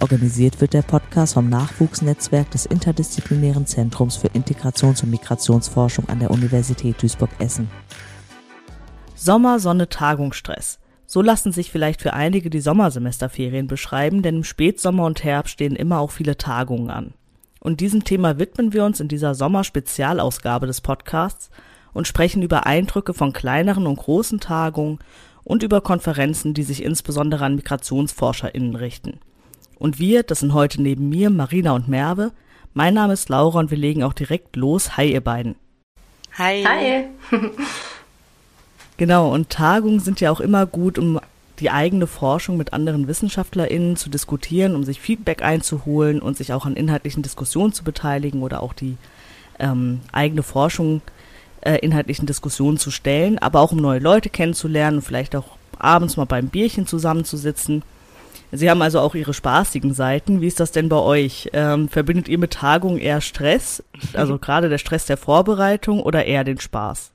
Organisiert 0.00 0.60
wird 0.60 0.72
der 0.72 0.82
Podcast 0.82 1.34
vom 1.34 1.48
Nachwuchsnetzwerk 1.48 2.50
des 2.50 2.66
Interdisziplinären 2.66 3.64
Zentrums 3.64 4.16
für 4.16 4.28
Integrations- 4.28 5.04
und 5.04 5.10
Migrationsforschung 5.10 6.08
an 6.08 6.18
der 6.18 6.32
Universität 6.32 7.00
Duisburg-Essen. 7.00 7.70
Sommer, 9.14 9.60
Sonne, 9.60 9.88
Tagungsstress. 9.88 10.80
So 11.06 11.22
lassen 11.22 11.52
sich 11.52 11.70
vielleicht 11.70 12.02
für 12.02 12.12
einige 12.12 12.50
die 12.50 12.60
Sommersemesterferien 12.60 13.68
beschreiben, 13.68 14.22
denn 14.22 14.38
im 14.38 14.44
Spätsommer 14.44 15.04
und 15.04 15.22
Herbst 15.22 15.52
stehen 15.52 15.76
immer 15.76 16.00
auch 16.00 16.10
viele 16.10 16.36
Tagungen 16.36 16.90
an. 16.90 17.14
Und 17.60 17.80
diesem 17.80 18.02
Thema 18.04 18.38
widmen 18.38 18.72
wir 18.72 18.84
uns 18.84 18.98
in 18.98 19.08
dieser 19.08 19.34
Sommerspezialausgabe 19.34 20.66
des 20.66 20.80
Podcasts 20.80 21.50
und 21.92 22.08
sprechen 22.08 22.42
über 22.42 22.66
Eindrücke 22.66 23.14
von 23.14 23.32
kleineren 23.32 23.86
und 23.86 23.96
großen 23.96 24.40
Tagungen 24.40 24.98
und 25.44 25.62
über 25.62 25.80
Konferenzen, 25.80 26.52
die 26.52 26.64
sich 26.64 26.82
insbesondere 26.82 27.44
an 27.44 27.54
MigrationsforscherInnen 27.54 28.74
richten. 28.74 29.20
Und 29.78 29.98
wir, 29.98 30.22
das 30.22 30.40
sind 30.40 30.54
heute 30.54 30.82
neben 30.82 31.08
mir 31.08 31.30
Marina 31.30 31.72
und 31.72 31.88
Merve. 31.88 32.32
Mein 32.72 32.94
Name 32.94 33.12
ist 33.12 33.28
Laura 33.28 33.60
und 33.60 33.70
wir 33.70 33.78
legen 33.78 34.02
auch 34.02 34.12
direkt 34.12 34.56
los. 34.56 34.96
Hi, 34.96 35.12
ihr 35.12 35.20
beiden. 35.20 35.54
Hi. 36.38 36.64
Hi. 36.64 37.04
genau, 38.96 39.32
und 39.32 39.50
Tagungen 39.50 40.00
sind 40.00 40.20
ja 40.20 40.30
auch 40.30 40.40
immer 40.40 40.66
gut, 40.66 40.98
um 40.98 41.20
die 41.60 41.70
eigene 41.70 42.06
Forschung 42.06 42.56
mit 42.56 42.72
anderen 42.72 43.06
WissenschaftlerInnen 43.06 43.96
zu 43.96 44.10
diskutieren, 44.10 44.74
um 44.74 44.82
sich 44.82 45.00
Feedback 45.00 45.42
einzuholen 45.42 46.20
und 46.20 46.36
sich 46.36 46.52
auch 46.52 46.66
an 46.66 46.74
inhaltlichen 46.74 47.22
Diskussionen 47.22 47.72
zu 47.72 47.84
beteiligen 47.84 48.42
oder 48.42 48.62
auch 48.62 48.72
die 48.72 48.96
ähm, 49.60 50.00
eigene 50.10 50.42
Forschung 50.42 51.00
äh, 51.60 51.76
inhaltlichen 51.76 52.26
Diskussionen 52.26 52.78
zu 52.78 52.90
stellen, 52.90 53.38
aber 53.38 53.60
auch 53.60 53.72
um 53.72 53.78
neue 53.78 54.00
Leute 54.00 54.30
kennenzulernen 54.30 54.98
und 54.98 55.02
vielleicht 55.02 55.36
auch 55.36 55.56
abends 55.78 56.16
mal 56.16 56.24
beim 56.24 56.48
Bierchen 56.48 56.86
zusammenzusitzen. 56.86 57.82
Sie 58.56 58.70
haben 58.70 58.82
also 58.82 59.00
auch 59.00 59.14
Ihre 59.14 59.34
spaßigen 59.34 59.94
Seiten. 59.94 60.40
Wie 60.40 60.46
ist 60.46 60.60
das 60.60 60.72
denn 60.72 60.88
bei 60.88 60.96
euch? 60.96 61.50
Ähm, 61.52 61.88
verbindet 61.88 62.28
ihr 62.28 62.38
mit 62.38 62.52
Tagungen 62.52 62.98
eher 62.98 63.20
Stress, 63.20 63.82
also 64.12 64.38
gerade 64.40 64.68
der 64.68 64.78
Stress 64.78 65.06
der 65.06 65.16
Vorbereitung 65.16 66.00
oder 66.00 66.24
eher 66.24 66.44
den 66.44 66.60
Spaß? 66.60 67.10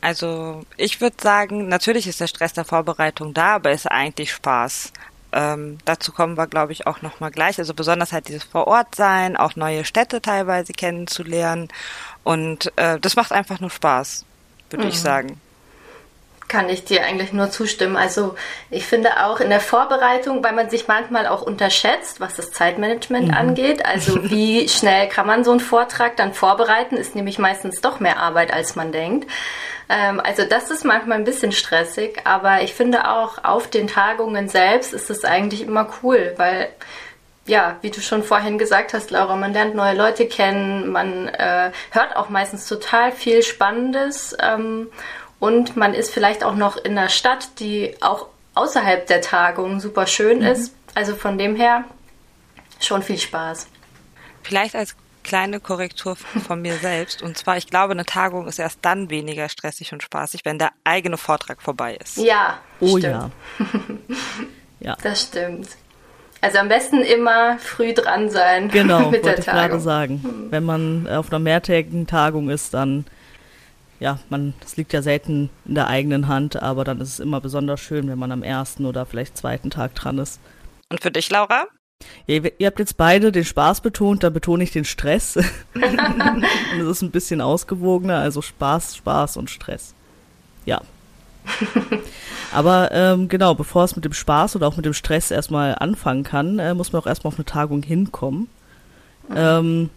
Also 0.00 0.62
ich 0.76 1.00
würde 1.00 1.16
sagen, 1.20 1.68
natürlich 1.68 2.06
ist 2.06 2.20
der 2.20 2.28
Stress 2.28 2.52
der 2.52 2.64
Vorbereitung 2.64 3.34
da, 3.34 3.56
aber 3.56 3.72
ist 3.72 3.86
eigentlich 3.86 4.32
Spaß. 4.32 4.92
Ähm, 5.32 5.78
dazu 5.84 6.12
kommen 6.12 6.36
wir, 6.36 6.46
glaube 6.46 6.72
ich, 6.72 6.86
auch 6.86 7.02
nochmal 7.02 7.30
gleich. 7.30 7.58
Also 7.58 7.74
besonders 7.74 8.12
halt 8.12 8.28
dieses 8.28 8.44
Vorortsein, 8.44 9.36
auch 9.36 9.56
neue 9.56 9.84
Städte 9.84 10.22
teilweise 10.22 10.72
kennenzulernen. 10.72 11.68
Und 12.22 12.72
äh, 12.76 13.00
das 13.00 13.16
macht 13.16 13.32
einfach 13.32 13.60
nur 13.60 13.70
Spaß, 13.70 14.24
würde 14.70 14.84
mhm. 14.84 14.90
ich 14.90 15.00
sagen 15.00 15.40
kann 16.48 16.70
ich 16.70 16.84
dir 16.84 17.04
eigentlich 17.04 17.32
nur 17.32 17.50
zustimmen. 17.50 17.96
Also 17.96 18.34
ich 18.70 18.86
finde 18.86 19.24
auch 19.26 19.40
in 19.40 19.50
der 19.50 19.60
Vorbereitung, 19.60 20.42
weil 20.42 20.54
man 20.54 20.70
sich 20.70 20.88
manchmal 20.88 21.26
auch 21.26 21.42
unterschätzt, 21.42 22.20
was 22.20 22.34
das 22.34 22.50
Zeitmanagement 22.50 23.28
mhm. 23.28 23.34
angeht. 23.34 23.84
Also 23.84 24.22
wie 24.30 24.68
schnell 24.68 25.08
kann 25.08 25.26
man 25.26 25.44
so 25.44 25.50
einen 25.50 25.60
Vortrag 25.60 26.16
dann 26.16 26.32
vorbereiten, 26.32 26.96
ist 26.96 27.14
nämlich 27.14 27.38
meistens 27.38 27.80
doch 27.80 28.00
mehr 28.00 28.18
Arbeit, 28.18 28.52
als 28.52 28.76
man 28.76 28.92
denkt. 28.92 29.30
Ähm, 29.90 30.20
also 30.20 30.44
das 30.44 30.70
ist 30.70 30.84
manchmal 30.84 31.18
ein 31.18 31.24
bisschen 31.24 31.52
stressig, 31.52 32.22
aber 32.24 32.62
ich 32.62 32.74
finde 32.74 33.10
auch 33.10 33.44
auf 33.44 33.68
den 33.68 33.86
Tagungen 33.86 34.48
selbst 34.48 34.94
ist 34.94 35.10
es 35.10 35.24
eigentlich 35.24 35.62
immer 35.62 35.88
cool, 36.02 36.34
weil 36.36 36.68
ja, 37.48 37.76
wie 37.80 37.90
du 37.90 38.00
schon 38.00 38.22
vorhin 38.22 38.58
gesagt 38.58 38.92
hast, 38.92 39.10
Laura, 39.10 39.34
man 39.34 39.54
lernt 39.54 39.74
neue 39.74 39.96
Leute 39.96 40.26
kennen, 40.26 40.92
man 40.92 41.28
äh, 41.28 41.72
hört 41.90 42.14
auch 42.14 42.28
meistens 42.28 42.68
total 42.68 43.10
viel 43.10 43.42
Spannendes 43.42 44.36
ähm, 44.40 44.88
und 45.40 45.76
man 45.76 45.94
ist 45.94 46.12
vielleicht 46.12 46.44
auch 46.44 46.54
noch 46.54 46.76
in 46.76 46.98
einer 46.98 47.08
Stadt, 47.08 47.60
die 47.60 47.94
auch 48.00 48.26
außerhalb 48.54 49.06
der 49.06 49.20
Tagung 49.20 49.80
super 49.80 50.06
schön 50.06 50.38
mhm. 50.38 50.46
ist. 50.46 50.74
Also 50.94 51.14
von 51.14 51.38
dem 51.38 51.54
her 51.54 51.84
schon 52.80 53.02
viel 53.02 53.18
Spaß. 53.18 53.68
Vielleicht 54.42 54.74
als 54.74 54.96
kleine 55.22 55.60
Korrektur 55.60 56.16
von 56.16 56.62
mir 56.62 56.74
selbst. 56.76 57.22
Und 57.22 57.36
zwar, 57.36 57.56
ich 57.56 57.66
glaube, 57.68 57.92
eine 57.92 58.06
Tagung 58.06 58.48
ist 58.48 58.58
erst 58.58 58.78
dann 58.82 59.10
weniger 59.10 59.48
stressig 59.48 59.92
und 59.92 60.02
spaßig, 60.02 60.40
wenn 60.44 60.58
der 60.58 60.70
eigene 60.84 61.18
Vortrag 61.18 61.60
vorbei 61.62 61.96
ist. 61.96 62.16
Ja, 62.16 62.58
oh 62.80 62.98
stimmt. 62.98 63.04
ja. 63.04 63.30
ja. 64.80 64.96
Das 65.02 65.22
stimmt. 65.22 65.68
Also 66.40 66.58
am 66.58 66.68
besten 66.68 67.02
immer 67.02 67.58
früh 67.58 67.92
dran 67.92 68.30
sein 68.30 68.68
genau, 68.68 69.00
mit 69.10 69.24
der 69.24 69.36
Tagung. 69.36 69.36
Genau, 69.36 69.36
wollte 69.36 69.40
ich 69.40 69.46
gerade 69.46 69.80
sagen. 69.80 70.20
Hm. 70.22 70.46
Wenn 70.50 70.64
man 70.64 71.08
auf 71.08 71.30
einer 71.30 71.40
mehrtägigen 71.40 72.06
Tagung 72.06 72.48
ist, 72.48 72.74
dann 72.74 73.04
ja, 74.00 74.18
man, 74.30 74.54
das 74.60 74.76
liegt 74.76 74.92
ja 74.92 75.02
selten 75.02 75.50
in 75.64 75.74
der 75.74 75.88
eigenen 75.88 76.28
Hand, 76.28 76.60
aber 76.62 76.84
dann 76.84 77.00
ist 77.00 77.08
es 77.08 77.20
immer 77.20 77.40
besonders 77.40 77.80
schön, 77.80 78.08
wenn 78.08 78.18
man 78.18 78.32
am 78.32 78.42
ersten 78.42 78.86
oder 78.86 79.06
vielleicht 79.06 79.36
zweiten 79.36 79.70
Tag 79.70 79.94
dran 79.94 80.18
ist. 80.18 80.40
Und 80.88 81.00
für 81.00 81.10
dich, 81.10 81.30
Laura? 81.30 81.66
Ja, 82.26 82.40
ihr, 82.58 82.66
habt 82.66 82.78
jetzt 82.78 82.96
beide 82.96 83.32
den 83.32 83.44
Spaß 83.44 83.80
betont, 83.80 84.22
da 84.22 84.30
betone 84.30 84.62
ich 84.62 84.70
den 84.70 84.84
Stress. 84.84 85.36
und 85.74 86.80
es 86.80 86.86
ist 86.86 87.02
ein 87.02 87.10
bisschen 87.10 87.40
ausgewogener, 87.40 88.18
also 88.18 88.40
Spaß, 88.40 88.96
Spaß 88.96 89.36
und 89.36 89.50
Stress. 89.50 89.94
Ja. 90.64 90.80
Aber 92.52 92.90
ähm, 92.92 93.28
genau, 93.28 93.54
bevor 93.54 93.84
es 93.84 93.96
mit 93.96 94.04
dem 94.04 94.12
Spaß 94.12 94.54
oder 94.54 94.68
auch 94.68 94.76
mit 94.76 94.84
dem 94.84 94.94
Stress 94.94 95.30
erstmal 95.30 95.74
anfangen 95.74 96.22
kann, 96.22 96.58
äh, 96.58 96.74
muss 96.74 96.92
man 96.92 97.02
auch 97.02 97.06
erstmal 97.06 97.32
auf 97.32 97.38
eine 97.38 97.46
Tagung 97.46 97.82
hinkommen. 97.82 98.48
Ähm, 99.34 99.90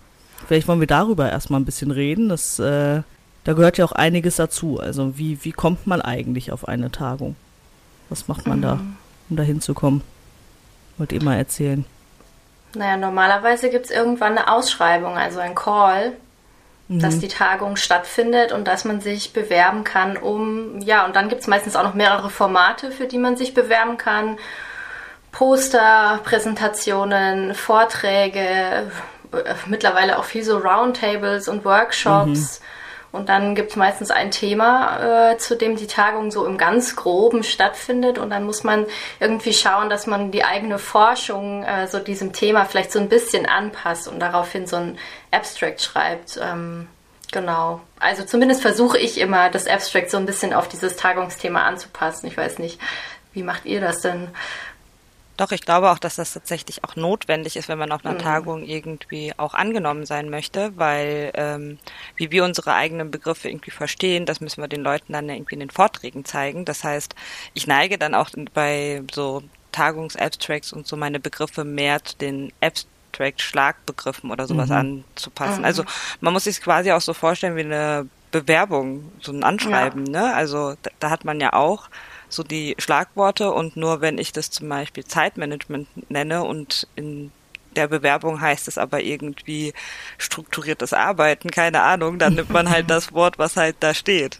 vielleicht 0.47 0.67
wollen 0.67 0.79
wir 0.79 0.87
darüber 0.87 1.29
erstmal 1.29 1.59
ein 1.59 1.65
bisschen 1.65 1.91
reden. 1.91 2.29
Das 2.29 2.57
äh, 2.59 3.03
da 3.43 3.53
gehört 3.53 3.77
ja 3.77 3.85
auch 3.85 3.91
einiges 3.91 4.35
dazu. 4.35 4.79
Also 4.79 5.17
wie, 5.17 5.43
wie 5.43 5.51
kommt 5.51 5.87
man 5.87 6.01
eigentlich 6.01 6.51
auf 6.51 6.67
eine 6.67 6.91
Tagung? 6.91 7.35
Was 8.09 8.27
macht 8.27 8.45
man 8.47 8.59
mhm. 8.59 8.61
da, 8.61 8.79
um 9.29 9.37
da 9.37 9.43
hinzukommen? 9.43 10.01
Wollt 10.97 11.11
ihr 11.11 11.23
mal 11.23 11.37
erzählen? 11.37 11.85
Naja, 12.75 12.97
normalerweise 12.97 13.69
gibt 13.69 13.85
es 13.85 13.91
irgendwann 13.91 14.37
eine 14.37 14.51
Ausschreibung, 14.51 15.17
also 15.17 15.39
ein 15.39 15.55
Call, 15.55 16.13
mhm. 16.87 16.99
dass 16.99 17.19
die 17.19 17.27
Tagung 17.27 17.75
stattfindet 17.75 18.51
und 18.51 18.65
dass 18.67 18.85
man 18.85 19.01
sich 19.01 19.33
bewerben 19.33 19.83
kann, 19.83 20.17
um, 20.17 20.79
ja, 20.81 21.05
und 21.05 21.15
dann 21.15 21.27
gibt 21.27 21.41
es 21.41 21.47
meistens 21.47 21.75
auch 21.75 21.83
noch 21.83 21.95
mehrere 21.95 22.29
Formate, 22.29 22.91
für 22.91 23.07
die 23.07 23.17
man 23.17 23.35
sich 23.35 23.53
bewerben 23.53 23.97
kann. 23.97 24.37
Poster, 25.31 26.19
Präsentationen, 26.23 27.55
Vorträge, 27.55 28.91
mittlerweile 29.65 30.19
auch 30.19 30.25
viel 30.25 30.43
so 30.43 30.57
Roundtables 30.57 31.47
und 31.47 31.65
Workshops. 31.65 32.59
Mhm 32.59 32.65
und 33.11 33.27
dann 33.27 33.55
gibt 33.55 33.71
es 33.71 33.75
meistens 33.75 34.09
ein 34.09 34.31
Thema, 34.31 35.31
äh, 35.31 35.37
zu 35.37 35.57
dem 35.57 35.75
die 35.75 35.87
Tagung 35.87 36.31
so 36.31 36.45
im 36.45 36.57
ganz 36.57 36.95
groben 36.95 37.43
stattfindet. 37.43 38.17
Und 38.17 38.29
dann 38.29 38.45
muss 38.45 38.63
man 38.63 38.85
irgendwie 39.19 39.53
schauen, 39.53 39.89
dass 39.89 40.07
man 40.07 40.31
die 40.31 40.45
eigene 40.45 40.79
Forschung 40.79 41.63
äh, 41.63 41.87
so 41.87 41.99
diesem 41.99 42.31
Thema 42.31 42.65
vielleicht 42.65 42.91
so 42.91 42.99
ein 42.99 43.09
bisschen 43.09 43.45
anpasst 43.45 44.07
und 44.07 44.19
daraufhin 44.19 44.65
so 44.65 44.77
ein 44.77 44.97
Abstract 45.29 45.81
schreibt. 45.81 46.39
Ähm, 46.41 46.87
genau. 47.33 47.81
Also 47.99 48.23
zumindest 48.23 48.61
versuche 48.61 48.97
ich 48.97 49.19
immer, 49.19 49.49
das 49.49 49.67
Abstract 49.67 50.09
so 50.09 50.17
ein 50.17 50.25
bisschen 50.25 50.53
auf 50.53 50.69
dieses 50.69 50.95
Tagungsthema 50.95 51.63
anzupassen. 51.63 52.27
Ich 52.27 52.37
weiß 52.37 52.59
nicht, 52.59 52.79
wie 53.33 53.43
macht 53.43 53.65
ihr 53.65 53.81
das 53.81 54.01
denn? 54.01 54.29
Doch, 55.41 55.51
ich 55.51 55.61
glaube 55.61 55.89
auch, 55.89 55.97
dass 55.97 56.17
das 56.17 56.33
tatsächlich 56.33 56.83
auch 56.83 56.95
notwendig 56.95 57.55
ist, 57.55 57.67
wenn 57.67 57.79
man 57.79 57.91
auf 57.91 58.05
einer 58.05 58.13
mhm. 58.13 58.21
Tagung 58.21 58.63
irgendwie 58.63 59.33
auch 59.37 59.55
angenommen 59.55 60.05
sein 60.05 60.29
möchte, 60.29 60.71
weil 60.77 61.31
ähm, 61.33 61.79
wie 62.15 62.29
wir 62.29 62.43
unsere 62.43 62.75
eigenen 62.75 63.09
Begriffe 63.09 63.49
irgendwie 63.49 63.71
verstehen, 63.71 64.27
das 64.27 64.39
müssen 64.39 64.61
wir 64.61 64.67
den 64.67 64.83
Leuten 64.83 65.13
dann 65.13 65.29
irgendwie 65.29 65.55
in 65.55 65.61
den 65.61 65.71
Vorträgen 65.71 66.25
zeigen. 66.25 66.63
Das 66.63 66.83
heißt, 66.83 67.15
ich 67.55 67.65
neige 67.65 67.97
dann 67.97 68.13
auch 68.13 68.29
bei 68.53 69.01
so 69.11 69.41
Tagungsabstracts 69.71 70.73
und 70.73 70.85
so 70.85 70.95
meine 70.95 71.19
Begriffe 71.19 71.63
mehr 71.63 72.03
zu 72.03 72.15
den 72.17 72.53
Abstract-Schlagbegriffen 72.61 74.29
oder 74.29 74.45
sowas 74.45 74.69
mhm. 74.69 74.75
anzupassen. 74.75 75.61
Mhm. 75.61 75.65
Also 75.65 75.85
man 76.19 76.33
muss 76.33 76.43
sich 76.43 76.61
quasi 76.61 76.91
auch 76.91 77.01
so 77.01 77.15
vorstellen 77.15 77.55
wie 77.55 77.61
eine 77.61 78.07
Bewerbung, 78.29 79.11
so 79.21 79.31
ein 79.31 79.43
Anschreiben, 79.43 80.05
ja. 80.05 80.21
ne? 80.21 80.35
Also 80.35 80.75
da, 80.83 80.91
da 80.99 81.09
hat 81.09 81.25
man 81.25 81.39
ja 81.39 81.53
auch 81.53 81.89
so 82.33 82.43
die 82.43 82.75
Schlagworte 82.77 83.51
und 83.51 83.75
nur 83.75 84.01
wenn 84.01 84.17
ich 84.17 84.31
das 84.31 84.49
zum 84.49 84.69
Beispiel 84.69 85.05
Zeitmanagement 85.05 85.87
nenne 86.09 86.43
und 86.43 86.87
in 86.95 87.31
der 87.75 87.87
Bewerbung 87.87 88.41
heißt 88.41 88.67
es 88.67 88.77
aber 88.77 89.01
irgendwie 89.01 89.73
strukturiertes 90.17 90.93
Arbeiten, 90.93 91.51
keine 91.51 91.81
Ahnung, 91.81 92.19
dann 92.19 92.35
nimmt 92.35 92.49
man 92.49 92.69
halt 92.69 92.89
das 92.89 93.13
Wort, 93.13 93.39
was 93.39 93.57
halt 93.57 93.77
da 93.79 93.93
steht. 93.93 94.39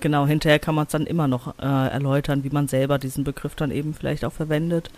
Genau, 0.00 0.26
hinterher 0.26 0.58
kann 0.58 0.74
man 0.74 0.86
es 0.86 0.92
dann 0.92 1.06
immer 1.06 1.26
noch 1.26 1.58
äh, 1.58 1.62
erläutern, 1.62 2.44
wie 2.44 2.50
man 2.50 2.68
selber 2.68 2.98
diesen 2.98 3.24
Begriff 3.24 3.54
dann 3.56 3.70
eben 3.70 3.94
vielleicht 3.94 4.24
auch 4.24 4.32
verwendet. 4.32 4.90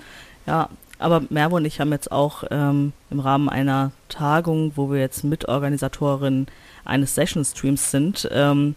Ja, 0.47 0.69
aber 0.99 1.23
Mervo 1.31 1.57
und 1.57 1.65
ich 1.65 1.81
haben 1.81 1.93
jetzt 1.93 2.13
auch 2.13 2.45
ähm, 2.51 2.93
im 3.09 3.21
Rahmen 3.21 3.49
einer 3.49 3.93
Tagung, 4.11 4.73
wo 4.77 4.91
wir 4.91 5.01
jetzt 5.01 5.25
Mitorganisatorin 5.25 6.47
eines 6.85 7.15
Session 7.15 7.45
Streams 7.45 7.91
sind, 7.91 8.29
ähm, 8.31 8.75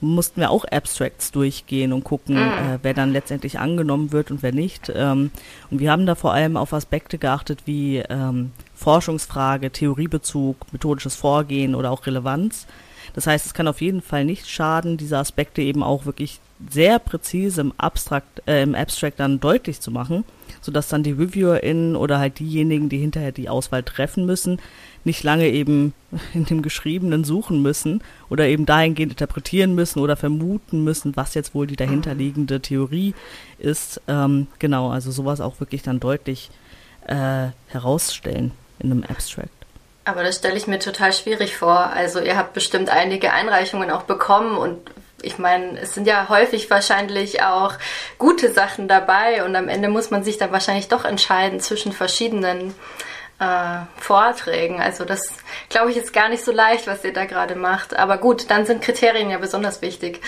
mussten 0.00 0.40
wir 0.40 0.50
auch 0.50 0.64
Abstracts 0.64 1.32
durchgehen 1.32 1.92
und 1.92 2.04
gucken, 2.04 2.36
mhm. 2.36 2.40
äh, 2.40 2.78
wer 2.82 2.94
dann 2.94 3.12
letztendlich 3.12 3.58
angenommen 3.58 4.12
wird 4.12 4.30
und 4.30 4.42
wer 4.42 4.52
nicht. 4.52 4.92
Ähm, 4.94 5.30
und 5.70 5.80
wir 5.80 5.90
haben 5.90 6.06
da 6.06 6.14
vor 6.14 6.32
allem 6.32 6.56
auf 6.56 6.72
Aspekte 6.72 7.18
geachtet 7.18 7.62
wie 7.64 7.98
ähm, 7.98 8.52
Forschungsfrage, 8.74 9.70
Theoriebezug, 9.70 10.72
methodisches 10.72 11.14
Vorgehen 11.14 11.74
oder 11.74 11.90
auch 11.90 12.06
Relevanz. 12.06 12.66
Das 13.14 13.26
heißt, 13.26 13.46
es 13.46 13.54
kann 13.54 13.68
auf 13.68 13.80
jeden 13.80 14.02
Fall 14.02 14.24
nicht 14.24 14.48
schaden, 14.48 14.98
diese 14.98 15.16
Aspekte 15.18 15.62
eben 15.62 15.82
auch 15.82 16.04
wirklich 16.04 16.40
sehr 16.70 16.98
präzise 16.98 17.60
im 17.62 17.72
Abstrakt, 17.78 18.42
äh, 18.46 18.62
im 18.62 18.74
Abstract 18.74 19.20
dann 19.20 19.40
deutlich 19.40 19.80
zu 19.80 19.90
machen, 19.90 20.24
sodass 20.60 20.88
dann 20.88 21.02
die 21.02 21.12
ReviewerInnen 21.12 21.96
oder 21.96 22.18
halt 22.18 22.38
diejenigen, 22.38 22.88
die 22.88 22.98
hinterher 22.98 23.32
die 23.32 23.48
Auswahl 23.48 23.82
treffen 23.82 24.26
müssen, 24.26 24.58
nicht 25.06 25.22
lange 25.22 25.48
eben 25.48 25.94
in 26.34 26.44
dem 26.44 26.60
Geschriebenen 26.60 27.24
suchen 27.24 27.62
müssen 27.62 28.02
oder 28.28 28.46
eben 28.46 28.66
dahingehend 28.66 29.12
interpretieren 29.12 29.74
müssen 29.74 30.00
oder 30.00 30.16
vermuten 30.16 30.84
müssen, 30.84 31.16
was 31.16 31.34
jetzt 31.34 31.54
wohl 31.54 31.66
die 31.66 31.76
dahinterliegende 31.76 32.60
Theorie 32.60 33.14
ist. 33.58 34.02
Ähm, 34.08 34.48
genau, 34.58 34.90
also 34.90 35.10
sowas 35.10 35.40
auch 35.40 35.60
wirklich 35.60 35.82
dann 35.82 36.00
deutlich 36.00 36.50
äh, 37.06 37.48
herausstellen 37.68 38.52
in 38.80 38.92
einem 38.92 39.04
Abstract. 39.04 39.48
Aber 40.04 40.22
das 40.22 40.36
stelle 40.36 40.56
ich 40.56 40.66
mir 40.66 40.78
total 40.78 41.12
schwierig 41.12 41.56
vor. 41.56 41.78
Also 41.78 42.20
ihr 42.20 42.36
habt 42.36 42.52
bestimmt 42.52 42.90
einige 42.90 43.32
Einreichungen 43.32 43.90
auch 43.90 44.02
bekommen 44.02 44.56
und 44.56 44.78
ich 45.22 45.38
meine, 45.38 45.80
es 45.80 45.94
sind 45.94 46.06
ja 46.06 46.28
häufig 46.28 46.70
wahrscheinlich 46.70 47.42
auch 47.42 47.74
gute 48.18 48.52
Sachen 48.52 48.86
dabei 48.86 49.44
und 49.44 49.56
am 49.56 49.68
Ende 49.68 49.88
muss 49.88 50.10
man 50.10 50.22
sich 50.22 50.38
dann 50.38 50.52
wahrscheinlich 50.52 50.88
doch 50.88 51.04
entscheiden 51.04 51.58
zwischen 51.58 51.92
verschiedenen 51.92 52.74
äh, 53.38 53.78
Vorträgen. 53.96 54.80
Also 54.80 55.04
das, 55.04 55.22
glaube 55.68 55.90
ich, 55.90 55.96
ist 55.96 56.12
gar 56.12 56.28
nicht 56.28 56.44
so 56.44 56.52
leicht, 56.52 56.86
was 56.86 57.04
ihr 57.04 57.12
da 57.12 57.24
gerade 57.24 57.54
macht. 57.54 57.96
Aber 57.96 58.18
gut, 58.18 58.50
dann 58.50 58.66
sind 58.66 58.82
Kriterien 58.82 59.30
ja 59.30 59.38
besonders 59.38 59.82
wichtig. 59.82 60.20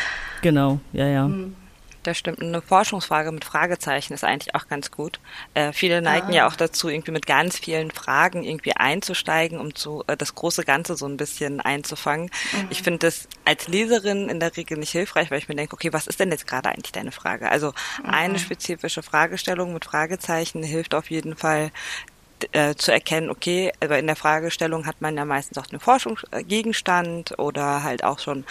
Genau, 0.43 0.81
ja, 0.93 1.07
ja. 1.07 1.25
Hm. 1.25 1.57
Das 2.05 2.17
stimmt. 2.17 2.41
Eine 2.41 2.63
Forschungsfrage 2.63 3.33
mit 3.33 3.45
Fragezeichen 3.45 4.15
ist 4.15 4.25
eigentlich 4.25 4.55
auch 4.55 4.69
ganz 4.69 4.91
gut. 4.91 5.21
Äh, 5.55 5.73
viele 5.73 6.01
neigen 6.01 6.29
ah. 6.29 6.35
ja 6.35 6.49
auch 6.49 6.55
dazu, 6.57 6.89
irgendwie 6.89 7.11
mit 7.11 7.27
ganz 7.27 7.59
vielen 7.59 7.91
Fragen 7.91 8.45
irgendwie 8.45 8.75
einzusteigen, 8.75 9.59
um 9.59 9.75
zu, 9.75 10.05
äh, 10.07 10.17
das 10.17 10.35
große 10.35 10.65
Ganze 10.65 10.97
so 10.97 11.07
ein 11.07 11.17
bisschen 11.17 11.61
einzufangen. 11.61 12.31
Mhm. 12.53 12.69
Ich 12.71 12.83
finde 12.83 13.01
das 13.01 13.29
als 13.45 13.69
Leserin 13.69 14.29
in 14.29 14.39
der 14.41 14.57
Regel 14.57 14.79
nicht 14.79 14.93
hilfreich, 14.93 15.31
weil 15.31 15.39
ich 15.39 15.49
mir 15.49 15.57
denke, 15.57 15.75
okay, 15.75 15.93
was 15.93 16.07
ist 16.07 16.21
denn 16.21 16.31
jetzt 16.31 16.47
gerade 16.47 16.71
eigentlich 16.71 16.93
deine 16.93 17.13
Frage? 17.13 17.51
Also 17.51 17.75
mhm. 18.03 18.11
eine 18.11 18.39
spezifische 18.39 19.03
Fragestellung 19.03 19.75
mit 19.75 19.85
Fragezeichen 19.85 20.63
hilft 20.63 20.95
auf 20.95 21.11
jeden 21.11 21.37
Fall, 21.37 21.73
äh, 22.53 22.75
zu 22.75 22.93
erkennen, 22.93 23.31
okay, 23.31 23.73
aber 23.81 23.99
in 23.99 24.07
der 24.07 24.17
Fragestellung 24.17 24.87
hat 24.87 25.01
man 25.01 25.17
ja 25.17 25.25
meistens 25.25 25.59
auch 25.59 25.71
einen 25.71 25.81
Forschungsgegenstand 25.81 27.39
oder 27.39 27.83
halt 27.83 28.05
auch 28.05 28.19
schon 28.19 28.45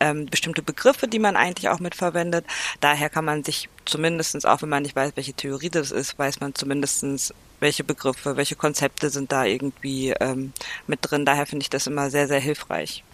ähm, 0.00 0.26
bestimmte 0.26 0.62
Begriffe, 0.62 1.08
die 1.08 1.18
man 1.18 1.36
eigentlich 1.36 1.68
auch 1.68 1.80
mitverwendet. 1.80 2.44
Daher 2.80 3.08
kann 3.10 3.24
man 3.24 3.44
sich 3.44 3.68
zumindestens, 3.84 4.44
auch 4.44 4.62
wenn 4.62 4.68
man 4.68 4.82
nicht 4.82 4.96
weiß, 4.96 5.12
welche 5.14 5.34
Theorie 5.34 5.70
das 5.70 5.90
ist, 5.90 6.18
weiß 6.18 6.40
man 6.40 6.54
zumindestens, 6.54 7.34
welche 7.60 7.84
Begriffe, 7.84 8.36
welche 8.36 8.56
Konzepte 8.56 9.10
sind 9.10 9.32
da 9.32 9.44
irgendwie 9.44 10.10
ähm, 10.20 10.52
mit 10.86 11.00
drin. 11.02 11.24
Daher 11.24 11.46
finde 11.46 11.62
ich 11.62 11.70
das 11.70 11.86
immer 11.86 12.10
sehr, 12.10 12.28
sehr 12.28 12.40
hilfreich. 12.40 13.04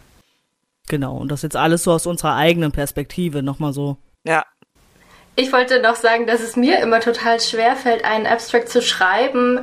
Genau, 0.89 1.17
und 1.17 1.29
das 1.31 1.43
jetzt 1.43 1.57
alles 1.57 1.85
so 1.85 1.93
aus 1.93 2.07
unserer 2.07 2.35
eigenen 2.35 2.73
Perspektive 2.73 3.43
nochmal 3.43 3.73
so. 3.73 3.99
Ja, 4.25 4.45
ich 5.41 5.53
wollte 5.53 5.81
noch 5.81 5.95
sagen, 5.95 6.27
dass 6.27 6.41
es 6.41 6.57
mir 6.57 6.81
immer 6.81 6.99
total 6.99 7.39
schwer 7.39 7.77
fällt, 7.77 8.05
einen 8.05 8.27
Abstract 8.27 8.69
zu 8.69 8.83
schreiben, 8.83 9.61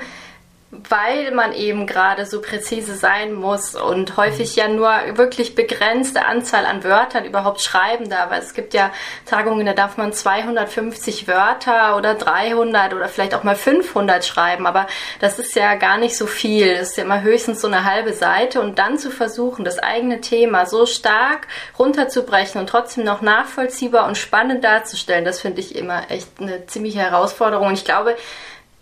weil 0.90 1.32
man 1.32 1.54
eben 1.54 1.88
gerade 1.88 2.26
so 2.26 2.42
präzise 2.42 2.96
sein 2.96 3.34
muss 3.34 3.76
und 3.76 4.18
häufig 4.18 4.56
ja 4.56 4.68
nur 4.68 4.92
wirklich 5.14 5.56
begrenzte 5.56 6.26
Anzahl 6.26 6.66
an 6.66 6.84
Wörtern 6.84 7.26
überhaupt 7.26 7.62
schreiben 7.62 8.10
darf. 8.10 8.32
Also 8.32 8.48
es 8.48 8.54
gibt 8.54 8.74
ja 8.74 8.92
Tagungen, 9.26 9.66
da 9.66 9.74
darf 9.74 9.98
man 9.98 10.14
250 10.14 11.28
Wörter 11.28 11.98
oder 11.98 12.16
300 12.16 12.94
oder 12.94 13.08
vielleicht 13.08 13.36
auch 13.36 13.44
mal 13.44 13.56
500 13.56 14.26
schreiben, 14.26 14.68
aber 14.68 14.88
das 15.20 15.40
ist 15.40 15.56
ja 15.56 15.76
gar 15.76 15.98
nicht 15.98 16.18
so 16.18 16.26
viel. 16.26 16.78
Das 16.78 16.90
ist 16.90 16.98
ja 16.98 17.04
immer 17.04 17.22
höchstens 17.22 17.62
so 17.62 17.68
eine 17.68 17.86
halbe 17.86 18.14
Seite 18.14 18.62
und 18.62 18.80
dann 18.80 18.98
zu 18.98 19.12
versuchen, 19.12 19.66
das 19.66 19.80
eigene 19.80 20.22
Thema 20.22 20.66
so 20.66 20.86
stark 20.86 21.48
runterzubrechen 21.78 22.60
und 22.62 22.68
trotzdem 22.68 23.04
noch 23.04 23.22
nachvollziehbar 23.22 24.08
und 24.08 24.18
spannend 24.18 24.64
darzustellen, 24.64 25.26
das 25.26 25.40
finde 25.40 25.62
ich 25.62 25.76
immer 25.76 26.10
echt 26.10 26.28
eine 26.40 26.66
ziemliche 26.68 27.00
Herausforderung. 27.00 27.68
Und 27.68 27.74
ich 27.74 27.86
glaube, 27.86 28.16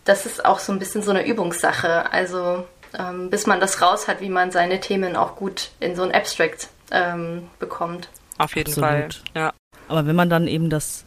das 0.05 0.25
ist 0.25 0.45
auch 0.45 0.59
so 0.59 0.71
ein 0.71 0.79
bisschen 0.79 1.01
so 1.01 1.11
eine 1.11 1.25
Übungssache. 1.25 2.11
Also 2.11 2.65
ähm, 2.97 3.29
bis 3.29 3.47
man 3.47 3.59
das 3.59 3.81
raus 3.81 4.07
hat, 4.07 4.21
wie 4.21 4.29
man 4.29 4.51
seine 4.51 4.79
Themen 4.79 5.15
auch 5.15 5.35
gut 5.35 5.71
in 5.79 5.95
so 5.95 6.03
ein 6.03 6.11
Abstract 6.11 6.69
ähm, 6.91 7.47
bekommt. 7.59 8.09
Auf 8.37 8.55
jeden 8.55 8.69
Absolut. 8.69 8.89
Fall, 8.89 9.09
ja. 9.35 9.53
Aber 9.87 10.05
wenn 10.05 10.15
man 10.15 10.29
dann 10.29 10.47
eben 10.47 10.69
das, 10.69 11.05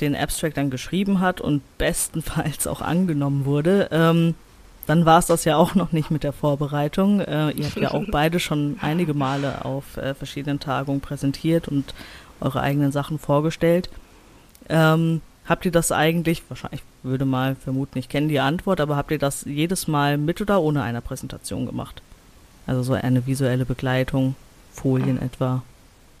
den 0.00 0.14
Abstract 0.14 0.56
dann 0.56 0.70
geschrieben 0.70 1.20
hat 1.20 1.40
und 1.40 1.62
bestenfalls 1.78 2.66
auch 2.66 2.82
angenommen 2.82 3.44
wurde, 3.44 3.88
ähm, 3.90 4.34
dann 4.86 5.04
war 5.04 5.18
es 5.18 5.26
das 5.26 5.44
ja 5.44 5.56
auch 5.56 5.74
noch 5.74 5.92
nicht 5.92 6.10
mit 6.10 6.24
der 6.24 6.32
Vorbereitung. 6.32 7.20
Äh, 7.20 7.50
ihr 7.50 7.66
habt 7.66 7.76
ja 7.76 7.90
auch 7.92 8.04
beide 8.10 8.40
schon 8.40 8.78
einige 8.80 9.14
Male 9.14 9.64
auf 9.64 9.96
äh, 9.96 10.14
verschiedenen 10.14 10.60
Tagungen 10.60 11.00
präsentiert 11.00 11.68
und 11.68 11.94
eure 12.40 12.60
eigenen 12.60 12.92
Sachen 12.92 13.18
vorgestellt. 13.18 13.90
Ähm, 14.68 15.20
Habt 15.48 15.64
ihr 15.64 15.72
das 15.72 15.92
eigentlich, 15.92 16.42
wahrscheinlich 16.48 16.82
würde 17.02 17.24
mal 17.24 17.56
vermuten, 17.56 17.98
ich 17.98 18.10
kenne 18.10 18.28
die 18.28 18.40
Antwort, 18.40 18.80
aber 18.80 18.96
habt 18.96 19.10
ihr 19.10 19.18
das 19.18 19.44
jedes 19.46 19.88
Mal 19.88 20.18
mit 20.18 20.40
oder 20.42 20.60
ohne 20.60 20.82
einer 20.82 21.00
Präsentation 21.00 21.64
gemacht? 21.64 22.02
Also 22.66 22.82
so 22.82 22.92
eine 22.92 23.26
visuelle 23.26 23.64
Begleitung, 23.64 24.34
Folien 24.74 25.20
etwa? 25.22 25.62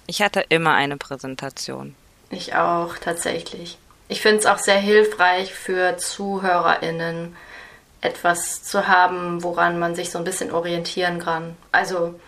Ich 0.06 0.22
hatte 0.22 0.40
immer 0.48 0.72
eine 0.72 0.96
Präsentation. 0.96 1.94
Ich 2.30 2.54
auch, 2.54 2.96
tatsächlich. 2.96 3.76
Ich 4.08 4.22
finde 4.22 4.38
es 4.38 4.46
auch 4.46 4.58
sehr 4.58 4.78
hilfreich 4.78 5.52
für 5.52 5.98
ZuhörerInnen, 5.98 7.36
etwas 8.00 8.62
zu 8.62 8.88
haben, 8.88 9.42
woran 9.42 9.78
man 9.78 9.94
sich 9.94 10.10
so 10.10 10.16
ein 10.16 10.24
bisschen 10.24 10.52
orientieren 10.52 11.18
kann. 11.18 11.54
Also 11.70 12.18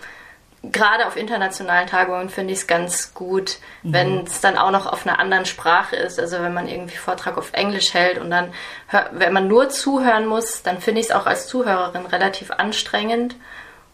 gerade 0.62 1.06
auf 1.06 1.16
internationalen 1.16 1.86
Tagungen 1.86 2.28
finde 2.28 2.52
ich 2.52 2.60
es 2.60 2.66
ganz 2.66 3.14
gut, 3.14 3.58
mhm. 3.82 3.92
wenn 3.92 4.24
es 4.24 4.40
dann 4.40 4.58
auch 4.58 4.70
noch 4.70 4.86
auf 4.86 5.06
einer 5.06 5.18
anderen 5.18 5.46
Sprache 5.46 5.96
ist. 5.96 6.20
Also 6.20 6.40
wenn 6.40 6.52
man 6.52 6.68
irgendwie 6.68 6.96
Vortrag 6.96 7.38
auf 7.38 7.52
Englisch 7.52 7.94
hält 7.94 8.18
und 8.18 8.30
dann, 8.30 8.52
wenn 9.12 9.32
man 9.32 9.48
nur 9.48 9.70
zuhören 9.70 10.26
muss, 10.26 10.62
dann 10.62 10.80
finde 10.80 11.00
ich 11.00 11.08
es 11.08 11.12
auch 11.12 11.26
als 11.26 11.46
Zuhörerin 11.46 12.06
relativ 12.06 12.50
anstrengend. 12.50 13.36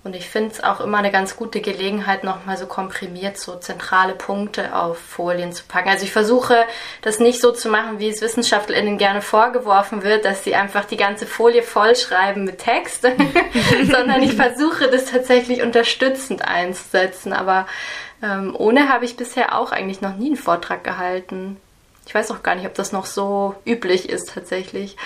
Und 0.07 0.15
ich 0.15 0.29
finde 0.29 0.53
es 0.53 0.63
auch 0.63 0.81
immer 0.81 0.99
eine 0.99 1.11
ganz 1.11 1.35
gute 1.35 1.61
Gelegenheit, 1.61 2.23
nochmal 2.23 2.57
so 2.57 2.67
komprimiert 2.67 3.39
so 3.39 3.57
zentrale 3.57 4.15
Punkte 4.15 4.73
auf 4.73 4.99
Folien 4.99 5.53
zu 5.53 5.65
packen. 5.67 5.89
Also 5.89 6.05
ich 6.05 6.13
versuche 6.13 6.65
das 7.03 7.19
nicht 7.19 7.41
so 7.41 7.51
zu 7.51 7.69
machen, 7.69 7.99
wie 7.99 8.09
es 8.09 8.23
WissenschaftlerInnen 8.23 8.99
gerne 8.99 9.21
vorgeworfen 9.21 10.05
wird, 10.05 10.25
dass 10.25 10.45
sie 10.45 10.55
einfach 10.55 10.85
die 10.85 10.97
ganze 10.97 11.27
Folie 11.27 11.65
vollschreiben 11.65 12.45
mit 12.45 12.59
Text, 12.59 13.03
sondern 13.91 14.23
ich 14.23 14.35
versuche 14.35 14.89
das 14.89 15.07
tatsächlich 15.07 15.61
unterstützend 15.61 16.47
einzusetzen. 16.47 17.33
Aber 17.33 17.67
ähm, 18.23 18.55
ohne 18.57 18.89
habe 18.89 19.07
ich 19.07 19.17
bisher 19.17 19.59
auch 19.59 19.73
eigentlich 19.73 20.03
noch 20.03 20.15
nie 20.15 20.27
einen 20.27 20.37
Vortrag 20.37 20.85
gehalten. 20.85 21.57
Ich 22.07 22.15
weiß 22.15 22.31
auch 22.31 22.45
gar 22.45 22.55
nicht, 22.55 22.67
ob 22.67 22.75
das 22.75 22.93
noch 22.93 23.07
so 23.07 23.57
üblich 23.65 24.09
ist 24.09 24.33
tatsächlich 24.33 24.97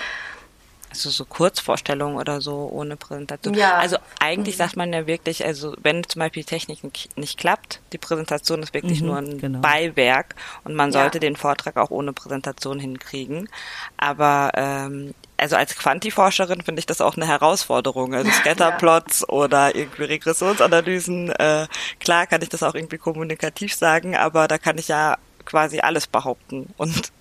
also 0.91 1.09
so 1.09 1.25
Kurzvorstellungen 1.25 2.17
oder 2.17 2.41
so 2.41 2.69
ohne 2.71 2.97
Präsentation. 2.97 3.53
Ja. 3.53 3.77
Also 3.77 3.97
eigentlich 4.19 4.55
mhm. 4.55 4.59
sagt 4.59 4.77
man 4.77 4.93
ja 4.93 5.07
wirklich, 5.07 5.45
also 5.45 5.73
wenn 5.81 6.03
zum 6.07 6.19
Beispiel 6.19 6.43
die 6.43 6.49
Technik 6.49 6.79
nicht 7.15 7.39
klappt, 7.39 7.79
die 7.93 7.97
Präsentation 7.97 8.61
ist 8.61 8.73
wirklich 8.73 9.01
mhm, 9.01 9.07
nur 9.07 9.17
ein 9.17 9.37
genau. 9.37 9.59
Beiwerk 9.59 10.35
und 10.65 10.75
man 10.75 10.91
sollte 10.91 11.17
ja. 11.17 11.21
den 11.21 11.35
Vortrag 11.37 11.77
auch 11.77 11.91
ohne 11.91 12.13
Präsentation 12.13 12.77
hinkriegen. 12.79 13.49
Aber 13.97 14.51
ähm, 14.55 15.13
also 15.37 15.55
als 15.55 15.75
Quantiforscherin 15.75 16.61
finde 16.61 16.81
ich 16.81 16.85
das 16.85 17.01
auch 17.01 17.15
eine 17.15 17.27
Herausforderung. 17.27 18.13
Also 18.13 18.29
Scatterplots 18.41 19.21
ja. 19.21 19.29
oder 19.29 19.75
irgendwie 19.75 20.03
Regressionsanalysen, 20.03 21.31
äh, 21.31 21.67
klar 21.99 22.27
kann 22.27 22.41
ich 22.41 22.49
das 22.49 22.63
auch 22.63 22.75
irgendwie 22.75 22.97
kommunikativ 22.97 23.73
sagen, 23.73 24.15
aber 24.15 24.47
da 24.47 24.57
kann 24.57 24.77
ich 24.77 24.89
ja 24.89 25.17
quasi 25.45 25.79
alles 25.79 26.07
behaupten 26.07 26.73
und. 26.77 27.11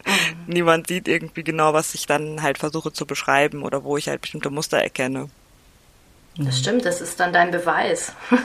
Niemand 0.51 0.89
sieht 0.89 1.09
irgendwie 1.09 1.45
genau, 1.45 1.73
was 1.73 1.95
ich 1.95 2.07
dann 2.07 2.43
halt 2.43 2.59
versuche 2.59 2.93
zu 2.93 3.07
beschreiben 3.07 3.63
oder 3.63 3.85
wo 3.85 3.97
ich 3.97 4.09
halt 4.09 4.21
bestimmte 4.21 4.51
Muster 4.51 4.79
erkenne. 4.79 5.29
Das 6.37 6.59
stimmt, 6.59 6.85
das 6.85 7.01
ist 7.01 7.19
dann 7.19 7.33
dein 7.33 7.51
Beweis. 7.51 8.13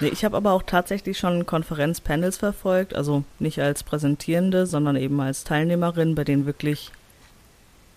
nee, 0.00 0.08
ich 0.08 0.24
habe 0.24 0.36
aber 0.36 0.52
auch 0.52 0.62
tatsächlich 0.62 1.18
schon 1.18 1.46
Konferenzpanels 1.46 2.36
verfolgt, 2.36 2.94
also 2.94 3.24
nicht 3.38 3.60
als 3.60 3.82
Präsentierende, 3.82 4.66
sondern 4.66 4.96
eben 4.96 5.20
als 5.20 5.44
Teilnehmerin, 5.44 6.14
bei 6.14 6.24
denen 6.24 6.46
wirklich 6.46 6.90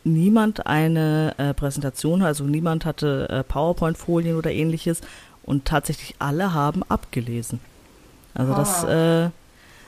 niemand 0.04 0.68
eine 0.68 1.36
äh, 1.38 1.54
Präsentation, 1.54 2.22
also 2.22 2.44
niemand 2.44 2.86
hatte 2.86 3.28
äh, 3.30 3.44
PowerPoint-Folien 3.44 4.36
oder 4.36 4.52
ähnliches 4.52 5.02
und 5.44 5.66
tatsächlich 5.66 6.16
alle 6.20 6.54
haben 6.54 6.84
abgelesen. 6.84 7.60
Also 8.34 8.54
oh. 8.54 8.56
das, 8.56 8.84
äh, 8.84 9.30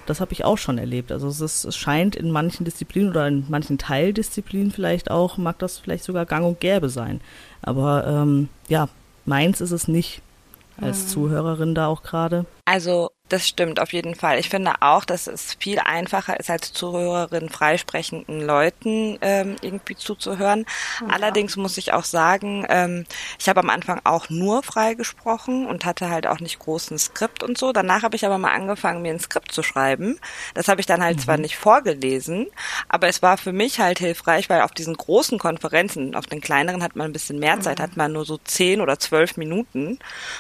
das 0.06 0.22
habe 0.22 0.34
ich 0.34 0.46
auch 0.46 0.58
schon 0.58 0.78
erlebt. 0.78 1.12
Also 1.12 1.28
es, 1.28 1.42
ist, 1.42 1.66
es 1.66 1.76
scheint 1.76 2.16
in 2.16 2.32
manchen 2.32 2.66
Disziplinen 2.66 3.10
oder 3.10 3.28
in 3.28 3.46
manchen 3.50 3.78
Teildisziplinen 3.78 4.72
vielleicht 4.72 5.12
auch, 5.12 5.38
mag 5.38 5.60
das 5.60 5.78
vielleicht 5.78 6.04
sogar 6.04 6.26
gang 6.26 6.46
und 6.46 6.60
gäbe 6.60 6.90
sein. 6.90 7.22
Aber 7.62 8.06
ähm, 8.08 8.50
ja, 8.68 8.90
meins 9.26 9.62
ist 9.62 9.72
es 9.72 9.88
nicht 9.88 10.22
als 10.80 11.04
mhm. 11.04 11.08
Zuhörerin 11.08 11.76
da 11.76 11.88
auch 11.88 12.04
gerade. 12.04 12.46
Also 12.66 13.10
Das 13.28 13.48
stimmt 13.48 13.80
auf 13.80 13.92
jeden 13.92 14.14
Fall. 14.14 14.38
Ich 14.38 14.50
finde 14.50 14.74
auch, 14.82 15.04
dass 15.04 15.26
es 15.26 15.56
viel 15.56 15.80
einfacher 15.80 16.40
ist, 16.40 16.52
als 16.52 16.74
Zuhörerin 16.74 17.50
freisprechenden 17.50 18.46
Leuten 18.46 19.18
ähm, 19.22 19.56
irgendwie 19.62 19.96
zuzuhören. 19.96 20.66
Ja. 21.02 21.08
Allerdings 21.08 21.58
muss 21.58 21.80
ich 21.80 21.92
auch 21.92 22.04
sagen, 22.04 22.68
ähm, 22.70 23.06
ich 23.40 23.50
habe 23.50 23.62
am 23.62 23.72
Anfang 23.72 24.00
auch 24.04 24.30
nur 24.30 24.62
frei 24.62 24.94
gesprochen 24.94 25.66
und 25.66 25.86
hatte 25.86 26.12
halt 26.12 26.28
auch 26.28 26.40
nicht 26.40 26.60
großen 26.60 27.00
Skript 27.00 27.42
und 27.42 27.58
so. 27.58 27.72
Danach 27.72 28.04
habe 28.04 28.16
ich 28.16 28.28
aber 28.28 28.38
mal 28.38 28.54
angefangen, 28.54 29.02
mir 29.02 29.12
ein 29.12 29.20
Skript 29.20 29.52
zu 29.52 29.64
schreiben. 29.64 30.20
Das 30.54 30.68
habe 30.68 30.80
ich 30.80 30.86
dann 30.86 31.02
halt 31.02 31.18
mhm. 31.18 31.22
zwar 31.22 31.38
nicht 31.38 31.58
vorgelesen, 31.58 32.46
aber 32.90 33.08
es 33.08 33.24
war 33.24 33.38
für 33.40 33.54
mich 33.54 33.80
halt 33.80 33.98
hilfreich, 33.98 34.52
weil 34.52 34.62
auf 34.62 34.72
diesen 34.72 34.96
großen 34.96 35.40
Konferenzen, 35.40 36.14
auf 36.14 36.28
den 36.28 36.42
kleineren 36.42 36.84
hat 36.84 36.96
man 36.96 37.10
ein 37.10 37.14
bisschen 37.14 37.40
mehr 37.40 37.60
Zeit, 37.60 37.80
mhm. 37.80 37.84
hat 37.84 37.98
man 37.98 38.14
nur 38.14 38.26
so 38.26 38.38
zehn 38.38 38.82
oder 38.82 39.00
zwölf 39.00 39.36
Minuten 39.36 39.98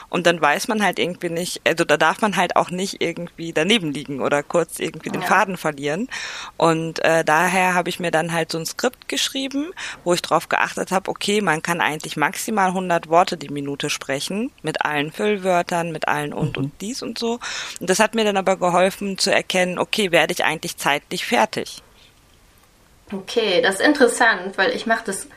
und 0.10 0.28
dann 0.28 0.40
weiß 0.40 0.68
man 0.68 0.84
halt 0.84 1.00
irgendwie 1.00 1.30
nicht, 1.30 1.62
also 1.66 1.84
da 1.84 1.98
darf 1.98 2.22
man 2.22 2.36
halt 2.36 2.56
auch 2.56 2.70
nicht 2.76 3.02
irgendwie 3.02 3.54
daneben 3.54 3.92
liegen 3.92 4.22
oder 4.22 4.44
kurz 4.44 4.80
irgendwie 4.80 5.10
den 5.10 5.22
Faden 5.22 5.58
verlieren. 5.58 6.08
Und 6.58 7.04
äh, 7.04 7.24
daher 7.24 7.74
habe 7.74 7.90
ich 7.90 8.00
mir 8.00 8.12
dann 8.12 8.34
halt 8.34 8.52
so 8.52 8.58
ein 8.58 8.66
Skript 8.66 9.08
geschrieben, 9.08 9.72
wo 10.04 10.14
ich 10.14 10.22
darauf 10.22 10.50
geachtet 10.50 10.92
habe, 10.92 11.10
okay, 11.10 11.42
man 11.42 11.62
kann 11.62 11.82
eigentlich 11.82 12.18
maximal 12.18 12.70
100 12.70 13.10
Worte 13.10 13.38
die 13.38 13.50
Minute 13.50 13.90
sprechen, 13.90 14.52
mit 14.62 14.84
allen 14.86 15.12
Füllwörtern, 15.12 15.92
mit 15.92 16.08
allen 16.08 16.34
und 16.34 16.58
mhm. 16.58 16.66
und 16.66 16.82
dies 16.82 17.02
und 17.02 17.18
so. 17.18 17.40
Und 17.80 17.90
das 17.90 18.00
hat 18.00 18.16
mir 18.16 18.24
dann 18.24 18.38
aber 18.38 18.58
geholfen 18.58 19.18
zu 19.18 19.32
erkennen, 19.32 19.80
okay, 19.80 20.12
werde 20.12 20.34
ich 20.34 20.44
eigentlich 20.44 20.78
zeitlich 20.78 21.26
fertig? 21.26 21.82
Okay, 23.12 23.62
das 23.62 23.76
ist 23.76 23.82
interessant, 23.86 24.58
weil 24.58 24.72
ich 24.72 24.86
mache 24.86 25.04
das 25.06 25.28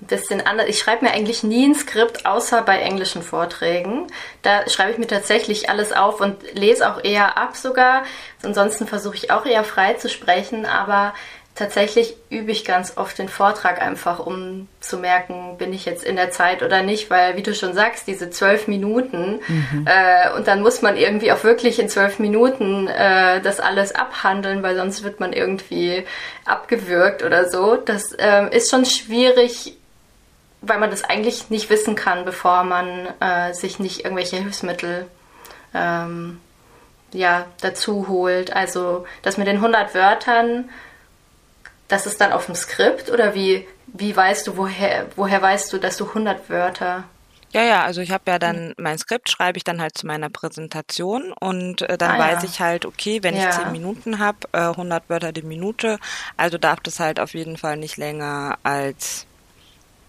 bisschen 0.00 0.46
anders. 0.46 0.66
Ich 0.68 0.78
schreibe 0.78 1.04
mir 1.04 1.12
eigentlich 1.12 1.42
nie 1.42 1.66
ein 1.66 1.74
Skript, 1.74 2.26
außer 2.26 2.62
bei 2.62 2.78
englischen 2.78 3.22
Vorträgen. 3.22 4.06
Da 4.42 4.68
schreibe 4.68 4.92
ich 4.92 4.98
mir 4.98 5.06
tatsächlich 5.06 5.70
alles 5.70 5.92
auf 5.92 6.20
und 6.20 6.36
lese 6.52 6.90
auch 6.90 7.02
eher 7.02 7.38
ab 7.38 7.56
sogar. 7.56 8.04
Ansonsten 8.42 8.86
versuche 8.86 9.16
ich 9.16 9.30
auch 9.30 9.46
eher 9.46 9.64
frei 9.64 9.94
zu 9.94 10.08
sprechen, 10.08 10.66
aber 10.66 11.14
tatsächlich 11.56 12.16
übe 12.28 12.52
ich 12.52 12.66
ganz 12.66 12.98
oft 12.98 13.18
den 13.18 13.30
Vortrag 13.30 13.80
einfach, 13.80 14.18
um 14.18 14.68
zu 14.80 14.98
merken, 14.98 15.56
bin 15.56 15.72
ich 15.72 15.86
jetzt 15.86 16.04
in 16.04 16.16
der 16.16 16.30
Zeit 16.30 16.62
oder 16.62 16.82
nicht, 16.82 17.08
weil, 17.08 17.36
wie 17.36 17.42
du 17.42 17.54
schon 17.54 17.72
sagst, 17.72 18.06
diese 18.06 18.28
zwölf 18.28 18.68
Minuten 18.68 19.40
mhm. 19.48 19.86
äh, 19.86 20.36
und 20.36 20.46
dann 20.46 20.60
muss 20.60 20.82
man 20.82 20.98
irgendwie 20.98 21.32
auch 21.32 21.42
wirklich 21.44 21.78
in 21.78 21.88
zwölf 21.88 22.18
Minuten 22.18 22.88
äh, 22.88 23.40
das 23.40 23.58
alles 23.58 23.94
abhandeln, 23.94 24.62
weil 24.62 24.76
sonst 24.76 25.02
wird 25.02 25.18
man 25.18 25.32
irgendwie 25.32 26.04
abgewürgt 26.44 27.24
oder 27.24 27.48
so. 27.48 27.76
Das 27.76 28.12
äh, 28.12 28.54
ist 28.54 28.70
schon 28.70 28.84
schwierig, 28.84 29.78
weil 30.68 30.78
man 30.78 30.90
das 30.90 31.04
eigentlich 31.04 31.50
nicht 31.50 31.70
wissen 31.70 31.94
kann, 31.94 32.24
bevor 32.24 32.64
man 32.64 33.08
äh, 33.20 33.52
sich 33.54 33.78
nicht 33.78 34.04
irgendwelche 34.04 34.36
Hilfsmittel 34.36 35.06
ähm, 35.74 36.40
ja, 37.12 37.46
dazu 37.60 38.08
holt. 38.08 38.52
Also 38.52 39.06
das 39.22 39.36
mit 39.36 39.46
den 39.46 39.56
100 39.56 39.94
Wörtern, 39.94 40.70
das 41.88 42.06
ist 42.06 42.20
dann 42.20 42.32
auf 42.32 42.46
dem 42.46 42.54
Skript 42.54 43.10
oder 43.10 43.34
wie, 43.34 43.66
wie 43.86 44.16
weißt 44.16 44.46
du, 44.46 44.56
woher, 44.56 45.06
woher 45.16 45.40
weißt 45.40 45.72
du, 45.72 45.78
dass 45.78 45.96
du 45.96 46.06
100 46.06 46.50
Wörter 46.50 47.04
ja, 47.52 47.62
ja, 47.62 47.84
also 47.84 48.02
ich 48.02 48.10
habe 48.10 48.30
ja 48.30 48.38
dann 48.38 48.74
mein 48.76 48.98
Skript, 48.98 49.30
schreibe 49.30 49.56
ich 49.56 49.64
dann 49.64 49.80
halt 49.80 49.96
zu 49.96 50.06
meiner 50.06 50.28
Präsentation 50.28 51.32
und 51.32 51.80
äh, 51.82 51.96
dann 51.96 52.12
ah, 52.12 52.18
weiß 52.18 52.42
ja. 52.42 52.48
ich 52.50 52.60
halt, 52.60 52.84
okay, 52.84 53.22
wenn 53.22 53.34
ja. 53.34 53.48
ich 53.48 53.56
zehn 53.56 53.72
Minuten 53.72 54.18
habe, 54.18 54.38
äh, 54.52 54.58
100 54.58 55.08
Wörter 55.08 55.32
die 55.32 55.42
Minute, 55.42 55.98
also 56.36 56.58
darf 56.58 56.80
das 56.80 57.00
halt 57.00 57.18
auf 57.18 57.34
jeden 57.34 57.56
Fall 57.56 57.78
nicht 57.78 57.96
länger 57.96 58.58
als 58.62 59.26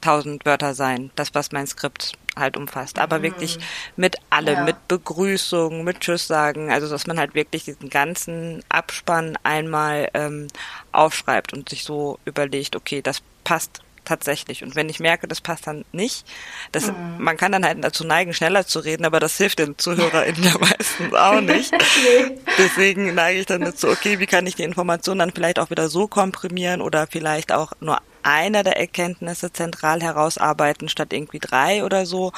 tausend 0.08 0.46
Wörter 0.46 0.74
sein, 0.74 1.12
das 1.16 1.36
was 1.36 1.52
mein 1.52 1.68
Skript 1.68 2.14
halt 2.38 2.56
umfasst, 2.56 2.98
aber 2.98 3.20
mhm. 3.20 3.24
wirklich 3.24 3.60
mit 3.98 4.16
allem, 4.30 4.60
ja. 4.60 4.64
mit 4.64 4.88
Begrüßung, 4.88 5.84
mit 5.84 6.00
Tschüss 6.00 6.28
sagen, 6.28 6.72
also 6.72 6.88
dass 6.88 7.08
man 7.08 7.20
halt 7.20 7.36
wirklich 7.36 7.66
diesen 7.66 7.90
ganzen 7.90 8.64
Abspann 8.70 9.38
einmal 9.44 10.10
ähm, 10.14 10.48
aufschreibt 10.94 11.52
und 11.52 11.68
sich 11.68 11.84
so 11.84 12.20
überlegt, 12.24 12.78
okay, 12.78 13.02
das 13.02 13.22
passt 13.44 13.82
tatsächlich. 14.08 14.64
Und 14.64 14.76
wenn 14.76 14.90
ich 14.90 15.00
merke, 15.00 15.28
das 15.28 15.42
passt 15.42 15.68
dann 15.68 15.86
nicht, 15.92 16.26
das, 16.72 16.88
mhm. 16.88 17.18
man 17.20 17.38
kann 17.38 17.52
dann 17.52 17.66
halt 17.66 17.84
dazu 17.84 18.06
neigen, 18.06 18.34
schneller 18.34 18.66
zu 18.66 18.80
reden, 18.80 19.06
aber 19.06 19.20
das 19.20 19.38
hilft 19.38 19.60
den 19.60 19.78
ZuhörerInnen 19.78 20.44
ja 20.44 20.58
meistens 20.60 21.14
auch 21.14 21.42
nicht. 21.42 21.72
Deswegen 22.58 23.14
neige 23.14 23.40
ich 23.42 23.46
dann 23.46 23.62
dazu, 23.62 23.90
okay, 23.90 24.20
wie 24.20 24.26
kann 24.26 24.48
ich 24.48 24.56
die 24.56 24.64
Information 24.64 25.20
dann 25.20 25.32
vielleicht 25.32 25.60
auch 25.60 25.70
wieder 25.70 25.90
so 25.90 26.08
komprimieren 26.08 26.82
oder 26.82 27.08
vielleicht 27.08 27.52
auch 27.52 27.74
nur 27.80 28.02
einer 28.24 28.64
der 28.64 28.78
Erkenntnisse 28.78 29.52
zentral 29.52 30.02
herausarbeiten 30.02 30.90
statt 30.90 31.14
irgendwie 31.14 31.40
drei 31.40 31.84
oder 31.84 32.06
so, 32.06 32.32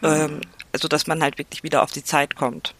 mhm. 0.00 0.08
ähm, 0.08 0.40
also 0.72 0.88
dass 0.88 1.06
man 1.06 1.22
halt 1.22 1.38
wirklich 1.38 1.62
wieder 1.62 1.82
auf 1.82 1.92
die 1.92 2.04
Zeit 2.04 2.34
kommt. 2.36 2.74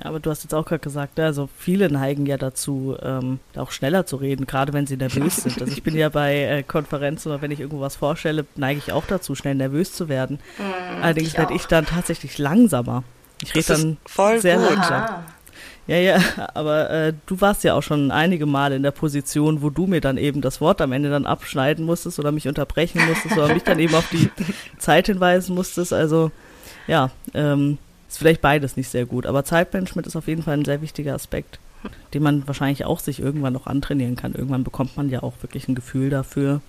Ja, 0.00 0.08
aber 0.08 0.20
du 0.20 0.30
hast 0.30 0.42
jetzt 0.42 0.54
auch 0.54 0.64
gerade 0.64 0.80
gesagt, 0.80 1.18
ne, 1.18 1.24
also 1.26 1.48
viele 1.58 1.90
neigen 1.90 2.26
ja 2.26 2.36
dazu, 2.36 2.96
ähm, 3.02 3.38
auch 3.56 3.70
schneller 3.70 4.06
zu 4.06 4.16
reden, 4.16 4.46
gerade 4.46 4.72
wenn 4.72 4.86
sie 4.86 4.96
nervös 4.96 5.36
sind. 5.36 5.60
Also 5.60 5.72
ich 5.72 5.82
bin 5.82 5.96
ja 5.96 6.08
bei 6.08 6.36
äh, 6.36 6.62
Konferenzen 6.62 7.28
oder 7.30 7.42
wenn 7.42 7.50
ich 7.50 7.60
irgendwo 7.60 7.80
was 7.80 7.96
vorstelle, 7.96 8.46
neige 8.56 8.78
ich 8.78 8.92
auch 8.92 9.04
dazu, 9.06 9.34
schnell 9.34 9.54
nervös 9.54 9.92
zu 9.92 10.08
werden. 10.08 10.38
Mhm, 10.58 11.02
Allerdings 11.02 11.36
werde 11.36 11.54
ich 11.54 11.66
dann 11.66 11.86
tatsächlich 11.86 12.38
langsamer. 12.38 13.02
Ich 13.42 13.54
rede 13.54 13.66
dann 13.66 14.40
sehr 14.40 14.58
gut. 14.58 14.70
langsam. 14.70 15.24
Ja, 15.86 15.96
ja, 15.96 16.18
aber 16.54 16.90
äh, 16.90 17.12
du 17.26 17.40
warst 17.40 17.64
ja 17.64 17.74
auch 17.74 17.82
schon 17.82 18.10
einige 18.10 18.46
Male 18.46 18.76
in 18.76 18.82
der 18.82 18.92
Position, 18.92 19.60
wo 19.60 19.70
du 19.70 19.86
mir 19.86 20.00
dann 20.00 20.18
eben 20.18 20.40
das 20.40 20.60
Wort 20.60 20.80
am 20.80 20.92
Ende 20.92 21.10
dann 21.10 21.26
abschneiden 21.26 21.84
musstest 21.84 22.18
oder 22.18 22.32
mich 22.32 22.46
unterbrechen 22.46 23.04
musstest 23.08 23.36
oder 23.36 23.52
mich 23.52 23.64
dann 23.64 23.78
eben 23.80 23.94
auf 23.94 24.08
die 24.10 24.30
Zeit 24.78 25.06
hinweisen 25.06 25.54
musstest. 25.54 25.92
Also 25.92 26.30
ja, 26.86 27.10
ähm, 27.34 27.78
ist 28.10 28.18
vielleicht 28.18 28.40
beides 28.40 28.76
nicht 28.76 28.88
sehr 28.88 29.06
gut. 29.06 29.26
Aber 29.26 29.44
Zeitmanagement 29.44 30.06
ist 30.06 30.16
auf 30.16 30.28
jeden 30.28 30.42
Fall 30.42 30.54
ein 30.54 30.64
sehr 30.64 30.82
wichtiger 30.82 31.14
Aspekt, 31.14 31.58
den 32.12 32.22
man 32.22 32.46
wahrscheinlich 32.46 32.84
auch 32.84 33.00
sich 33.00 33.20
irgendwann 33.20 33.52
noch 33.52 33.66
antrainieren 33.66 34.16
kann. 34.16 34.34
Irgendwann 34.34 34.64
bekommt 34.64 34.96
man 34.96 35.08
ja 35.08 35.22
auch 35.22 35.34
wirklich 35.42 35.68
ein 35.68 35.74
Gefühl 35.74 36.10
dafür, 36.10 36.60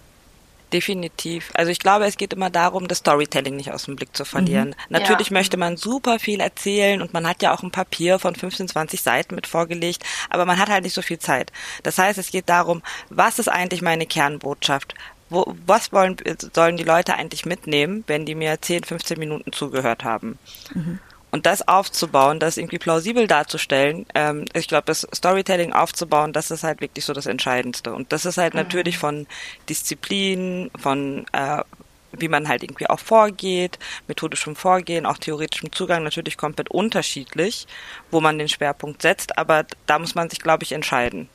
definitiv. 0.72 1.52
Also 1.54 1.72
ich 1.72 1.80
glaube, 1.80 2.06
es 2.06 2.18
geht 2.18 2.34
immer 2.34 2.50
darum, 2.50 2.88
das 2.88 3.00
Storytelling 3.00 3.56
nicht 3.56 3.72
aus 3.72 3.86
dem 3.86 3.96
Blick 3.96 4.16
zu 4.16 4.26
verlieren. 4.26 4.70
Mhm. 4.70 4.76
Natürlich 4.90 5.30
ja. 5.30 5.34
möchte 5.34 5.58
man 5.58 5.78
super 5.78 6.20
viel 6.20 6.40
erzählen 6.40 7.02
und 7.02 7.14
man 7.14 7.28
hat 7.28 7.42
ja 7.42 7.54
auch 7.54 7.64
ein 7.64 7.72
Papier 7.72 8.20
von 8.20 8.36
15, 8.36 8.68
20 8.70 9.02
Seiten 9.02 9.36
mit 9.36 9.48
vorgelegt, 9.48 10.04
aber 10.30 10.46
man 10.46 10.58
hat 10.58 10.70
halt 10.70 10.84
nicht 10.84 10.94
so 10.94 11.02
viel 11.02 11.20
Zeit. 11.20 11.52
Das 11.84 11.98
heißt, 11.98 12.18
es 12.18 12.32
geht 12.32 12.50
darum, 12.50 12.82
was 13.10 13.40
ist 13.40 13.50
eigentlich 13.50 13.82
meine 13.82 14.06
Kernbotschaft? 14.06 14.96
Wo, 15.30 15.56
was 15.66 15.94
wollen, 15.94 16.18
sollen 16.54 16.78
die 16.78 16.84
Leute 16.84 17.16
eigentlich 17.16 17.46
mitnehmen, 17.46 18.04
wenn 18.08 18.26
die 18.26 18.36
mir 18.36 18.62
10, 18.62 18.84
15 18.84 19.18
Minuten 19.18 19.54
zugehört 19.54 20.04
haben? 20.04 20.38
Mhm. 20.74 21.00
Und 21.32 21.46
das 21.46 21.66
aufzubauen, 21.68 22.40
das 22.40 22.58
irgendwie 22.58 22.78
plausibel 22.78 23.26
darzustellen, 23.26 24.06
ähm, 24.16 24.46
ich 24.54 24.68
glaube, 24.68 24.84
das 24.86 25.08
Storytelling 25.16 25.72
aufzubauen, 25.72 26.34
das 26.34 26.52
ist 26.52 26.64
halt 26.64 26.82
wirklich 26.82 27.06
so 27.06 27.14
das 27.14 27.26
Entscheidendste. 27.26 27.94
Und 27.94 28.12
das 28.12 28.26
ist 28.26 28.38
halt 28.38 28.54
mhm. 28.54 28.60
natürlich 28.60 28.98
von 28.98 29.28
Disziplin, 29.70 30.70
von 30.78 31.26
äh, 31.32 31.64
wie 32.12 32.28
man 32.28 32.48
halt 32.48 32.64
irgendwie 32.64 32.88
auch 32.88 33.00
vorgeht, 33.00 33.80
methodischem 34.08 34.56
Vorgehen, 34.56 35.06
auch 35.06 35.18
theoretischem 35.18 35.72
Zugang 35.72 36.04
natürlich 36.04 36.38
komplett 36.38 36.70
unterschiedlich, 36.70 37.68
wo 38.12 38.20
man 38.20 38.38
den 38.38 38.50
Schwerpunkt 38.50 39.02
setzt, 39.02 39.38
aber 39.38 39.66
da 39.86 40.00
muss 40.00 40.16
man 40.16 40.30
sich, 40.30 40.42
glaube 40.42 40.64
ich, 40.64 40.74
entscheiden. 40.74 41.30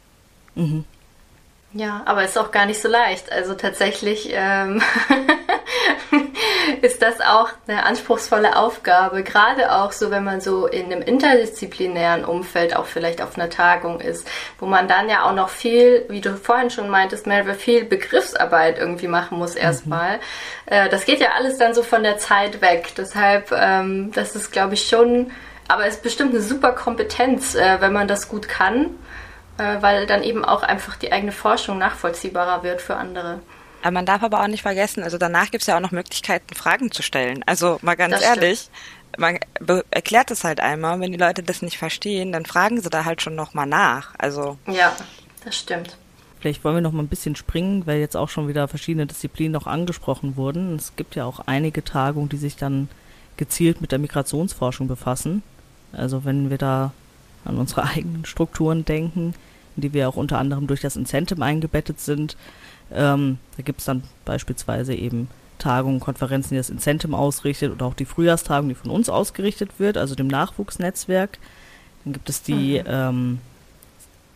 Mhm. 0.55 0.85
Ja, 1.73 2.03
aber 2.07 2.25
ist 2.25 2.39
auch 2.39 2.53
gar 2.53 2.65
nicht 2.65 2.81
so 2.81 2.89
leicht. 2.89 3.31
Also 3.31 3.55
tatsächlich 3.55 4.29
ähm, 4.31 4.83
das 7.07 7.21
auch 7.21 7.51
eine 7.67 7.85
anspruchsvolle 7.85 8.57
Aufgabe, 8.57 9.23
gerade 9.23 9.73
auch 9.73 9.93
so, 9.93 10.11
wenn 10.11 10.25
man 10.25 10.41
so 10.41 10.67
in 10.67 10.87
einem 10.87 11.03
interdisziplinären 11.03 12.25
Umfeld 12.25 12.75
auch 12.75 12.87
vielleicht 12.87 13.23
auf 13.23 13.39
einer 13.39 13.49
Tagung 13.49 14.01
ist, 14.01 14.29
wo 14.59 14.67
man 14.67 14.89
dann 14.89 15.09
ja 15.09 15.25
auch 15.25 15.35
noch 15.35 15.49
viel, 15.49 16.05
wie 16.09 16.21
du 16.21 16.37
vorhin 16.37 16.71
schon 16.71 16.91
meintest, 16.91 17.27
Melve, 17.27 17.55
viel 17.55 17.85
Begriffsarbeit 17.85 18.79
irgendwie 18.79 19.09
machen 19.09 19.39
muss 19.39 19.55
erstmal. 19.55 20.17
Mhm. 20.17 20.23
Äh, 20.67 20.89
das 20.89 21.05
geht 21.05 21.21
ja 21.21 21.29
alles 21.37 21.59
dann 21.59 21.75
so 21.75 21.83
von 21.83 22.03
der 22.03 22.19
Zeit 22.19 22.61
weg. 22.61 22.93
Deshalb, 22.97 23.53
ähm, 23.53 24.11
das 24.13 24.35
ist, 24.35 24.53
glaube 24.53 24.75
ich, 24.75 24.89
schon, 24.89 25.31
aber 25.69 25.87
es 25.87 25.97
ist 25.97 26.03
bestimmt 26.03 26.33
eine 26.33 26.43
super 26.43 26.73
Kompetenz, 26.73 27.55
äh, 27.55 27.81
wenn 27.81 27.93
man 27.93 28.09
das 28.09 28.29
gut 28.29 28.49
kann 28.49 28.91
äh, 29.59 29.81
weil 29.81 30.07
dann 30.07 30.23
eben 30.23 30.45
auch 30.45 30.63
einfach 30.63 30.97
die 30.97 31.13
eigene 31.13 31.33
Forschung 31.33 31.79
nachvollziehbarer 31.79 32.63
wird 32.63 32.83
für 32.83 32.97
andere. 32.97 33.41
Man 33.91 34.07
darf 34.07 34.23
aber 34.23 34.43
auch 34.43 34.49
nicht 34.49 34.63
vergessen, 34.63 35.03
also 35.03 35.19
danach 35.19 35.51
gibt 35.51 35.63
es 35.63 35.67
ja 35.67 35.77
auch 35.77 35.81
noch 35.81 35.91
Möglichkeiten, 35.91 36.55
Fragen 36.55 36.91
zu 36.91 37.03
stellen. 37.03 37.43
Also 37.47 37.79
mal 37.83 37.97
ganz 37.97 38.15
das 38.15 38.23
ehrlich, 38.23 38.61
stimmt. 38.61 39.19
man 39.19 39.39
erklärt 39.91 40.31
es 40.31 40.45
halt 40.45 40.61
einmal, 40.61 41.01
wenn 41.01 41.13
die 41.13 41.19
Leute 41.19 41.43
das 41.43 41.63
nicht 41.63 41.79
verstehen, 41.79 42.33
dann 42.33 42.47
fragen 42.47 42.81
sie 42.81 42.91
da 42.91 43.05
halt 43.05 43.23
schon 43.23 43.35
nochmal 43.35 43.67
nach. 43.67 44.15
Also 44.19 44.59
ja, 44.67 44.95
das 45.45 45.57
stimmt. 45.57 45.97
Vielleicht 46.41 46.65
wollen 46.65 46.77
wir 46.77 46.81
noch 46.83 46.93
mal 46.93 47.03
ein 47.03 47.09
bisschen 47.09 47.35
springen, 47.35 47.87
weil 47.87 47.99
jetzt 47.99 48.17
auch 48.17 48.29
schon 48.29 48.47
wieder 48.47 48.69
verschiedene 48.69 49.07
Disziplinen 49.07 49.53
noch 49.53 49.67
angesprochen 49.67 50.37
wurden. 50.37 50.77
Es 50.77 50.95
gibt 50.97 51.15
ja 51.17 51.25
auch 51.25 51.41
einige 51.47 51.83
Tagungen, 51.83 52.29
die 52.29 52.37
sich 52.37 52.57
dann 52.57 52.89
gezielt 53.37 53.81
mit 53.81 53.93
der 53.93 53.99
Migrationsforschung 53.99 54.87
befassen. 54.87 55.43
Also 55.93 56.25
wenn 56.25 56.51
wir 56.51 56.59
da 56.59 56.93
an 57.45 57.59
unsere 57.59 57.85
eigenen 57.89 58.25
Strukturen 58.25 58.85
denken, 58.85 59.35
in 59.77 59.83
die 59.83 59.93
wir 59.93 60.09
auch 60.09 60.17
unter 60.17 60.39
anderem 60.39 60.67
durch 60.67 60.81
das 60.81 60.97
Incentive 60.97 61.43
eingebettet 61.43 62.01
sind. 62.01 62.37
Ähm, 62.93 63.39
da 63.57 63.63
gibt 63.63 63.81
es 63.81 63.87
dann 63.87 64.03
beispielsweise 64.25 64.95
eben 64.95 65.29
Tagungen, 65.59 66.01
Konferenzen, 66.01 66.51
die 66.51 66.57
das 66.57 66.71
Incentive 66.71 67.17
ausrichtet 67.17 67.73
oder 67.73 67.87
auch 67.87 67.95
die 67.95 68.05
Frühjahrstagung, 68.05 68.69
die 68.69 68.75
von 68.75 68.91
uns 68.91 69.09
ausgerichtet 69.09 69.79
wird, 69.79 69.97
also 69.97 70.15
dem 70.15 70.27
Nachwuchsnetzwerk. 70.27 71.39
Dann 72.05 72.13
gibt 72.13 72.29
es 72.29 72.43
die 72.43 72.81
mhm. 72.81 72.87
ähm, 72.87 73.39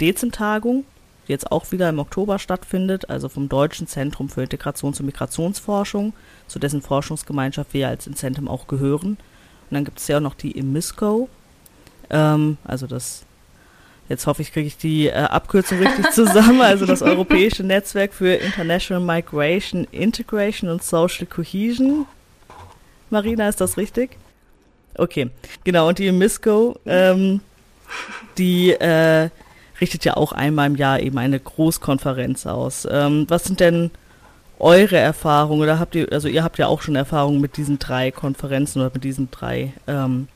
Dezim-Tagung, 0.00 0.84
die 1.28 1.32
jetzt 1.32 1.52
auch 1.52 1.70
wieder 1.70 1.88
im 1.88 1.98
Oktober 1.98 2.38
stattfindet, 2.38 3.10
also 3.10 3.28
vom 3.28 3.48
Deutschen 3.48 3.86
Zentrum 3.86 4.28
für 4.28 4.42
Integrations- 4.42 5.00
und 5.00 5.06
Migrationsforschung, 5.06 6.12
zu 6.48 6.58
dessen 6.58 6.82
Forschungsgemeinschaft 6.82 7.74
wir 7.74 7.88
als 7.88 8.06
Incentum 8.06 8.48
auch 8.48 8.66
gehören. 8.66 9.10
Und 9.10 9.74
dann 9.74 9.84
gibt 9.84 10.00
es 10.00 10.08
ja 10.08 10.16
auch 10.16 10.22
noch 10.22 10.34
die 10.34 10.52
IMISCO, 10.52 11.28
ähm, 12.10 12.58
also 12.64 12.86
das, 12.86 13.24
jetzt 14.10 14.26
hoffe 14.26 14.42
ich, 14.42 14.52
kriege 14.52 14.66
ich 14.66 14.76
die 14.76 15.06
äh, 15.06 15.12
Abkürzung 15.12 15.78
richtig 15.78 16.10
zusammen, 16.12 16.60
also 16.60 16.84
das 16.84 17.00
Europäische 17.00 17.62
Netzwerk 17.62 18.12
für 18.12 18.34
International 18.34 19.02
Migration, 19.02 19.86
Integration 19.92 20.68
und 20.68 20.82
Social 20.82 21.26
Cohesion. 21.26 22.06
Marina, 23.08 23.48
ist 23.48 23.60
das 23.60 23.78
richtig? 23.78 24.18
Okay, 24.96 25.30
genau, 25.64 25.88
und 25.88 25.98
die 25.98 26.08
IMISCO, 26.08 26.78
ähm, 26.84 27.40
die 28.36 28.72
äh, 28.72 29.30
richtet 29.80 30.04
ja 30.04 30.16
auch 30.16 30.32
einmal 30.32 30.66
im 30.66 30.76
Jahr 30.76 31.00
eben 31.00 31.16
eine 31.16 31.38
Großkonferenz 31.38 32.46
aus. 32.46 32.86
Ähm, 32.90 33.26
was 33.28 33.44
sind 33.44 33.60
denn 33.60 33.90
eure 34.58 34.98
Erfahrungen 34.98 35.62
oder 35.62 35.78
habt 35.78 35.94
ihr, 35.94 36.12
also 36.12 36.28
ihr 36.28 36.42
habt 36.42 36.58
ja 36.58 36.66
auch 36.66 36.82
schon 36.82 36.96
Erfahrungen 36.96 37.40
mit 37.40 37.56
diesen 37.56 37.78
drei 37.78 38.10
Konferenzen 38.10 38.80
oder 38.80 38.90
mit 38.92 39.04
diesen 39.04 39.30
drei 39.30 39.72
ähm, 39.86 40.28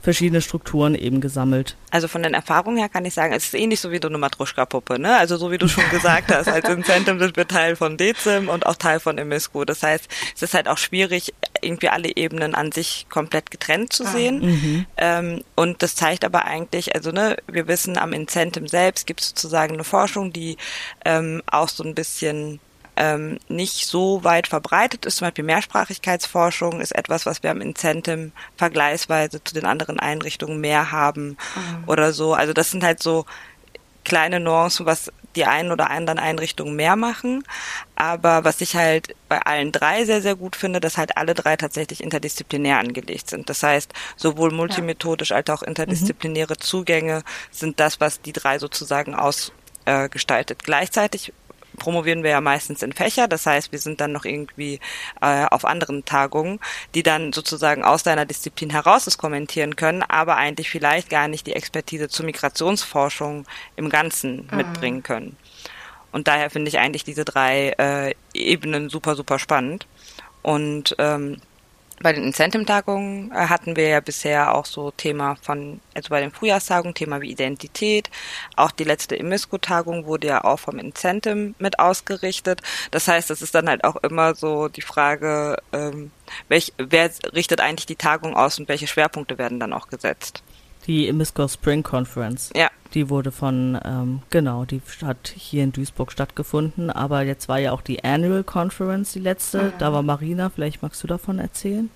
verschiedene 0.00 0.40
Strukturen 0.40 0.94
eben 0.94 1.20
gesammelt. 1.20 1.76
Also 1.90 2.06
von 2.06 2.22
den 2.22 2.34
Erfahrungen 2.34 2.76
her 2.76 2.88
kann 2.88 3.04
ich 3.04 3.14
sagen, 3.14 3.32
es 3.32 3.46
ist 3.46 3.54
ähnlich 3.54 3.80
so 3.80 3.90
wie 3.90 3.98
du 3.98 4.08
eine 4.08 4.18
Matruschka-Puppe, 4.18 5.00
ne? 5.00 5.16
Also 5.16 5.36
so 5.36 5.50
wie 5.50 5.58
du 5.58 5.66
schon 5.66 5.88
gesagt 5.90 6.32
hast, 6.32 6.48
als 6.48 6.68
Incentive 6.68 7.18
sind 7.18 7.36
wir 7.36 7.48
Teil 7.48 7.74
von 7.74 7.96
Dezim 7.96 8.48
und 8.48 8.66
auch 8.66 8.76
Teil 8.76 9.00
von 9.00 9.18
Emisco. 9.18 9.64
Das 9.64 9.82
heißt, 9.82 10.08
es 10.34 10.42
ist 10.42 10.54
halt 10.54 10.68
auch 10.68 10.78
schwierig, 10.78 11.34
irgendwie 11.60 11.88
alle 11.88 12.16
Ebenen 12.16 12.54
an 12.54 12.70
sich 12.70 13.06
komplett 13.08 13.50
getrennt 13.50 13.92
zu 13.92 14.04
ah. 14.04 14.08
sehen. 14.08 14.40
Mhm. 14.40 14.86
Ähm, 14.96 15.42
und 15.56 15.82
das 15.82 15.96
zeigt 15.96 16.24
aber 16.24 16.44
eigentlich, 16.44 16.94
also 16.94 17.10
ne, 17.10 17.36
wir 17.48 17.66
wissen, 17.66 17.98
am 17.98 18.12
Incentive 18.12 18.68
selbst 18.68 19.06
gibt 19.06 19.20
es 19.20 19.28
sozusagen 19.30 19.74
eine 19.74 19.84
Forschung, 19.84 20.32
die 20.32 20.56
ähm, 21.04 21.42
auch 21.46 21.68
so 21.68 21.82
ein 21.82 21.94
bisschen 21.94 22.60
ähm, 22.96 23.38
nicht 23.48 23.86
so 23.86 24.24
weit 24.24 24.48
verbreitet 24.48 25.06
ist. 25.06 25.16
Zum 25.16 25.26
Beispiel 25.26 25.44
Mehrsprachigkeitsforschung 25.44 26.80
ist 26.80 26.94
etwas, 26.94 27.26
was 27.26 27.42
wir 27.42 27.50
am 27.50 27.60
Incentive 27.60 28.30
vergleichsweise 28.56 29.42
zu 29.42 29.54
den 29.54 29.66
anderen 29.66 30.00
Einrichtungen 30.00 30.60
mehr 30.60 30.90
haben 30.92 31.28
mhm. 31.28 31.84
oder 31.86 32.12
so. 32.12 32.34
Also 32.34 32.52
das 32.52 32.70
sind 32.70 32.82
halt 32.82 33.02
so 33.02 33.26
kleine 34.04 34.38
Nuancen, 34.38 34.86
was 34.86 35.12
die 35.34 35.44
einen 35.44 35.72
oder 35.72 35.90
anderen 35.90 36.18
Einrichtungen 36.18 36.76
mehr 36.76 36.96
machen. 36.96 37.44
Aber 37.96 38.44
was 38.44 38.60
ich 38.60 38.76
halt 38.76 39.14
bei 39.28 39.42
allen 39.42 39.72
drei 39.72 40.04
sehr, 40.04 40.22
sehr 40.22 40.36
gut 40.36 40.56
finde, 40.56 40.80
dass 40.80 40.96
halt 40.96 41.16
alle 41.16 41.34
drei 41.34 41.56
tatsächlich 41.56 42.02
interdisziplinär 42.02 42.78
angelegt 42.78 43.28
sind. 43.28 43.50
Das 43.50 43.62
heißt, 43.62 43.92
sowohl 44.16 44.52
multimethodisch 44.52 45.32
als 45.32 45.50
auch 45.50 45.62
interdisziplinäre 45.62 46.54
mhm. 46.54 46.60
Zugänge 46.60 47.22
sind 47.50 47.80
das, 47.80 48.00
was 48.00 48.22
die 48.22 48.32
drei 48.32 48.58
sozusagen 48.58 49.14
ausgestaltet. 49.14 50.62
Äh, 50.62 50.64
Gleichzeitig 50.64 51.32
promovieren 51.76 52.22
wir 52.22 52.30
ja 52.30 52.40
meistens 52.40 52.82
in 52.82 52.92
Fächer. 52.92 53.28
Das 53.28 53.46
heißt, 53.46 53.72
wir 53.72 53.78
sind 53.78 54.00
dann 54.00 54.12
noch 54.12 54.24
irgendwie 54.24 54.80
äh, 55.20 55.44
auf 55.46 55.64
anderen 55.64 56.04
Tagungen, 56.04 56.60
die 56.94 57.02
dann 57.02 57.32
sozusagen 57.32 57.84
aus 57.84 58.02
deiner 58.02 58.26
Disziplin 58.26 58.70
heraus 58.70 59.06
es 59.06 59.18
kommentieren 59.18 59.76
können, 59.76 60.02
aber 60.02 60.36
eigentlich 60.36 60.70
vielleicht 60.70 61.10
gar 61.10 61.28
nicht 61.28 61.46
die 61.46 61.54
Expertise 61.54 62.08
zur 62.08 62.26
Migrationsforschung 62.26 63.46
im 63.76 63.88
Ganzen 63.88 64.48
mhm. 64.50 64.56
mitbringen 64.56 65.02
können. 65.02 65.36
Und 66.12 66.28
daher 66.28 66.50
finde 66.50 66.68
ich 66.68 66.78
eigentlich 66.78 67.04
diese 67.04 67.24
drei 67.24 67.74
äh, 67.78 68.14
Ebenen 68.32 68.88
super, 68.88 69.16
super 69.16 69.38
spannend. 69.38 69.86
Und 70.42 70.94
ähm, 70.98 71.38
bei 72.02 72.12
den 72.12 72.24
Incentive-Tagungen 72.24 73.32
äh, 73.32 73.34
hatten 73.34 73.76
wir 73.76 73.88
ja 73.88 74.00
bisher 74.00 74.54
auch 74.54 74.66
so 74.66 74.90
Thema 74.90 75.36
von, 75.40 75.80
also 75.94 76.10
bei 76.10 76.20
den 76.20 76.30
Frühjahrstagungen, 76.30 76.94
Thema 76.94 77.20
wie 77.20 77.30
Identität. 77.30 78.10
Auch 78.54 78.70
die 78.70 78.84
letzte 78.84 79.18
Emisco-Tagung 79.18 80.06
wurde 80.06 80.28
ja 80.28 80.44
auch 80.44 80.58
vom 80.58 80.78
Incentive 80.78 81.54
mit 81.58 81.78
ausgerichtet. 81.78 82.60
Das 82.90 83.08
heißt, 83.08 83.30
es 83.30 83.42
ist 83.42 83.54
dann 83.54 83.68
halt 83.68 83.84
auch 83.84 83.96
immer 83.96 84.34
so 84.34 84.68
die 84.68 84.82
Frage, 84.82 85.56
ähm, 85.72 86.10
welch, 86.48 86.72
wer 86.78 87.10
richtet 87.34 87.60
eigentlich 87.60 87.86
die 87.86 87.96
Tagung 87.96 88.36
aus 88.36 88.58
und 88.58 88.68
welche 88.68 88.86
Schwerpunkte 88.86 89.38
werden 89.38 89.60
dann 89.60 89.72
auch 89.72 89.88
gesetzt? 89.88 90.42
Die 90.86 91.08
Emisco 91.08 91.48
Spring 91.48 91.82
Conference. 91.82 92.50
Ja. 92.54 92.68
Die 92.94 93.10
wurde 93.10 93.32
von, 93.32 93.78
ähm, 93.84 94.22
genau, 94.30 94.64
die 94.64 94.80
hat 95.04 95.32
hier 95.34 95.64
in 95.64 95.72
Duisburg 95.72 96.12
stattgefunden, 96.12 96.90
aber 96.90 97.22
jetzt 97.22 97.48
war 97.48 97.58
ja 97.58 97.72
auch 97.72 97.82
die 97.82 98.04
Annual 98.04 98.44
Conference 98.44 99.12
die 99.12 99.18
letzte. 99.18 99.64
Mhm. 99.64 99.72
Da 99.78 99.92
war 99.92 100.02
Marina, 100.02 100.50
vielleicht 100.50 100.82
magst 100.82 101.02
du 101.02 101.06
davon 101.06 101.38
erzählen? 101.38 101.90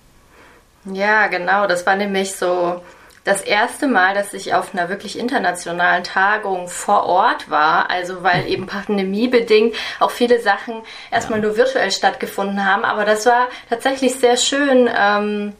Ja, 0.85 1.27
genau. 1.27 1.67
Das 1.67 1.85
war 1.85 1.95
nämlich 1.95 2.35
so 2.35 2.81
das 3.23 3.41
erste 3.41 3.87
Mal, 3.87 4.15
dass 4.15 4.33
ich 4.33 4.53
auf 4.53 4.73
einer 4.73 4.89
wirklich 4.89 5.17
internationalen 5.17 6.03
Tagung 6.03 6.67
vor 6.67 7.05
Ort 7.05 7.49
war. 7.49 7.89
Also 7.89 8.23
weil 8.23 8.47
eben 8.47 8.65
pandemiebedingt 8.67 9.75
auch 9.99 10.11
viele 10.11 10.41
Sachen 10.41 10.81
erstmal 11.11 11.39
nur 11.39 11.55
virtuell 11.55 11.91
stattgefunden 11.91 12.65
haben. 12.65 12.83
Aber 12.83 13.05
das 13.05 13.25
war 13.25 13.47
tatsächlich 13.69 14.15
sehr 14.15 14.37
schön. 14.37 14.89
Ähm, 14.95 15.53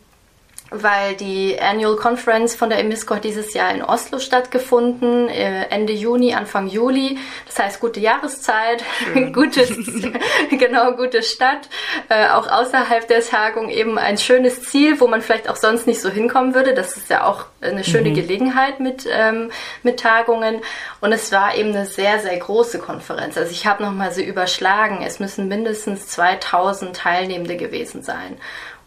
weil 0.71 1.15
die 1.15 1.60
Annual 1.60 1.97
Conference 1.97 2.55
von 2.55 2.69
der 2.69 2.79
EMISCO 2.79 3.15
hat 3.15 3.25
dieses 3.25 3.53
Jahr 3.53 3.75
in 3.75 3.84
Oslo 3.84 4.19
stattgefunden, 4.19 5.27
äh, 5.27 5.65
Ende 5.65 5.91
Juni, 5.91 6.34
Anfang 6.34 6.67
Juli. 6.67 7.19
Das 7.45 7.60
heißt, 7.60 7.81
gute 7.81 7.99
Jahreszeit, 7.99 8.81
gutes, 9.34 9.69
genau, 10.49 10.93
gute 10.93 11.23
Stadt, 11.23 11.67
äh, 12.07 12.29
auch 12.29 12.47
außerhalb 12.47 13.05
der 13.05 13.21
Tagung 13.21 13.69
eben 13.69 13.97
ein 13.97 14.17
schönes 14.17 14.63
Ziel, 14.63 15.01
wo 15.01 15.07
man 15.07 15.21
vielleicht 15.21 15.49
auch 15.49 15.57
sonst 15.57 15.88
nicht 15.88 15.99
so 15.99 16.10
hinkommen 16.10 16.55
würde. 16.55 16.73
Das 16.73 16.95
ist 16.95 17.10
ja 17.10 17.25
auch 17.25 17.47
eine 17.60 17.84
schöne 17.84 18.12
mhm. 18.12 18.15
Gelegenheit 18.15 18.79
mit, 18.79 19.05
ähm, 19.12 19.51
mit 19.84 19.99
Tagungen. 19.99 20.62
Und 21.01 21.12
es 21.12 21.34
war 21.34 21.53
eben 21.53 21.71
eine 21.71 21.86
sehr, 21.86 22.19
sehr 22.19 22.38
große 22.38 22.79
Konferenz. 22.79 23.38
Also 23.38 23.51
ich 23.51 23.67
habe 23.67 23.84
nochmal 23.84 24.13
so 24.13 24.21
überschlagen, 24.21 25.03
es 25.05 25.19
müssen 25.19 25.49
mindestens 25.49 26.07
2000 26.07 26.95
Teilnehmende 26.95 27.57
gewesen 27.57 28.03
sein. 28.03 28.38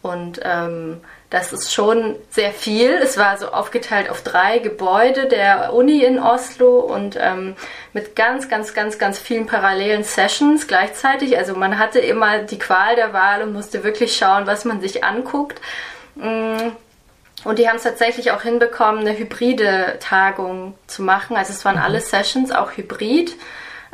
Und 0.01 0.39
ähm, 0.43 1.01
das 1.35 1.51
ist 1.51 1.73
schon 1.73 2.15
sehr 2.29 2.51
viel. 2.51 2.91
Es 2.93 3.17
war 3.17 3.37
so 3.37 3.49
aufgeteilt 3.49 4.09
auf 4.09 4.23
drei 4.23 4.59
Gebäude 4.59 5.27
der 5.27 5.73
Uni 5.73 6.01
in 6.01 6.17
Oslo 6.17 6.79
und 6.79 7.17
ähm, 7.19 7.57
mit 7.91 8.15
ganz, 8.15 8.47
ganz, 8.47 8.73
ganz, 8.73 8.97
ganz 8.97 9.19
vielen 9.19 9.45
parallelen 9.45 10.05
Sessions 10.05 10.65
gleichzeitig. 10.65 11.37
Also 11.37 11.53
man 11.53 11.77
hatte 11.77 11.99
immer 11.99 12.39
die 12.39 12.57
Qual 12.57 12.95
der 12.95 13.11
Wahl 13.11 13.41
und 13.41 13.51
musste 13.51 13.83
wirklich 13.83 14.15
schauen, 14.15 14.47
was 14.47 14.63
man 14.63 14.79
sich 14.79 15.03
anguckt. 15.03 15.59
Mm. 16.15 16.71
Und 17.43 17.59
die 17.59 17.67
haben 17.67 17.75
es 17.75 17.83
tatsächlich 17.83 18.31
auch 18.31 18.41
hinbekommen, 18.41 19.01
eine 19.01 19.17
hybride 19.17 19.97
Tagung 19.99 20.73
zu 20.87 21.03
machen. 21.03 21.35
Also 21.35 21.51
es 21.51 21.65
waren 21.65 21.75
mhm. 21.75 21.83
alle 21.83 21.99
Sessions 21.99 22.51
auch 22.51 22.77
hybrid. 22.77 23.35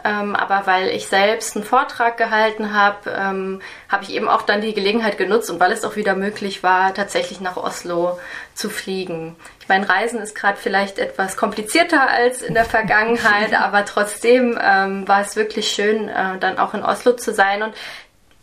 Ähm, 0.04 0.36
aber 0.36 0.66
weil 0.66 0.88
ich 0.90 1.08
selbst 1.08 1.56
einen 1.56 1.66
Vortrag 1.66 2.18
gehalten 2.18 2.74
habe, 2.74 3.12
ähm, 3.12 3.62
habe 3.88 4.04
ich 4.04 4.12
eben 4.12 4.28
auch 4.28 4.42
dann 4.42 4.62
die 4.62 4.74
Gelegenheit 4.74 5.18
genutzt 5.18 5.52
und 5.52 5.60
weil 5.60 5.72
es 5.72 5.84
auch 5.84 5.96
wieder 5.96 6.16
möglich 6.16 6.64
war, 6.64 6.94
tatsächlich 6.94 7.40
nach 7.40 7.58
Oslo 7.58 8.20
zu 8.56 8.70
fliegen. 8.70 9.36
Ich 9.60 9.68
meine, 9.68 9.88
Reisen 9.88 10.20
ist 10.20 10.34
gerade 10.34 10.58
vielleicht 10.58 10.98
etwas 10.98 11.38
komplizierter 11.38 12.10
als 12.10 12.42
in 12.42 12.56
der 12.56 12.66
Vergangenheit, 12.66 13.54
aber 13.60 13.86
trotzdem 13.86 14.58
ähm, 14.62 15.08
war 15.08 15.22
es 15.22 15.36
wirklich 15.36 15.70
schön, 15.70 16.10
äh, 16.10 16.38
dann 16.40 16.58
auch 16.58 16.74
in 16.74 16.84
Oslo 16.84 17.14
zu 17.14 17.34
sein 17.34 17.62
und 17.62 17.76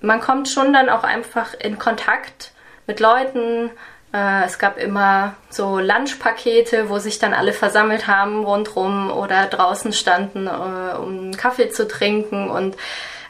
man 0.00 0.20
kommt 0.20 0.48
schon 0.48 0.72
dann 0.72 0.88
auch 0.88 1.02
einfach 1.02 1.54
in 1.54 1.78
Kontakt 1.78 2.52
mit 2.86 3.00
Leuten, 3.00 3.70
es 4.10 4.58
gab 4.58 4.78
immer 4.78 5.34
so 5.50 5.78
Lunchpakete, 5.78 6.88
wo 6.88 6.98
sich 6.98 7.18
dann 7.18 7.34
alle 7.34 7.52
versammelt 7.52 8.06
haben 8.06 8.44
rundrum 8.44 9.10
oder 9.10 9.46
draußen 9.46 9.92
standen, 9.92 10.46
äh, 10.46 10.96
um 10.96 11.32
Kaffee 11.36 11.68
zu 11.68 11.86
trinken. 11.86 12.48
Und 12.48 12.76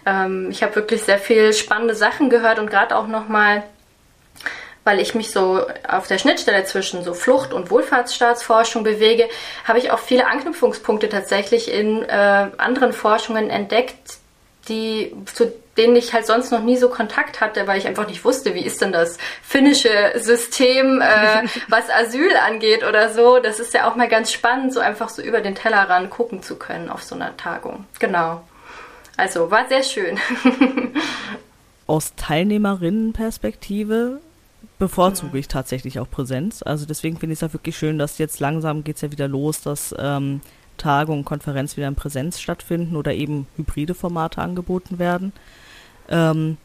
ähm, 0.06 0.48
ich 0.50 0.62
habe 0.62 0.76
wirklich 0.76 1.02
sehr 1.02 1.18
viel 1.18 1.52
spannende 1.52 1.96
Sachen 1.96 2.30
gehört 2.30 2.60
und 2.60 2.70
gerade 2.70 2.94
auch 2.94 3.08
nochmal, 3.08 3.64
weil 4.84 5.00
ich 5.00 5.16
mich 5.16 5.32
so 5.32 5.66
auf 5.88 6.06
der 6.06 6.18
Schnittstelle 6.18 6.64
zwischen 6.64 7.02
so 7.02 7.12
Flucht- 7.12 7.52
und 7.52 7.72
Wohlfahrtsstaatsforschung 7.72 8.84
bewege, 8.84 9.28
habe 9.64 9.80
ich 9.80 9.90
auch 9.90 9.98
viele 9.98 10.28
Anknüpfungspunkte 10.28 11.08
tatsächlich 11.08 11.72
in 11.72 12.04
äh, 12.04 12.50
anderen 12.56 12.92
Forschungen 12.92 13.50
entdeckt, 13.50 14.18
die 14.68 15.12
zu 15.34 15.52
denen 15.78 15.96
ich 15.96 16.12
halt 16.12 16.26
sonst 16.26 16.50
noch 16.50 16.62
nie 16.62 16.76
so 16.76 16.90
Kontakt 16.90 17.40
hatte, 17.40 17.66
weil 17.66 17.78
ich 17.78 17.86
einfach 17.86 18.06
nicht 18.06 18.22
wusste, 18.24 18.54
wie 18.54 18.64
ist 18.64 18.82
denn 18.82 18.92
das 18.92 19.16
finnische 19.42 20.12
System, 20.16 21.00
äh, 21.00 21.48
was 21.68 21.88
Asyl 21.88 22.36
angeht 22.36 22.84
oder 22.84 23.14
so. 23.14 23.38
Das 23.38 23.60
ist 23.60 23.72
ja 23.72 23.88
auch 23.88 23.96
mal 23.96 24.08
ganz 24.08 24.30
spannend, 24.32 24.74
so 24.74 24.80
einfach 24.80 25.08
so 25.08 25.22
über 25.22 25.40
den 25.40 25.54
Tellerrand 25.54 26.10
gucken 26.10 26.42
zu 26.42 26.56
können 26.56 26.90
auf 26.90 27.02
so 27.02 27.14
einer 27.14 27.34
Tagung. 27.36 27.86
Genau. 27.98 28.42
Also 29.16 29.50
war 29.50 29.66
sehr 29.68 29.82
schön. 29.82 30.18
Aus 31.86 32.14
Teilnehmerinnenperspektive 32.16 34.20
bevorzuge 34.78 35.38
ich 35.38 35.48
tatsächlich 35.48 35.98
auch 35.98 36.10
Präsenz. 36.10 36.62
Also 36.62 36.86
deswegen 36.86 37.16
finde 37.16 37.32
ich 37.32 37.38
es 37.38 37.40
ja 37.40 37.52
wirklich 37.52 37.76
schön, 37.76 37.98
dass 37.98 38.18
jetzt 38.18 38.40
langsam 38.40 38.84
geht 38.84 38.96
es 38.96 39.02
ja 39.02 39.10
wieder 39.10 39.26
los, 39.26 39.62
dass 39.62 39.94
ähm, 39.98 40.40
Tagung 40.76 41.18
und 41.18 41.24
Konferenz 41.24 41.76
wieder 41.76 41.88
in 41.88 41.96
Präsenz 41.96 42.40
stattfinden 42.40 42.96
oder 42.96 43.12
eben 43.12 43.48
hybride 43.56 43.94
Formate 43.94 44.40
angeboten 44.40 44.98
werden. 44.98 45.32
Ähm, 46.08 46.56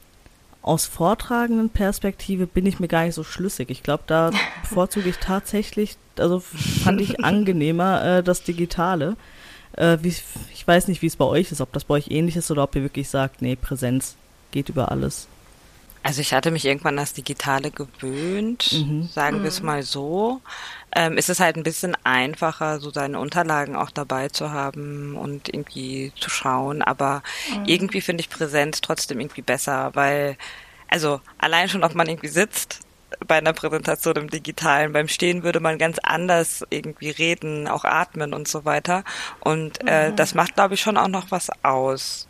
aus 0.61 0.85
vortragenden 0.85 1.69
Perspektive 1.69 2.47
bin 2.47 2.65
ich 2.65 2.79
mir 2.79 2.87
gar 2.87 3.03
nicht 3.03 3.15
so 3.15 3.23
schlüssig. 3.23 3.69
Ich 3.69 3.83
glaube, 3.83 4.03
da 4.07 4.31
bevorzuge 4.61 5.09
ich 5.09 5.17
tatsächlich, 5.17 5.97
also 6.17 6.39
fand 6.39 7.01
ich 7.01 7.23
angenehmer 7.23 8.03
äh, 8.03 8.23
das 8.23 8.43
Digitale. 8.43 9.17
Äh, 9.73 9.97
wie, 10.01 10.15
ich 10.53 10.65
weiß 10.65 10.87
nicht, 10.87 11.01
wie 11.01 11.07
es 11.07 11.15
bei 11.15 11.25
euch 11.25 11.51
ist, 11.51 11.61
ob 11.61 11.73
das 11.73 11.83
bei 11.83 11.95
euch 11.95 12.11
ähnlich 12.11 12.37
ist 12.37 12.49
oder 12.49 12.63
ob 12.63 12.75
ihr 12.75 12.83
wirklich 12.83 13.09
sagt, 13.09 13.41
nee, 13.41 13.55
Präsenz 13.55 14.15
geht 14.51 14.69
über 14.69 14.91
alles. 14.91 15.27
Also 16.03 16.19
ich 16.19 16.33
hatte 16.33 16.51
mich 16.51 16.65
irgendwann 16.65 16.97
das 16.97 17.13
Digitale 17.13 17.71
gewöhnt, 17.71 18.73
mhm. 18.73 19.07
sagen 19.07 19.41
wir 19.41 19.47
es 19.47 19.61
mhm. 19.61 19.65
mal 19.65 19.83
so. 19.83 20.41
Ähm, 20.95 21.17
ist 21.17 21.29
es 21.29 21.39
halt 21.39 21.55
ein 21.55 21.63
bisschen 21.63 21.97
einfacher, 22.03 22.79
so 22.79 22.91
seine 22.91 23.19
Unterlagen 23.19 23.75
auch 23.75 23.89
dabei 23.89 24.29
zu 24.29 24.51
haben 24.51 25.15
und 25.15 25.47
irgendwie 25.47 26.11
zu 26.19 26.29
schauen. 26.29 26.81
Aber 26.81 27.23
mhm. 27.49 27.65
irgendwie 27.65 28.01
finde 28.01 28.21
ich 28.21 28.29
Präsenz 28.29 28.81
trotzdem 28.81 29.21
irgendwie 29.21 29.41
besser, 29.41 29.91
weil, 29.93 30.37
also 30.89 31.21
allein 31.37 31.69
schon, 31.69 31.83
ob 31.83 31.95
man 31.95 32.07
irgendwie 32.07 32.27
sitzt 32.27 32.81
bei 33.27 33.37
einer 33.37 33.53
Präsentation 33.53 34.15
im 34.17 34.29
Digitalen. 34.29 34.91
Beim 34.91 35.07
Stehen 35.07 35.43
würde 35.43 35.59
man 35.59 35.77
ganz 35.77 35.99
anders 35.99 36.65
irgendwie 36.69 37.11
reden, 37.11 37.67
auch 37.67 37.85
atmen 37.85 38.33
und 38.33 38.47
so 38.47 38.65
weiter. 38.65 39.03
Und 39.39 39.79
äh, 39.87 40.09
mhm. 40.09 40.15
das 40.15 40.35
macht, 40.35 40.55
glaube 40.55 40.73
ich, 40.73 40.81
schon 40.81 40.97
auch 40.97 41.07
noch 41.07 41.31
was 41.31 41.49
aus. 41.63 42.27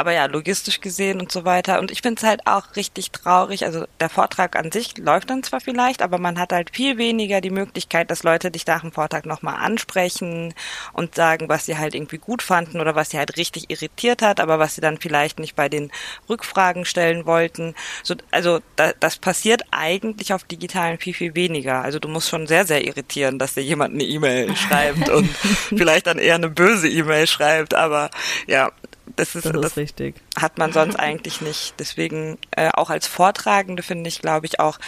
Aber 0.00 0.12
ja, 0.12 0.24
logistisch 0.24 0.80
gesehen 0.80 1.20
und 1.20 1.30
so 1.30 1.44
weiter. 1.44 1.78
Und 1.78 1.90
ich 1.90 2.00
finde 2.00 2.18
es 2.22 2.26
halt 2.26 2.46
auch 2.46 2.74
richtig 2.74 3.10
traurig. 3.10 3.66
Also 3.66 3.84
der 4.00 4.08
Vortrag 4.08 4.56
an 4.56 4.72
sich 4.72 4.96
läuft 4.96 5.28
dann 5.28 5.42
zwar 5.42 5.60
vielleicht, 5.60 6.00
aber 6.00 6.16
man 6.16 6.38
hat 6.38 6.54
halt 6.54 6.74
viel 6.74 6.96
weniger 6.96 7.42
die 7.42 7.50
Möglichkeit, 7.50 8.10
dass 8.10 8.22
Leute 8.22 8.50
dich 8.50 8.66
nach 8.66 8.80
dem 8.80 8.92
Vortrag 8.92 9.26
nochmal 9.26 9.56
ansprechen 9.56 10.54
und 10.94 11.16
sagen, 11.16 11.50
was 11.50 11.66
sie 11.66 11.76
halt 11.76 11.94
irgendwie 11.94 12.16
gut 12.16 12.40
fanden 12.40 12.80
oder 12.80 12.94
was 12.94 13.10
sie 13.10 13.18
halt 13.18 13.36
richtig 13.36 13.68
irritiert 13.68 14.22
hat, 14.22 14.40
aber 14.40 14.58
was 14.58 14.74
sie 14.74 14.80
dann 14.80 14.96
vielleicht 14.96 15.38
nicht 15.38 15.54
bei 15.54 15.68
den 15.68 15.92
Rückfragen 16.30 16.86
stellen 16.86 17.26
wollten. 17.26 17.74
So, 18.02 18.14
also 18.30 18.60
da, 18.76 18.94
das 19.00 19.18
passiert 19.18 19.64
eigentlich 19.70 20.32
auf 20.32 20.44
digitalen 20.44 20.96
viel, 20.96 21.12
viel 21.12 21.34
weniger. 21.34 21.82
Also 21.82 21.98
du 21.98 22.08
musst 22.08 22.30
schon 22.30 22.46
sehr, 22.46 22.64
sehr 22.64 22.86
irritieren, 22.86 23.38
dass 23.38 23.52
dir 23.52 23.64
jemand 23.64 23.92
eine 23.92 24.04
E-Mail 24.04 24.56
schreibt 24.56 25.10
und 25.10 25.28
vielleicht 25.76 26.06
dann 26.06 26.18
eher 26.18 26.36
eine 26.36 26.48
böse 26.48 26.88
E-Mail 26.88 27.26
schreibt. 27.26 27.74
Aber 27.74 28.08
ja, 28.46 28.72
das 29.16 29.34
ist, 29.34 29.46
das 29.46 29.54
ist 29.54 29.62
das 29.62 29.76
richtig. 29.76 30.16
Hat 30.36 30.58
man 30.58 30.72
sonst 30.72 30.96
eigentlich 30.96 31.40
nicht. 31.40 31.74
Deswegen 31.78 32.38
äh, 32.52 32.70
auch 32.72 32.90
als 32.90 33.06
Vortragende 33.06 33.82
finde 33.82 34.08
ich, 34.08 34.20
glaube 34.20 34.46
ich, 34.46 34.60
auch 34.60 34.78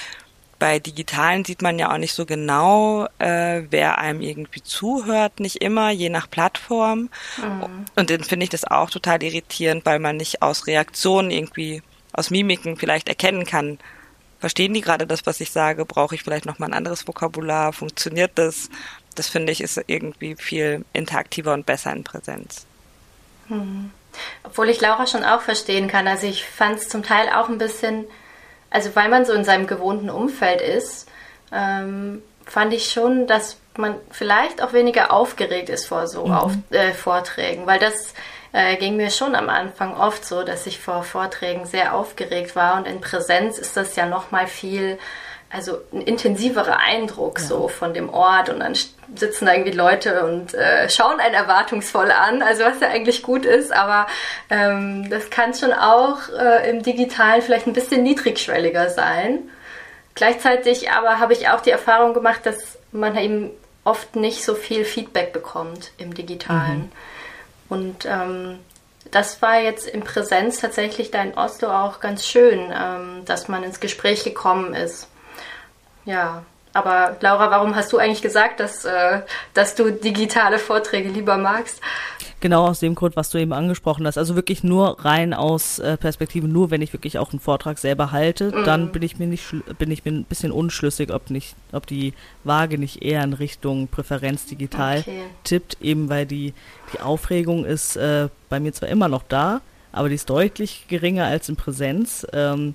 bei 0.62 0.78
Digitalen 0.78 1.44
sieht 1.44 1.60
man 1.60 1.76
ja 1.80 1.92
auch 1.92 1.98
nicht 1.98 2.14
so 2.14 2.24
genau, 2.24 3.08
äh, 3.18 3.62
wer 3.70 3.98
einem 3.98 4.20
irgendwie 4.20 4.62
zuhört, 4.62 5.40
nicht 5.40 5.56
immer, 5.56 5.90
je 5.90 6.08
nach 6.08 6.30
Plattform. 6.30 7.10
Mhm. 7.36 7.86
Und 7.96 8.10
dann 8.10 8.22
finde 8.22 8.44
ich 8.44 8.50
das 8.50 8.62
auch 8.62 8.88
total 8.88 9.24
irritierend, 9.24 9.84
weil 9.84 9.98
man 9.98 10.16
nicht 10.16 10.40
aus 10.40 10.68
Reaktionen 10.68 11.32
irgendwie, 11.32 11.82
aus 12.12 12.30
Mimiken 12.30 12.76
vielleicht 12.76 13.08
erkennen 13.08 13.44
kann, 13.44 13.78
verstehen 14.38 14.72
die 14.72 14.82
gerade 14.82 15.04
das, 15.04 15.26
was 15.26 15.40
ich 15.40 15.50
sage, 15.50 15.84
brauche 15.84 16.14
ich 16.14 16.22
vielleicht 16.22 16.46
nochmal 16.46 16.70
ein 16.70 16.76
anderes 16.76 17.08
Vokabular, 17.08 17.72
funktioniert 17.72 18.30
das? 18.36 18.70
Das 19.16 19.28
finde 19.28 19.50
ich 19.50 19.62
ist 19.62 19.82
irgendwie 19.88 20.36
viel 20.36 20.84
interaktiver 20.92 21.54
und 21.54 21.66
besser 21.66 21.92
in 21.92 22.04
Präsenz. 22.04 22.66
Mhm. 23.48 23.90
Obwohl 24.44 24.68
ich 24.68 24.80
Laura 24.80 25.06
schon 25.06 25.24
auch 25.24 25.40
verstehen 25.40 25.88
kann. 25.88 26.06
Also 26.06 26.26
ich 26.26 26.44
fand 26.44 26.78
es 26.78 26.88
zum 26.88 27.02
Teil 27.02 27.28
auch 27.28 27.48
ein 27.48 27.58
bisschen, 27.58 28.06
also 28.70 28.94
weil 28.94 29.08
man 29.08 29.24
so 29.24 29.32
in 29.32 29.44
seinem 29.44 29.66
gewohnten 29.66 30.10
Umfeld 30.10 30.60
ist, 30.60 31.08
ähm, 31.52 32.22
fand 32.44 32.72
ich 32.72 32.90
schon, 32.90 33.26
dass 33.26 33.56
man 33.76 33.94
vielleicht 34.10 34.62
auch 34.62 34.72
weniger 34.72 35.12
aufgeregt 35.12 35.68
ist 35.68 35.86
vor 35.86 36.06
so 36.06 36.26
mhm. 36.26 36.32
Auf, 36.32 36.52
äh, 36.70 36.92
Vorträgen, 36.92 37.66
weil 37.66 37.78
das 37.78 38.14
äh, 38.52 38.76
ging 38.76 38.96
mir 38.96 39.10
schon 39.10 39.34
am 39.34 39.48
Anfang 39.48 39.96
oft 39.96 40.24
so, 40.24 40.42
dass 40.42 40.66
ich 40.66 40.78
vor 40.78 41.02
Vorträgen 41.02 41.64
sehr 41.64 41.94
aufgeregt 41.94 42.54
war 42.54 42.76
und 42.76 42.86
in 42.86 43.00
Präsenz 43.00 43.58
ist 43.58 43.76
das 43.76 43.96
ja 43.96 44.06
noch 44.06 44.30
mal 44.30 44.46
viel 44.46 44.98
also 45.52 45.78
ein 45.92 46.00
intensiverer 46.00 46.78
Eindruck 46.78 47.38
ja. 47.38 47.44
so 47.44 47.68
von 47.68 47.92
dem 47.92 48.08
Ort 48.08 48.48
und 48.48 48.60
dann 48.60 48.74
sitzen 49.14 49.44
da 49.44 49.52
irgendwie 49.52 49.76
Leute 49.76 50.24
und 50.24 50.54
äh, 50.54 50.88
schauen 50.88 51.20
einen 51.20 51.34
erwartungsvoll 51.34 52.10
an, 52.10 52.42
also 52.42 52.64
was 52.64 52.80
ja 52.80 52.88
eigentlich 52.88 53.22
gut 53.22 53.44
ist, 53.44 53.72
aber 53.72 54.06
ähm, 54.48 55.10
das 55.10 55.28
kann 55.28 55.52
schon 55.52 55.72
auch 55.72 56.20
äh, 56.30 56.70
im 56.70 56.82
Digitalen 56.82 57.42
vielleicht 57.42 57.66
ein 57.66 57.74
bisschen 57.74 58.02
niedrigschwelliger 58.02 58.88
sein. 58.88 59.40
Gleichzeitig 60.14 60.90
aber 60.90 61.18
habe 61.18 61.34
ich 61.34 61.48
auch 61.48 61.60
die 61.60 61.70
Erfahrung 61.70 62.14
gemacht, 62.14 62.40
dass 62.44 62.78
man 62.90 63.16
eben 63.16 63.50
oft 63.84 64.16
nicht 64.16 64.44
so 64.44 64.54
viel 64.54 64.84
Feedback 64.84 65.32
bekommt 65.32 65.92
im 65.98 66.14
Digitalen. 66.14 66.78
Mhm. 66.78 66.92
Und 67.68 68.06
ähm, 68.06 68.58
das 69.10 69.42
war 69.42 69.60
jetzt 69.60 69.86
in 69.86 70.02
Präsenz 70.02 70.60
tatsächlich 70.60 71.10
da 71.10 71.22
in 71.22 71.34
Oslo 71.34 71.70
auch 71.70 72.00
ganz 72.00 72.26
schön, 72.26 72.72
ähm, 72.74 73.24
dass 73.26 73.48
man 73.48 73.62
ins 73.64 73.80
Gespräch 73.80 74.24
gekommen 74.24 74.74
ist. 74.74 75.08
Ja, 76.04 76.42
aber 76.74 77.16
Laura, 77.20 77.50
warum 77.50 77.76
hast 77.76 77.92
du 77.92 77.98
eigentlich 77.98 78.22
gesagt, 78.22 78.60
dass, 78.60 78.84
äh, 78.84 79.20
dass 79.54 79.74
du 79.74 79.90
digitale 79.92 80.58
Vorträge 80.58 81.10
lieber 81.10 81.36
magst? 81.36 81.80
Genau 82.40 82.66
aus 82.66 82.80
dem 82.80 82.94
Grund, 82.94 83.14
was 83.14 83.30
du 83.30 83.38
eben 83.38 83.52
angesprochen 83.52 84.06
hast. 84.06 84.18
Also 84.18 84.34
wirklich 84.34 84.64
nur 84.64 85.04
rein 85.04 85.32
aus 85.32 85.78
äh, 85.78 85.96
Perspektive, 85.96 86.48
nur 86.48 86.70
wenn 86.70 86.82
ich 86.82 86.92
wirklich 86.92 87.18
auch 87.18 87.30
einen 87.30 87.40
Vortrag 87.40 87.78
selber 87.78 88.10
halte, 88.10 88.48
mm. 88.48 88.64
dann 88.64 88.90
bin 88.90 89.02
ich 89.02 89.18
mir 89.18 89.28
nicht 89.28 89.44
bin 89.78 89.90
ich 89.92 90.04
mir 90.04 90.12
ein 90.12 90.24
bisschen 90.24 90.50
unschlüssig, 90.50 91.12
ob 91.12 91.30
nicht, 91.30 91.54
ob 91.70 91.86
die 91.86 92.14
Waage 92.42 92.78
nicht 92.78 93.02
eher 93.02 93.22
in 93.22 93.34
Richtung 93.34 93.86
Präferenz 93.86 94.46
digital 94.46 95.00
okay. 95.00 95.22
tippt, 95.44 95.80
eben 95.80 96.08
weil 96.08 96.26
die, 96.26 96.52
die 96.92 97.00
Aufregung 97.00 97.64
ist 97.64 97.96
äh, 97.96 98.28
bei 98.48 98.58
mir 98.58 98.72
zwar 98.72 98.88
immer 98.88 99.08
noch 99.08 99.22
da, 99.28 99.60
aber 99.92 100.08
die 100.08 100.16
ist 100.16 100.28
deutlich 100.28 100.86
geringer 100.88 101.26
als 101.26 101.48
in 101.48 101.56
Präsenz. 101.56 102.26
Ähm, 102.32 102.74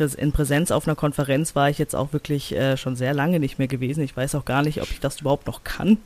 in 0.00 0.32
Präsenz 0.32 0.70
auf 0.70 0.86
einer 0.86 0.96
Konferenz 0.96 1.54
war 1.54 1.68
ich 1.70 1.78
jetzt 1.78 1.94
auch 1.94 2.12
wirklich 2.12 2.54
äh, 2.54 2.76
schon 2.76 2.96
sehr 2.96 3.14
lange 3.14 3.38
nicht 3.38 3.58
mehr 3.58 3.68
gewesen. 3.68 4.02
Ich 4.02 4.16
weiß 4.16 4.34
auch 4.34 4.44
gar 4.44 4.62
nicht, 4.62 4.80
ob 4.80 4.90
ich 4.90 5.00
das 5.00 5.20
überhaupt 5.20 5.46
noch 5.46 5.64
kann. 5.64 5.98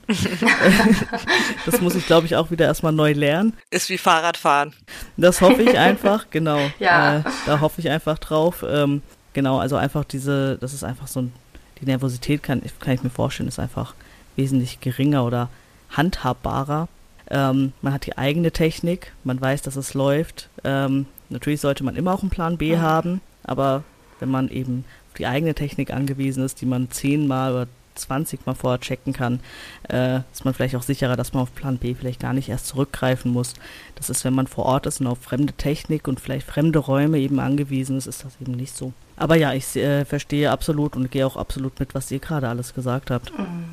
das 1.66 1.80
muss 1.80 1.94
ich, 1.94 2.06
glaube 2.06 2.26
ich, 2.26 2.36
auch 2.36 2.50
wieder 2.50 2.66
erstmal 2.66 2.92
neu 2.92 3.12
lernen. 3.12 3.54
Ist 3.70 3.88
wie 3.88 3.98
Fahrradfahren. 3.98 4.74
Das 5.16 5.40
hoffe 5.40 5.62
ich 5.62 5.78
einfach, 5.78 6.26
genau. 6.30 6.58
Ja. 6.78 7.18
Äh, 7.18 7.22
da 7.46 7.60
hoffe 7.60 7.80
ich 7.80 7.88
einfach 7.88 8.18
drauf. 8.18 8.64
Ähm, 8.68 9.02
genau, 9.32 9.58
also 9.58 9.76
einfach 9.76 10.04
diese, 10.04 10.58
das 10.58 10.72
ist 10.74 10.84
einfach 10.84 11.06
so 11.06 11.22
ein, 11.22 11.32
die 11.80 11.86
Nervosität 11.86 12.42
kann, 12.42 12.62
kann 12.80 12.94
ich 12.94 13.02
mir 13.02 13.10
vorstellen, 13.10 13.48
ist 13.48 13.58
einfach 13.58 13.94
wesentlich 14.34 14.80
geringer 14.80 15.24
oder 15.24 15.48
handhabbarer. 15.90 16.88
Ähm, 17.30 17.72
man 17.82 17.92
hat 17.92 18.06
die 18.06 18.16
eigene 18.16 18.52
Technik, 18.52 19.12
man 19.24 19.40
weiß, 19.40 19.62
dass 19.62 19.76
es 19.76 19.94
läuft. 19.94 20.48
Ähm, 20.64 21.06
natürlich 21.28 21.60
sollte 21.60 21.84
man 21.84 21.96
immer 21.96 22.12
auch 22.12 22.22
einen 22.22 22.30
Plan 22.30 22.56
B 22.58 22.76
mhm. 22.76 22.80
haben. 22.80 23.20
Aber 23.46 23.84
wenn 24.20 24.30
man 24.30 24.48
eben 24.48 24.84
auf 25.08 25.14
die 25.14 25.26
eigene 25.26 25.54
Technik 25.54 25.92
angewiesen 25.92 26.44
ist, 26.44 26.60
die 26.60 26.66
man 26.66 26.90
zehnmal 26.90 27.52
oder 27.52 27.68
20 27.94 28.46
Mal 28.46 28.54
vorher 28.54 28.80
checken 28.80 29.12
kann, 29.12 29.40
äh, 29.88 30.18
ist 30.32 30.44
man 30.44 30.52
vielleicht 30.52 30.76
auch 30.76 30.82
sicherer, 30.82 31.16
dass 31.16 31.32
man 31.32 31.42
auf 31.42 31.54
Plan 31.54 31.78
B 31.78 31.94
vielleicht 31.94 32.20
gar 32.20 32.34
nicht 32.34 32.48
erst 32.48 32.66
zurückgreifen 32.66 33.32
muss. 33.32 33.54
Das 33.94 34.10
ist, 34.10 34.24
wenn 34.24 34.34
man 34.34 34.46
vor 34.46 34.66
Ort 34.66 34.86
ist 34.86 35.00
und 35.00 35.06
auf 35.06 35.18
fremde 35.18 35.54
Technik 35.54 36.06
und 36.06 36.20
vielleicht 36.20 36.46
fremde 36.46 36.78
Räume 36.78 37.18
eben 37.18 37.40
angewiesen 37.40 37.96
ist, 37.96 38.06
ist 38.06 38.24
das 38.24 38.36
eben 38.40 38.52
nicht 38.52 38.76
so. 38.76 38.92
Aber 39.16 39.36
ja, 39.36 39.54
ich 39.54 39.74
äh, 39.76 40.04
verstehe 40.04 40.50
absolut 40.50 40.94
und 40.94 41.10
gehe 41.10 41.26
auch 41.26 41.36
absolut 41.36 41.80
mit, 41.80 41.94
was 41.94 42.10
ihr 42.10 42.18
gerade 42.18 42.48
alles 42.48 42.74
gesagt 42.74 43.10
habt. 43.10 43.36
Mhm. 43.36 43.64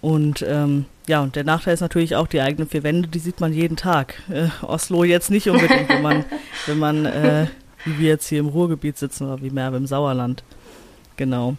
Und 0.00 0.44
ähm, 0.48 0.86
ja, 1.06 1.20
und 1.20 1.36
der 1.36 1.44
Nachteil 1.44 1.74
ist 1.74 1.80
natürlich 1.80 2.16
auch 2.16 2.26
die 2.26 2.40
eigenen 2.40 2.68
vier 2.68 2.82
Wände, 2.82 3.08
die 3.08 3.20
sieht 3.20 3.40
man 3.40 3.52
jeden 3.52 3.76
Tag. 3.76 4.14
Äh, 4.30 4.48
Oslo 4.62 5.04
jetzt 5.04 5.30
nicht 5.30 5.48
unbedingt, 5.48 5.88
wenn 5.88 6.02
man, 6.02 6.24
wenn 6.66 6.78
man 6.78 7.06
äh, 7.06 7.46
wie 7.84 7.98
wir 7.98 8.08
jetzt 8.08 8.28
hier 8.28 8.40
im 8.40 8.48
Ruhrgebiet 8.48 8.98
sitzen 8.98 9.26
oder 9.26 9.42
wie 9.42 9.50
mehr 9.50 9.72
im 9.72 9.86
Sauerland. 9.86 10.42
Genau. 11.16 11.56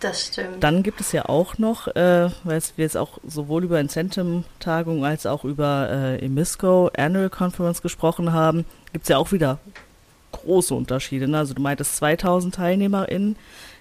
Das 0.00 0.26
stimmt. 0.26 0.62
Dann 0.62 0.82
gibt 0.82 1.00
es 1.00 1.10
ja 1.12 1.28
auch 1.28 1.58
noch, 1.58 1.88
äh, 1.88 2.30
weil 2.44 2.62
wir 2.76 2.84
jetzt 2.84 2.96
auch 2.96 3.18
sowohl 3.26 3.64
über 3.64 3.80
Incentum-Tagung 3.80 5.04
als 5.04 5.26
auch 5.26 5.44
über 5.44 5.88
äh, 5.90 6.24
Emisco 6.24 6.90
Annual 6.96 7.30
Conference 7.30 7.82
gesprochen 7.82 8.32
haben, 8.32 8.64
gibt 8.92 9.04
es 9.04 9.08
ja 9.08 9.18
auch 9.18 9.32
wieder 9.32 9.58
große 10.32 10.74
Unterschiede. 10.74 11.26
Ne? 11.26 11.38
Also 11.38 11.54
du 11.54 11.62
meintest 11.62 11.96
2000 11.96 12.54
TeilnehmerInnen 12.54 13.36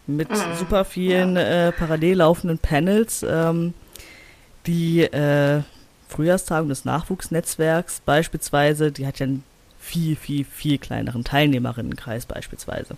mit 0.07 0.29
mhm. 0.29 0.35
super 0.57 0.85
vielen 0.85 1.35
ja. 1.35 1.67
äh, 1.67 1.71
parallel 1.71 2.17
laufenden 2.17 2.57
Panels. 2.57 3.23
Ähm, 3.27 3.73
die 4.65 5.01
äh, 5.01 5.61
Frühjahrstagung 6.07 6.69
des 6.69 6.85
Nachwuchsnetzwerks 6.85 8.01
beispielsweise, 8.05 8.91
die 8.91 9.05
hat 9.05 9.19
ja 9.19 9.27
viel, 9.87 10.17
viel, 10.17 10.43
viel 10.43 10.77
kleineren 10.77 11.23
Teilnehmerinnenkreis 11.23 12.25
beispielsweise. 12.25 12.97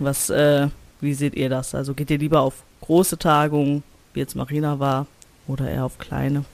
Was, 0.00 0.28
äh, 0.28 0.68
wie 1.00 1.14
seht 1.14 1.34
ihr 1.34 1.48
das? 1.48 1.74
Also 1.74 1.94
geht 1.94 2.10
ihr 2.10 2.18
lieber 2.18 2.40
auf 2.40 2.64
große 2.80 3.16
Tagungen, 3.16 3.84
wie 4.12 4.20
jetzt 4.20 4.34
Marina 4.34 4.80
war, 4.80 5.06
oder 5.46 5.70
eher 5.70 5.84
auf 5.84 5.98
kleine? 5.98 6.44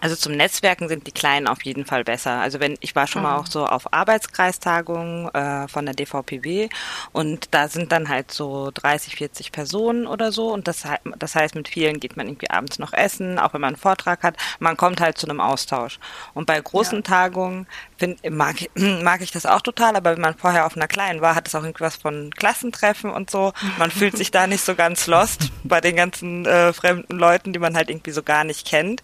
Also 0.00 0.16
zum 0.16 0.32
Netzwerken 0.32 0.88
sind 0.88 1.06
die 1.06 1.12
Kleinen 1.12 1.46
auf 1.46 1.62
jeden 1.64 1.84
Fall 1.84 2.04
besser. 2.04 2.40
Also 2.40 2.60
wenn 2.60 2.76
ich 2.80 2.96
war 2.96 3.06
schon 3.06 3.22
mhm. 3.22 3.28
mal 3.28 3.36
auch 3.36 3.46
so 3.46 3.66
auf 3.66 3.92
Arbeitskreistagungen 3.92 5.28
äh, 5.34 5.68
von 5.68 5.84
der 5.84 5.94
DVPW 5.94 6.68
und 7.12 7.54
da 7.54 7.68
sind 7.68 7.92
dann 7.92 8.08
halt 8.08 8.30
so 8.32 8.70
30, 8.72 9.16
40 9.16 9.52
Personen 9.52 10.06
oder 10.06 10.32
so 10.32 10.52
und 10.52 10.68
das, 10.68 10.84
das 11.18 11.34
heißt 11.34 11.54
mit 11.54 11.68
vielen 11.68 12.00
geht 12.00 12.16
man 12.16 12.26
irgendwie 12.26 12.50
abends 12.50 12.78
noch 12.78 12.92
essen, 12.92 13.38
auch 13.38 13.52
wenn 13.52 13.60
man 13.60 13.74
einen 13.74 13.76
Vortrag 13.76 14.22
hat. 14.22 14.36
Man 14.58 14.76
kommt 14.76 15.00
halt 15.00 15.18
zu 15.18 15.28
einem 15.28 15.40
Austausch. 15.40 15.98
Und 16.34 16.46
bei 16.46 16.60
großen 16.60 16.98
ja. 16.98 17.02
Tagungen 17.02 17.66
find, 17.98 18.18
mag, 18.30 18.56
mag 18.74 19.20
ich 19.20 19.30
das 19.30 19.46
auch 19.46 19.60
total, 19.60 19.96
aber 19.96 20.12
wenn 20.12 20.20
man 20.20 20.36
vorher 20.36 20.66
auf 20.66 20.76
einer 20.76 20.88
kleinen 20.88 21.20
war, 21.20 21.34
hat 21.34 21.48
es 21.48 21.54
auch 21.54 21.62
irgendwas 21.62 21.96
von 21.96 22.30
Klassentreffen 22.30 23.10
und 23.10 23.30
so. 23.30 23.52
Man 23.78 23.90
fühlt 23.90 24.16
sich 24.16 24.30
da 24.30 24.46
nicht 24.46 24.64
so 24.64 24.74
ganz 24.74 25.06
lost 25.06 25.50
bei 25.64 25.80
den 25.80 25.96
ganzen 25.96 26.46
äh, 26.46 26.72
fremden 26.72 27.18
Leuten, 27.18 27.52
die 27.52 27.58
man 27.58 27.76
halt 27.76 27.90
irgendwie 27.90 28.12
so 28.12 28.22
gar 28.22 28.44
nicht 28.44 28.66
kennt. 28.66 29.02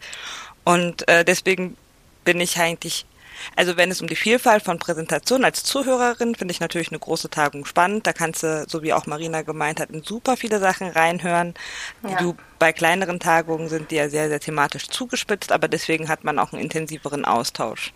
Und 0.66 1.07
äh, 1.09 1.24
deswegen 1.24 1.76
bin 2.24 2.40
ich 2.40 2.59
eigentlich, 2.59 3.07
also 3.55 3.76
wenn 3.76 3.92
es 3.92 4.00
um 4.00 4.09
die 4.09 4.16
Vielfalt 4.16 4.64
von 4.64 4.81
Präsentationen 4.81 5.44
als 5.44 5.62
Zuhörerin, 5.62 6.35
finde 6.35 6.50
ich 6.50 6.59
natürlich 6.59 6.88
eine 6.88 6.98
große 6.98 7.31
Tagung 7.31 7.64
spannend. 7.66 8.05
Da 8.05 8.12
kannst 8.12 8.42
du, 8.42 8.66
so 8.68 8.83
wie 8.83 8.92
auch 8.92 9.07
Marina 9.07 9.42
gemeint 9.42 9.79
hat, 9.79 9.90
in 9.90 10.02
super 10.02 10.37
viele 10.37 10.59
Sachen 10.59 10.88
reinhören, 10.88 11.55
die 12.02 12.11
ja. 12.11 12.18
du 12.18 12.37
bei 12.59 12.72
kleineren 12.72 13.20
Tagungen 13.20 13.68
sind, 13.68 13.92
die 13.92 13.94
ja 13.94 14.09
sehr, 14.09 14.29
sehr 14.29 14.40
thematisch 14.40 14.88
zugespitzt, 14.88 15.52
aber 15.52 15.68
deswegen 15.68 16.09
hat 16.09 16.24
man 16.24 16.40
auch 16.40 16.52
einen 16.52 16.62
intensiveren 16.62 17.24
Austausch. 17.24 17.92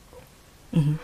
Mhm. 0.70 1.00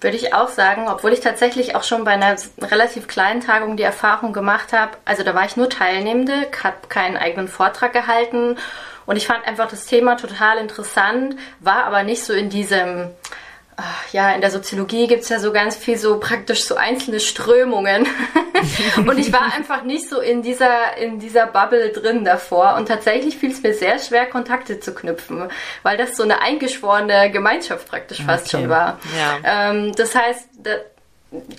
Würde 0.00 0.16
ich 0.16 0.34
auch 0.34 0.48
sagen, 0.48 0.88
obwohl 0.88 1.12
ich 1.14 1.20
tatsächlich 1.20 1.74
auch 1.74 1.82
schon 1.82 2.04
bei 2.04 2.12
einer 2.12 2.36
relativ 2.60 3.08
kleinen 3.08 3.40
Tagung 3.40 3.76
die 3.78 3.82
Erfahrung 3.82 4.34
gemacht 4.34 4.74
habe, 4.74 4.92
also 5.06 5.22
da 5.22 5.34
war 5.34 5.46
ich 5.46 5.56
nur 5.56 5.70
Teilnehmende, 5.70 6.48
habe 6.62 6.76
keinen 6.88 7.16
eigenen 7.16 7.48
Vortrag 7.48 7.94
gehalten 7.94 8.58
und 9.06 9.16
ich 9.16 9.26
fand 9.26 9.46
einfach 9.46 9.68
das 9.68 9.86
Thema 9.86 10.16
total 10.16 10.58
interessant, 10.58 11.36
war 11.60 11.84
aber 11.84 12.02
nicht 12.02 12.24
so 12.24 12.34
in 12.34 12.50
diesem, 12.50 13.10
ja, 14.12 14.30
in 14.32 14.40
der 14.40 14.50
Soziologie 14.50 15.06
gibt 15.06 15.22
es 15.22 15.28
ja 15.28 15.38
so 15.38 15.52
ganz 15.52 15.76
viel 15.76 15.98
so 15.98 16.18
praktisch 16.18 16.64
so 16.64 16.76
einzelne 16.76 17.20
Strömungen. 17.20 18.06
und 18.96 19.18
ich 19.18 19.32
war 19.32 19.52
einfach 19.54 19.82
nicht 19.82 20.08
so 20.08 20.20
in 20.20 20.42
dieser, 20.42 20.96
in 20.96 21.18
dieser 21.18 21.46
Bubble 21.46 21.90
drin 21.90 22.24
davor. 22.24 22.76
Und 22.76 22.88
tatsächlich 22.88 23.36
fiel 23.36 23.50
es 23.50 23.62
mir 23.62 23.74
sehr 23.74 23.98
schwer, 23.98 24.26
Kontakte 24.26 24.80
zu 24.80 24.94
knüpfen, 24.94 25.48
weil 25.82 25.98
das 25.98 26.16
so 26.16 26.22
eine 26.22 26.40
eingeschworene 26.40 27.30
Gemeinschaft 27.30 27.88
praktisch 27.88 28.22
fast 28.22 28.46
okay. 28.46 28.62
schon 28.62 28.70
war. 28.70 28.98
Ja. 29.18 29.70
Ähm, 29.70 29.92
das 29.94 30.14
heißt, 30.14 30.48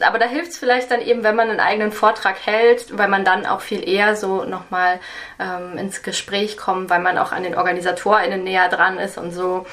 aber 0.02 0.18
da 0.18 0.26
hilft 0.26 0.52
es 0.52 0.58
vielleicht 0.58 0.90
dann 0.90 1.02
eben, 1.02 1.24
wenn 1.24 1.36
man 1.36 1.50
einen 1.50 1.60
eigenen 1.60 1.92
Vortrag 1.92 2.38
hält, 2.46 2.98
weil 2.98 3.10
man 3.10 3.26
dann 3.26 3.46
auch 3.46 3.62
viel 3.62 3.88
eher 3.88 4.16
so 4.16 4.44
nochmal 4.44 5.00
ähm, 5.40 5.78
ins 5.78 6.02
Gespräch 6.02 6.58
kommt, 6.58 6.90
weil 6.90 7.02
man 7.02 7.18
auch 7.18 7.32
an 7.32 7.44
den 7.44 7.56
OrganisatorInnen 7.56 8.44
näher 8.44 8.70
dran 8.70 8.98
ist 8.98 9.20
und 9.20 9.32
so. 9.32 9.68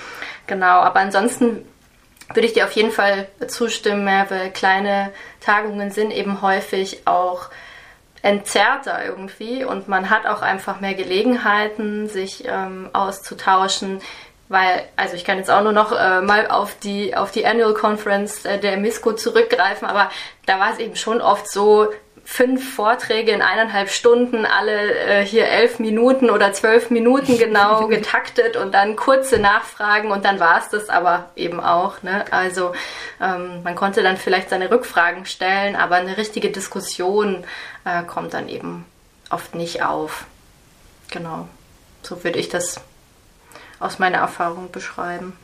Genau, 0.47 0.81
aber 0.81 1.01
ansonsten 1.01 1.65
würde 2.33 2.47
ich 2.47 2.55
dir 2.55 2.65
auf 2.65 2.73
jeden 2.73 2.91
Fall 2.91 3.29
zustimmen, 3.49 4.05
Merve. 4.05 4.51
Kleine 4.53 5.13
Tagungen 5.41 5.91
sind 5.91 6.11
eben 6.11 6.41
häufig 6.43 7.07
auch 7.07 7.51
entzerrter 8.23 9.05
irgendwie 9.05 9.65
und 9.65 9.87
man 9.87 10.09
hat 10.09 10.27
auch 10.27 10.41
einfach 10.41 10.81
mehr 10.81 10.95
Gelegenheiten, 10.95 12.09
sich 12.09 12.45
ähm, 12.47 12.89
auszutauschen. 12.95 14.01
Weil, 14.49 14.85
also 14.97 15.15
ich 15.15 15.25
kann 15.25 15.39
jetzt 15.39 15.51
auch 15.51 15.63
nur 15.63 15.73
noch 15.73 15.93
äh, 15.93 16.21
mal 16.21 16.49
auf 16.49 16.79
die, 16.79 17.17
auf 17.17 17.31
die 17.31 17.47
Annual 17.47 17.75
Conference 17.75 18.45
äh, 18.45 18.59
der 18.59 18.79
MISCO 18.79 19.13
zurückgreifen, 19.13 19.87
aber 19.89 20.11
da 20.47 20.59
war 20.59 20.73
es 20.73 20.79
eben 20.79 20.97
schon 20.97 21.21
oft 21.21 21.51
so, 21.51 21.89
fünf 22.25 22.75
Vorträge 22.75 23.33
in 23.33 23.43
eineinhalb 23.43 23.91
Stunden, 23.91 24.47
alle 24.47 24.95
äh, 24.95 25.25
hier 25.25 25.47
elf 25.47 25.79
Minuten 25.79 26.31
oder 26.31 26.53
zwölf 26.53 26.91
Minuten 26.91 27.39
genau 27.39 27.87
getaktet 27.89 28.57
und 28.57 28.73
dann 28.73 28.97
kurze 28.97 29.39
Nachfragen 29.39 30.11
und 30.11 30.25
dann 30.25 30.41
war 30.41 30.59
es 30.59 30.71
das 30.71 30.89
aber 30.89 31.31
eben 31.37 31.61
auch. 31.61 32.03
Ne? 32.03 32.25
Also 32.31 32.73
ähm, 33.21 33.63
man 33.63 33.75
konnte 33.75 34.03
dann 34.03 34.17
vielleicht 34.17 34.51
seine 34.51 34.71
Rückfragen 34.71 35.27
stellen, 35.27 35.77
aber 35.77 35.97
eine 35.97 36.17
richtige 36.17 36.51
Diskussion 36.51 37.45
äh, 37.85 38.03
kommt 38.05 38.33
dann 38.33 38.49
eben 38.49 38.87
oft 39.31 39.55
nicht 39.55 39.83
auf. 39.83 40.25
Genau, 41.11 41.47
so 42.03 42.25
würde 42.25 42.39
ich 42.39 42.49
das 42.49 42.81
aus 43.81 43.99
meiner 43.99 44.19
Erfahrung 44.19 44.71
beschreiben. 44.71 45.37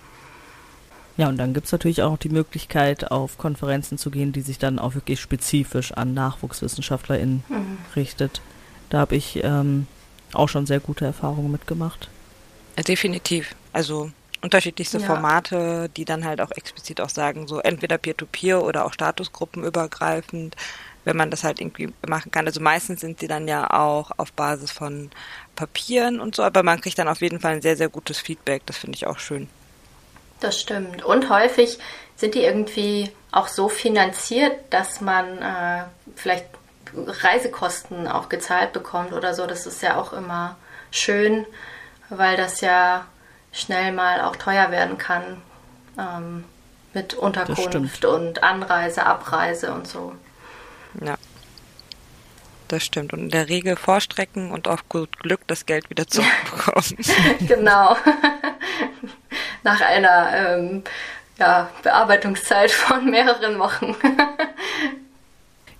Ja, 1.20 1.28
und 1.28 1.36
dann 1.36 1.52
gibt 1.52 1.66
es 1.66 1.72
natürlich 1.72 2.02
auch 2.02 2.16
die 2.16 2.30
Möglichkeit, 2.30 3.10
auf 3.10 3.36
Konferenzen 3.36 3.98
zu 3.98 4.10
gehen, 4.10 4.32
die 4.32 4.40
sich 4.40 4.58
dann 4.58 4.78
auch 4.78 4.94
wirklich 4.94 5.20
spezifisch 5.20 5.92
an 5.92 6.14
NachwuchswissenschaftlerInnen 6.14 7.44
mhm. 7.46 7.76
richtet. 7.94 8.40
Da 8.88 9.00
habe 9.00 9.16
ich 9.16 9.38
ähm, 9.44 9.86
auch 10.32 10.48
schon 10.48 10.64
sehr 10.64 10.80
gute 10.80 11.04
Erfahrungen 11.04 11.52
mitgemacht. 11.52 12.08
Definitiv. 12.88 13.54
Also 13.74 14.10
unterschiedlichste 14.40 14.96
ja. 14.96 15.06
Formate, 15.06 15.90
die 15.94 16.06
dann 16.06 16.24
halt 16.24 16.40
auch 16.40 16.52
explizit 16.52 17.02
auch 17.02 17.10
sagen, 17.10 17.46
so 17.46 17.58
entweder 17.58 17.98
Peer-to-Peer 17.98 18.56
-Peer 18.56 18.64
oder 18.64 18.86
auch 18.86 18.94
Statusgruppenübergreifend, 18.94 20.56
wenn 21.04 21.18
man 21.18 21.30
das 21.30 21.44
halt 21.44 21.60
irgendwie 21.60 21.92
machen 22.08 22.30
kann. 22.30 22.46
Also 22.46 22.62
meistens 22.62 23.00
sind 23.02 23.20
sie 23.20 23.28
dann 23.28 23.46
ja 23.46 23.68
auch 23.68 24.10
auf 24.16 24.32
Basis 24.32 24.70
von 24.70 25.10
Papieren 25.54 26.18
und 26.18 26.34
so, 26.34 26.42
aber 26.42 26.62
man 26.62 26.80
kriegt 26.80 26.98
dann 26.98 27.08
auf 27.08 27.20
jeden 27.20 27.40
Fall 27.40 27.56
ein 27.56 27.62
sehr, 27.62 27.76
sehr 27.76 27.90
gutes 27.90 28.18
Feedback. 28.18 28.62
Das 28.64 28.78
finde 28.78 28.96
ich 28.96 29.06
auch 29.06 29.18
schön. 29.18 29.46
Das 30.40 30.58
stimmt. 30.58 31.04
Und 31.04 31.28
häufig 31.30 31.78
sind 32.16 32.34
die 32.34 32.42
irgendwie 32.42 33.10
auch 33.32 33.48
so 33.48 33.68
finanziert, 33.68 34.52
dass 34.70 35.00
man 35.00 35.38
äh, 35.38 35.84
vielleicht 36.16 36.46
Reisekosten 36.94 38.08
auch 38.08 38.28
gezahlt 38.28 38.72
bekommt 38.72 39.12
oder 39.12 39.34
so. 39.34 39.46
Das 39.46 39.66
ist 39.66 39.82
ja 39.82 39.96
auch 39.96 40.12
immer 40.12 40.56
schön, 40.90 41.46
weil 42.08 42.36
das 42.36 42.60
ja 42.60 43.06
schnell 43.52 43.92
mal 43.92 44.22
auch 44.22 44.36
teuer 44.36 44.70
werden 44.70 44.98
kann 44.98 45.42
ähm, 45.98 46.44
mit 46.92 47.14
Unterkunft 47.14 48.04
und 48.04 48.42
Anreise, 48.42 49.06
Abreise 49.06 49.72
und 49.72 49.86
so. 49.86 50.14
Ja. 51.04 51.16
Das 52.68 52.84
stimmt. 52.84 53.12
Und 53.12 53.18
in 53.18 53.28
der 53.30 53.48
Regel 53.48 53.74
vorstrecken 53.74 54.52
und 54.52 54.68
auf 54.68 54.88
gut 54.88 55.18
Glück 55.18 55.40
das 55.48 55.66
Geld 55.66 55.90
wieder 55.90 56.06
zurückbekommen. 56.06 56.98
genau. 57.48 57.96
Nach 59.62 59.80
einer 59.80 60.30
ähm, 60.34 60.82
ja, 61.38 61.70
Bearbeitungszeit 61.82 62.70
von 62.70 63.10
mehreren 63.10 63.58
Wochen. 63.58 63.96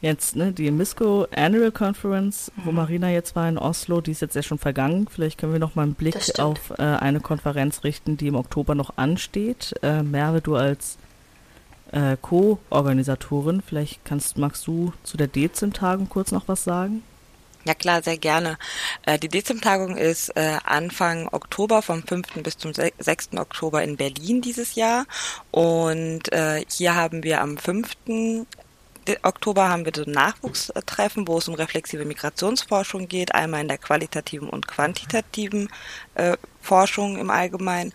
Jetzt, 0.02 0.34
ne, 0.34 0.50
die 0.50 0.70
MISCO 0.70 1.26
Annual 1.36 1.72
Conference, 1.72 2.50
wo 2.56 2.70
mhm. 2.70 2.76
Marina 2.76 3.10
jetzt 3.10 3.36
war 3.36 3.46
in 3.46 3.58
Oslo, 3.58 4.00
die 4.00 4.12
ist 4.12 4.22
jetzt 4.22 4.34
ja 4.34 4.42
schon 4.42 4.58
vergangen. 4.58 5.06
Vielleicht 5.10 5.38
können 5.38 5.52
wir 5.52 5.60
noch 5.60 5.74
mal 5.74 5.82
einen 5.82 5.94
Blick 5.94 6.16
auf 6.38 6.70
äh, 6.78 6.82
eine 6.82 7.20
Konferenz 7.20 7.84
richten, 7.84 8.16
die 8.16 8.28
im 8.28 8.34
Oktober 8.34 8.74
noch 8.74 8.96
ansteht. 8.96 9.74
Äh, 9.82 10.02
Merve, 10.02 10.40
du 10.40 10.56
als 10.56 10.96
äh, 11.92 12.16
Co-Organisatorin, 12.20 13.60
vielleicht 13.60 14.02
kannst, 14.06 14.38
magst 14.38 14.66
du 14.66 14.94
zu 15.02 15.18
der 15.18 15.26
Dezim-Tagung 15.26 16.08
kurz 16.08 16.32
noch 16.32 16.48
was 16.48 16.64
sagen? 16.64 17.02
Ja 17.64 17.74
klar, 17.74 18.02
sehr 18.02 18.16
gerne. 18.16 18.58
Äh, 19.04 19.18
die 19.18 19.28
Dezim-Tagung 19.28 19.96
ist 19.96 20.30
äh, 20.30 20.58
Anfang 20.64 21.28
Oktober, 21.30 21.82
vom 21.82 22.02
5. 22.02 22.42
bis 22.42 22.56
zum 22.56 22.72
6. 22.72 23.36
Oktober 23.36 23.82
in 23.82 23.96
Berlin 23.96 24.40
dieses 24.40 24.76
Jahr. 24.76 25.06
Und 25.50 26.32
äh, 26.32 26.64
hier 26.70 26.94
haben 26.94 27.22
wir 27.22 27.42
am 27.42 27.58
5. 27.58 28.46
Oktober 29.22 29.68
haben 29.68 29.84
wir 29.84 29.92
so 29.94 30.04
ein 30.04 30.12
Nachwuchstreffen, 30.12 31.26
wo 31.26 31.38
es 31.38 31.48
um 31.48 31.54
reflexive 31.54 32.04
Migrationsforschung 32.04 33.08
geht, 33.08 33.34
einmal 33.34 33.62
in 33.62 33.68
der 33.68 33.78
qualitativen 33.78 34.48
und 34.48 34.66
quantitativen 34.66 35.68
äh, 36.14 36.36
Forschung 36.62 37.18
im 37.18 37.30
Allgemeinen. 37.30 37.92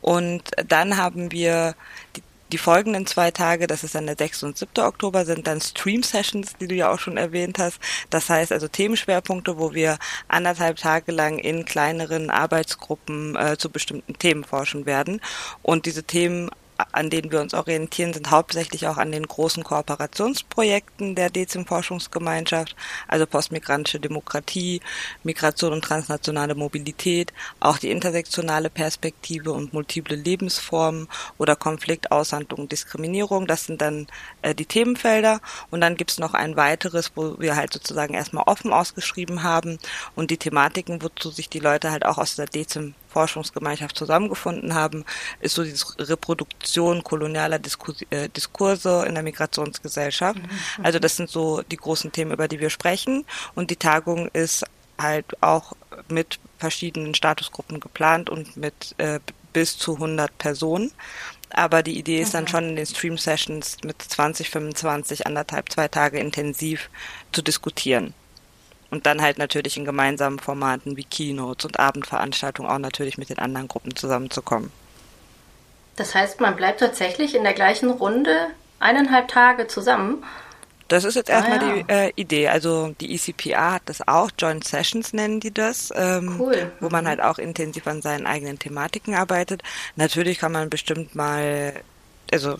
Und 0.00 0.42
dann 0.66 0.96
haben 0.96 1.32
wir 1.32 1.74
die 2.16 2.22
die 2.52 2.58
folgenden 2.58 3.06
zwei 3.06 3.30
Tage, 3.30 3.66
das 3.66 3.84
ist 3.84 3.94
dann 3.94 4.06
der 4.06 4.16
6. 4.18 4.42
und 4.44 4.58
7. 4.58 4.84
Oktober, 4.84 5.24
sind 5.24 5.46
dann 5.46 5.60
Stream-Sessions, 5.60 6.56
die 6.60 6.68
du 6.68 6.74
ja 6.74 6.90
auch 6.90 6.98
schon 6.98 7.16
erwähnt 7.16 7.58
hast. 7.58 7.78
Das 8.10 8.30
heißt 8.30 8.52
also 8.52 8.68
Themenschwerpunkte, 8.68 9.58
wo 9.58 9.74
wir 9.74 9.98
anderthalb 10.28 10.76
Tage 10.76 11.12
lang 11.12 11.38
in 11.38 11.64
kleineren 11.64 12.30
Arbeitsgruppen 12.30 13.36
äh, 13.36 13.56
zu 13.58 13.70
bestimmten 13.70 14.18
Themen 14.18 14.44
forschen 14.44 14.86
werden. 14.86 15.20
Und 15.62 15.86
diese 15.86 16.04
Themen 16.04 16.50
an 16.92 17.10
denen 17.10 17.32
wir 17.32 17.40
uns 17.40 17.54
orientieren, 17.54 18.12
sind 18.12 18.30
hauptsächlich 18.30 18.86
auch 18.86 18.98
an 18.98 19.10
den 19.10 19.26
großen 19.26 19.64
Kooperationsprojekten 19.64 21.14
der 21.16 21.28
DEZIM-Forschungsgemeinschaft, 21.28 22.76
also 23.08 23.26
postmigrantische 23.26 23.98
Demokratie, 23.98 24.80
Migration 25.24 25.72
und 25.72 25.84
transnationale 25.84 26.54
Mobilität, 26.54 27.32
auch 27.58 27.78
die 27.78 27.90
intersektionale 27.90 28.70
Perspektive 28.70 29.52
und 29.52 29.72
multiple 29.72 30.16
Lebensformen 30.16 31.08
oder 31.36 31.56
Konflikt, 31.56 32.12
Aushandlung, 32.12 32.68
Diskriminierung. 32.68 33.46
Das 33.46 33.64
sind 33.64 33.80
dann 33.80 34.06
äh, 34.42 34.54
die 34.54 34.66
Themenfelder. 34.66 35.40
Und 35.70 35.80
dann 35.80 35.96
gibt's 35.96 36.18
noch 36.18 36.34
ein 36.34 36.56
weiteres, 36.56 37.12
wo 37.14 37.38
wir 37.40 37.56
halt 37.56 37.72
sozusagen 37.72 38.14
erstmal 38.14 38.44
offen 38.46 38.72
ausgeschrieben 38.72 39.42
haben 39.42 39.78
und 40.14 40.30
die 40.30 40.38
Thematiken, 40.38 41.02
wozu 41.02 41.30
sich 41.30 41.48
die 41.48 41.58
Leute 41.58 41.90
halt 41.90 42.06
auch 42.06 42.18
aus 42.18 42.36
der 42.36 42.46
DEZIM 42.46 42.94
Forschungsgemeinschaft 43.08 43.96
zusammengefunden 43.96 44.74
haben, 44.74 45.04
ist 45.40 45.54
so 45.54 45.64
diese 45.64 45.86
Reproduktion 45.98 47.02
kolonialer 47.02 47.58
Diskus 47.58 48.02
äh, 48.10 48.28
Diskurse 48.28 49.04
in 49.06 49.14
der 49.14 49.22
Migrationsgesellschaft. 49.22 50.38
Mhm. 50.40 50.84
Also 50.84 50.98
das 50.98 51.16
sind 51.16 51.30
so 51.30 51.62
die 51.62 51.76
großen 51.76 52.12
Themen, 52.12 52.32
über 52.32 52.48
die 52.48 52.60
wir 52.60 52.70
sprechen. 52.70 53.24
Und 53.54 53.70
die 53.70 53.76
Tagung 53.76 54.28
ist 54.28 54.64
halt 54.98 55.42
auch 55.42 55.74
mit 56.08 56.38
verschiedenen 56.58 57.14
Statusgruppen 57.14 57.80
geplant 57.80 58.30
und 58.30 58.56
mit 58.56 58.94
äh, 58.98 59.20
bis 59.52 59.78
zu 59.78 59.94
100 59.94 60.36
Personen. 60.38 60.92
Aber 61.50 61.82
die 61.82 61.98
Idee 61.98 62.20
ist 62.20 62.34
dann 62.34 62.44
mhm. 62.44 62.48
schon 62.48 62.68
in 62.70 62.76
den 62.76 62.86
Stream-Sessions 62.86 63.78
mit 63.84 64.02
20, 64.02 64.50
25, 64.50 65.26
anderthalb, 65.26 65.72
zwei 65.72 65.88
Tage 65.88 66.18
intensiv 66.18 66.90
zu 67.32 67.42
diskutieren. 67.42 68.12
Und 68.90 69.06
dann 69.06 69.20
halt 69.20 69.38
natürlich 69.38 69.76
in 69.76 69.84
gemeinsamen 69.84 70.38
Formaten 70.38 70.96
wie 70.96 71.04
Keynotes 71.04 71.66
und 71.66 71.78
Abendveranstaltungen 71.78 72.70
auch 72.70 72.78
natürlich 72.78 73.18
mit 73.18 73.28
den 73.28 73.38
anderen 73.38 73.68
Gruppen 73.68 73.94
zusammenzukommen. 73.94 74.72
Das 75.96 76.14
heißt, 76.14 76.40
man 76.40 76.56
bleibt 76.56 76.80
tatsächlich 76.80 77.34
in 77.34 77.42
der 77.42 77.52
gleichen 77.52 77.90
Runde 77.90 78.48
eineinhalb 78.78 79.28
Tage 79.28 79.66
zusammen. 79.66 80.24
Das 80.86 81.04
ist 81.04 81.16
jetzt 81.16 81.28
erstmal 81.28 81.58
ah, 81.58 81.66
ja. 81.66 81.74
die 81.74 81.92
äh, 81.92 82.12
Idee. 82.16 82.48
Also 82.48 82.94
die 82.98 83.14
ECPA 83.14 83.72
hat 83.72 83.82
das 83.86 84.06
auch, 84.08 84.30
Joint 84.38 84.64
Sessions 84.64 85.12
nennen 85.12 85.38
die 85.38 85.52
das, 85.52 85.92
ähm, 85.94 86.36
cool. 86.40 86.72
wo 86.80 86.88
man 86.88 87.06
halt 87.06 87.20
auch 87.20 87.38
intensiv 87.38 87.86
an 87.86 88.00
seinen 88.00 88.26
eigenen 88.26 88.58
Thematiken 88.58 89.14
arbeitet. 89.14 89.62
Natürlich 89.96 90.38
kann 90.38 90.52
man 90.52 90.70
bestimmt 90.70 91.14
mal, 91.14 91.74
also 92.32 92.56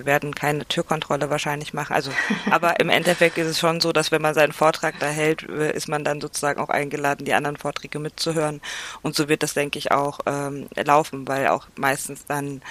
wir 0.00 0.06
werden 0.06 0.34
keine 0.34 0.64
Türkontrolle 0.64 1.28
wahrscheinlich 1.28 1.74
machen. 1.74 1.92
Also, 1.92 2.10
aber 2.50 2.80
im 2.80 2.88
Endeffekt 2.88 3.36
ist 3.36 3.48
es 3.48 3.58
schon 3.58 3.80
so, 3.80 3.92
dass 3.92 4.10
wenn 4.10 4.22
man 4.22 4.34
seinen 4.34 4.52
Vortrag 4.52 4.98
da 4.98 5.08
hält, 5.08 5.46
äh, 5.48 5.72
ist 5.72 5.88
man 5.88 6.04
dann 6.04 6.20
sozusagen 6.22 6.58
auch 6.58 6.70
eingeladen, 6.70 7.26
die 7.26 7.34
anderen 7.34 7.58
Vorträge 7.58 7.98
mitzuhören. 7.98 8.62
Und 9.02 9.14
so 9.14 9.28
wird 9.28 9.42
das, 9.42 9.54
denke 9.54 9.78
ich, 9.78 9.92
auch 9.92 10.20
ähm, 10.24 10.68
laufen, 10.74 11.28
weil 11.28 11.48
auch 11.48 11.66
meistens 11.76 12.24
dann 12.24 12.62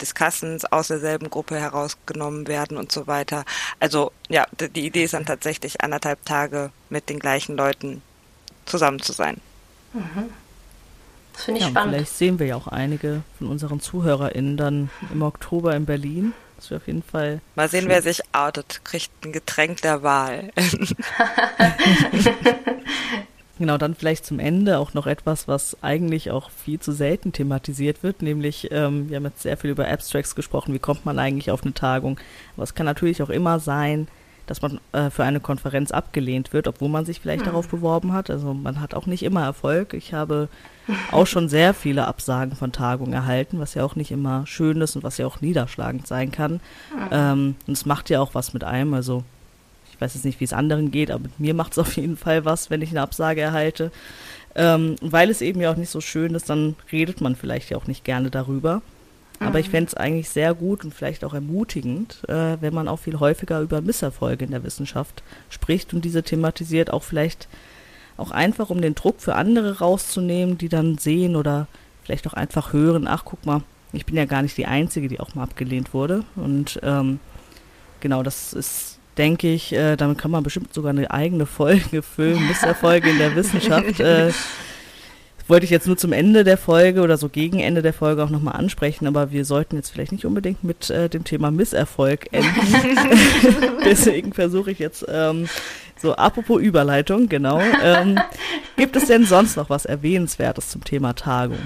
Discussens 0.00 0.64
aus 0.64 0.88
derselben 0.88 1.30
Gruppe 1.30 1.58
herausgenommen 1.58 2.46
werden 2.46 2.76
und 2.76 2.92
so 2.92 3.06
weiter. 3.08 3.44
Also 3.80 4.12
ja, 4.28 4.46
die 4.60 4.86
Idee 4.86 5.04
ist 5.04 5.14
dann 5.14 5.26
tatsächlich 5.26 5.80
anderthalb 5.80 6.24
Tage 6.24 6.70
mit 6.90 7.08
den 7.08 7.18
gleichen 7.18 7.56
Leuten 7.56 8.02
zusammen 8.66 9.00
zu 9.00 9.12
sein. 9.12 9.40
Mhm. 9.92 10.30
Das 11.32 11.44
finde 11.44 11.60
ich 11.60 11.66
ja, 11.66 11.70
spannend. 11.70 11.94
Vielleicht 11.94 12.16
sehen 12.16 12.38
wir 12.38 12.46
ja 12.46 12.56
auch 12.56 12.68
einige 12.68 13.22
von 13.38 13.48
unseren 13.48 13.80
ZuhörerInnen 13.80 14.56
dann 14.56 14.90
im 15.12 15.22
Oktober 15.22 15.74
in 15.74 15.86
Berlin. 15.86 16.34
Das 16.62 16.70
wäre 16.70 16.80
auf 16.80 16.86
jeden 16.86 17.02
Fall. 17.02 17.40
Mal 17.56 17.68
sehen, 17.68 17.80
schön. 17.80 17.88
wer 17.88 18.02
sich 18.02 18.22
outet, 18.32 18.82
kriegt 18.84 19.10
ein 19.24 19.32
Getränk 19.32 19.82
der 19.82 20.04
Wahl. 20.04 20.52
genau, 23.58 23.78
dann 23.78 23.96
vielleicht 23.96 24.24
zum 24.24 24.38
Ende 24.38 24.78
auch 24.78 24.94
noch 24.94 25.08
etwas, 25.08 25.48
was 25.48 25.76
eigentlich 25.82 26.30
auch 26.30 26.50
viel 26.50 26.78
zu 26.78 26.92
selten 26.92 27.32
thematisiert 27.32 28.04
wird, 28.04 28.22
nämlich 28.22 28.68
ähm, 28.70 29.08
wir 29.08 29.16
haben 29.16 29.24
jetzt 29.24 29.42
sehr 29.42 29.56
viel 29.56 29.70
über 29.70 29.88
Abstracts 29.88 30.36
gesprochen, 30.36 30.72
wie 30.72 30.78
kommt 30.78 31.04
man 31.04 31.18
eigentlich 31.18 31.50
auf 31.50 31.64
eine 31.64 31.74
Tagung. 31.74 32.20
Aber 32.54 32.62
es 32.62 32.76
kann 32.76 32.86
natürlich 32.86 33.24
auch 33.24 33.30
immer 33.30 33.58
sein, 33.58 34.06
dass 34.46 34.62
man 34.62 34.80
äh, 34.92 35.10
für 35.10 35.24
eine 35.24 35.40
Konferenz 35.40 35.90
abgelehnt 35.90 36.52
wird, 36.52 36.68
obwohl 36.68 36.88
man 36.88 37.04
sich 37.04 37.20
vielleicht 37.20 37.42
mhm. 37.42 37.50
darauf 37.50 37.68
beworben 37.68 38.12
hat. 38.12 38.30
Also 38.30 38.54
man 38.54 38.80
hat 38.80 38.94
auch 38.94 39.06
nicht 39.06 39.22
immer 39.22 39.42
Erfolg. 39.42 39.94
Ich 39.94 40.14
habe 40.14 40.48
auch 41.10 41.26
schon 41.26 41.48
sehr 41.48 41.74
viele 41.74 42.06
Absagen 42.06 42.56
von 42.56 42.72
Tagungen 42.72 43.12
erhalten, 43.12 43.60
was 43.60 43.74
ja 43.74 43.84
auch 43.84 43.96
nicht 43.96 44.10
immer 44.10 44.46
schön 44.46 44.80
ist 44.80 44.96
und 44.96 45.04
was 45.04 45.18
ja 45.18 45.26
auch 45.26 45.40
niederschlagend 45.40 46.06
sein 46.06 46.32
kann. 46.32 46.54
Mhm. 46.54 47.08
Ähm, 47.10 47.56
und 47.66 47.72
es 47.72 47.86
macht 47.86 48.10
ja 48.10 48.20
auch 48.20 48.34
was 48.34 48.52
mit 48.52 48.64
einem. 48.64 48.94
Also 48.94 49.24
ich 49.92 50.00
weiß 50.00 50.14
jetzt 50.14 50.24
nicht, 50.24 50.40
wie 50.40 50.44
es 50.44 50.52
anderen 50.52 50.90
geht, 50.90 51.10
aber 51.10 51.22
mit 51.22 51.38
mir 51.38 51.54
macht 51.54 51.72
es 51.72 51.78
auf 51.78 51.96
jeden 51.96 52.16
Fall 52.16 52.44
was, 52.44 52.70
wenn 52.70 52.82
ich 52.82 52.90
eine 52.90 53.02
Absage 53.02 53.40
erhalte. 53.40 53.90
Ähm, 54.54 54.96
weil 55.00 55.30
es 55.30 55.40
eben 55.40 55.60
ja 55.60 55.72
auch 55.72 55.76
nicht 55.76 55.90
so 55.90 56.00
schön 56.00 56.34
ist, 56.34 56.50
dann 56.50 56.76
redet 56.90 57.20
man 57.20 57.36
vielleicht 57.36 57.70
ja 57.70 57.78
auch 57.78 57.86
nicht 57.86 58.04
gerne 58.04 58.30
darüber. 58.30 58.82
Aber 59.44 59.58
ich 59.58 59.68
mhm. 59.68 59.72
fände 59.72 59.88
es 59.88 59.94
eigentlich 59.94 60.28
sehr 60.28 60.54
gut 60.54 60.84
und 60.84 60.94
vielleicht 60.94 61.24
auch 61.24 61.34
ermutigend, 61.34 62.22
äh, 62.28 62.56
wenn 62.60 62.74
man 62.74 62.88
auch 62.88 62.98
viel 62.98 63.20
häufiger 63.20 63.60
über 63.60 63.80
Misserfolge 63.80 64.44
in 64.44 64.50
der 64.50 64.64
Wissenschaft 64.64 65.22
spricht 65.50 65.94
und 65.94 66.04
diese 66.04 66.22
thematisiert, 66.22 66.92
auch 66.92 67.02
vielleicht 67.02 67.48
auch 68.16 68.30
einfach, 68.30 68.70
um 68.70 68.80
den 68.80 68.94
Druck 68.94 69.20
für 69.20 69.34
andere 69.34 69.78
rauszunehmen, 69.78 70.58
die 70.58 70.68
dann 70.68 70.98
sehen 70.98 71.36
oder 71.36 71.66
vielleicht 72.04 72.26
auch 72.26 72.34
einfach 72.34 72.72
hören, 72.72 73.06
ach 73.06 73.24
guck 73.24 73.44
mal, 73.46 73.62
ich 73.92 74.06
bin 74.06 74.16
ja 74.16 74.24
gar 74.24 74.42
nicht 74.42 74.56
die 74.56 74.66
Einzige, 74.66 75.08
die 75.08 75.20
auch 75.20 75.34
mal 75.34 75.44
abgelehnt 75.44 75.92
wurde. 75.92 76.24
Und 76.36 76.80
ähm, 76.82 77.20
genau, 78.00 78.22
das 78.22 78.52
ist, 78.52 78.98
denke 79.18 79.52
ich, 79.52 79.72
äh, 79.72 79.96
damit 79.96 80.18
kann 80.18 80.30
man 80.30 80.42
bestimmt 80.42 80.72
sogar 80.72 80.90
eine 80.90 81.10
eigene 81.10 81.46
Folge 81.46 82.02
füllen, 82.02 82.46
Misserfolge 82.48 83.10
in 83.10 83.18
der 83.18 83.34
Wissenschaft. 83.36 84.00
Äh, 84.00 84.32
wollte 85.48 85.64
ich 85.64 85.70
jetzt 85.70 85.86
nur 85.86 85.96
zum 85.96 86.12
Ende 86.12 86.44
der 86.44 86.58
Folge 86.58 87.02
oder 87.02 87.16
so 87.16 87.28
gegen 87.28 87.60
Ende 87.60 87.82
der 87.82 87.92
Folge 87.92 88.22
auch 88.22 88.30
nochmal 88.30 88.56
ansprechen, 88.56 89.06
aber 89.06 89.32
wir 89.32 89.44
sollten 89.44 89.76
jetzt 89.76 89.90
vielleicht 89.90 90.12
nicht 90.12 90.26
unbedingt 90.26 90.64
mit 90.64 90.90
äh, 90.90 91.08
dem 91.08 91.24
Thema 91.24 91.50
Misserfolg 91.50 92.28
enden. 92.32 92.50
Deswegen 93.84 94.32
versuche 94.32 94.70
ich 94.70 94.78
jetzt 94.78 95.04
ähm, 95.08 95.48
so, 96.02 96.16
apropos 96.16 96.60
Überleitung, 96.60 97.28
genau. 97.28 97.60
Ähm, 97.80 98.18
gibt 98.76 98.96
es 98.96 99.06
denn 99.06 99.24
sonst 99.24 99.56
noch 99.56 99.70
was 99.70 99.84
Erwähnenswertes 99.84 100.68
zum 100.68 100.82
Thema 100.82 101.14
Tagung? 101.14 101.58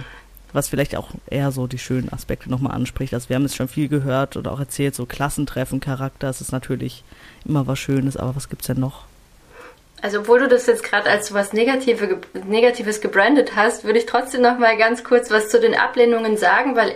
Was 0.52 0.68
vielleicht 0.68 0.94
auch 0.94 1.08
eher 1.30 1.52
so 1.52 1.66
die 1.66 1.78
schönen 1.78 2.12
Aspekte 2.12 2.50
nochmal 2.50 2.74
anspricht. 2.74 3.14
Also 3.14 3.30
wir 3.30 3.36
haben 3.36 3.44
jetzt 3.44 3.56
schon 3.56 3.68
viel 3.68 3.88
gehört 3.88 4.36
oder 4.36 4.52
auch 4.52 4.60
erzählt, 4.60 4.94
so 4.94 5.06
Klassentreffen, 5.06 5.80
Charakter, 5.80 6.26
das 6.26 6.42
ist 6.42 6.52
natürlich 6.52 7.02
immer 7.46 7.66
was 7.66 7.78
Schönes, 7.78 8.18
aber 8.18 8.36
was 8.36 8.50
gibt 8.50 8.60
es 8.60 8.66
denn 8.66 8.78
noch? 8.78 9.04
Also 10.02 10.20
obwohl 10.20 10.40
du 10.40 10.48
das 10.48 10.66
jetzt 10.66 10.82
gerade 10.82 11.08
als 11.08 11.32
was 11.32 11.52
Negative, 11.52 12.20
Negatives 12.44 13.00
gebrandet 13.00 13.52
hast, 13.56 13.84
würde 13.84 13.98
ich 13.98 14.06
trotzdem 14.06 14.42
noch 14.42 14.58
mal 14.58 14.76
ganz 14.76 15.04
kurz 15.04 15.30
was 15.30 15.48
zu 15.48 15.58
den 15.58 15.74
Ablehnungen 15.74 16.36
sagen, 16.36 16.76
weil 16.76 16.94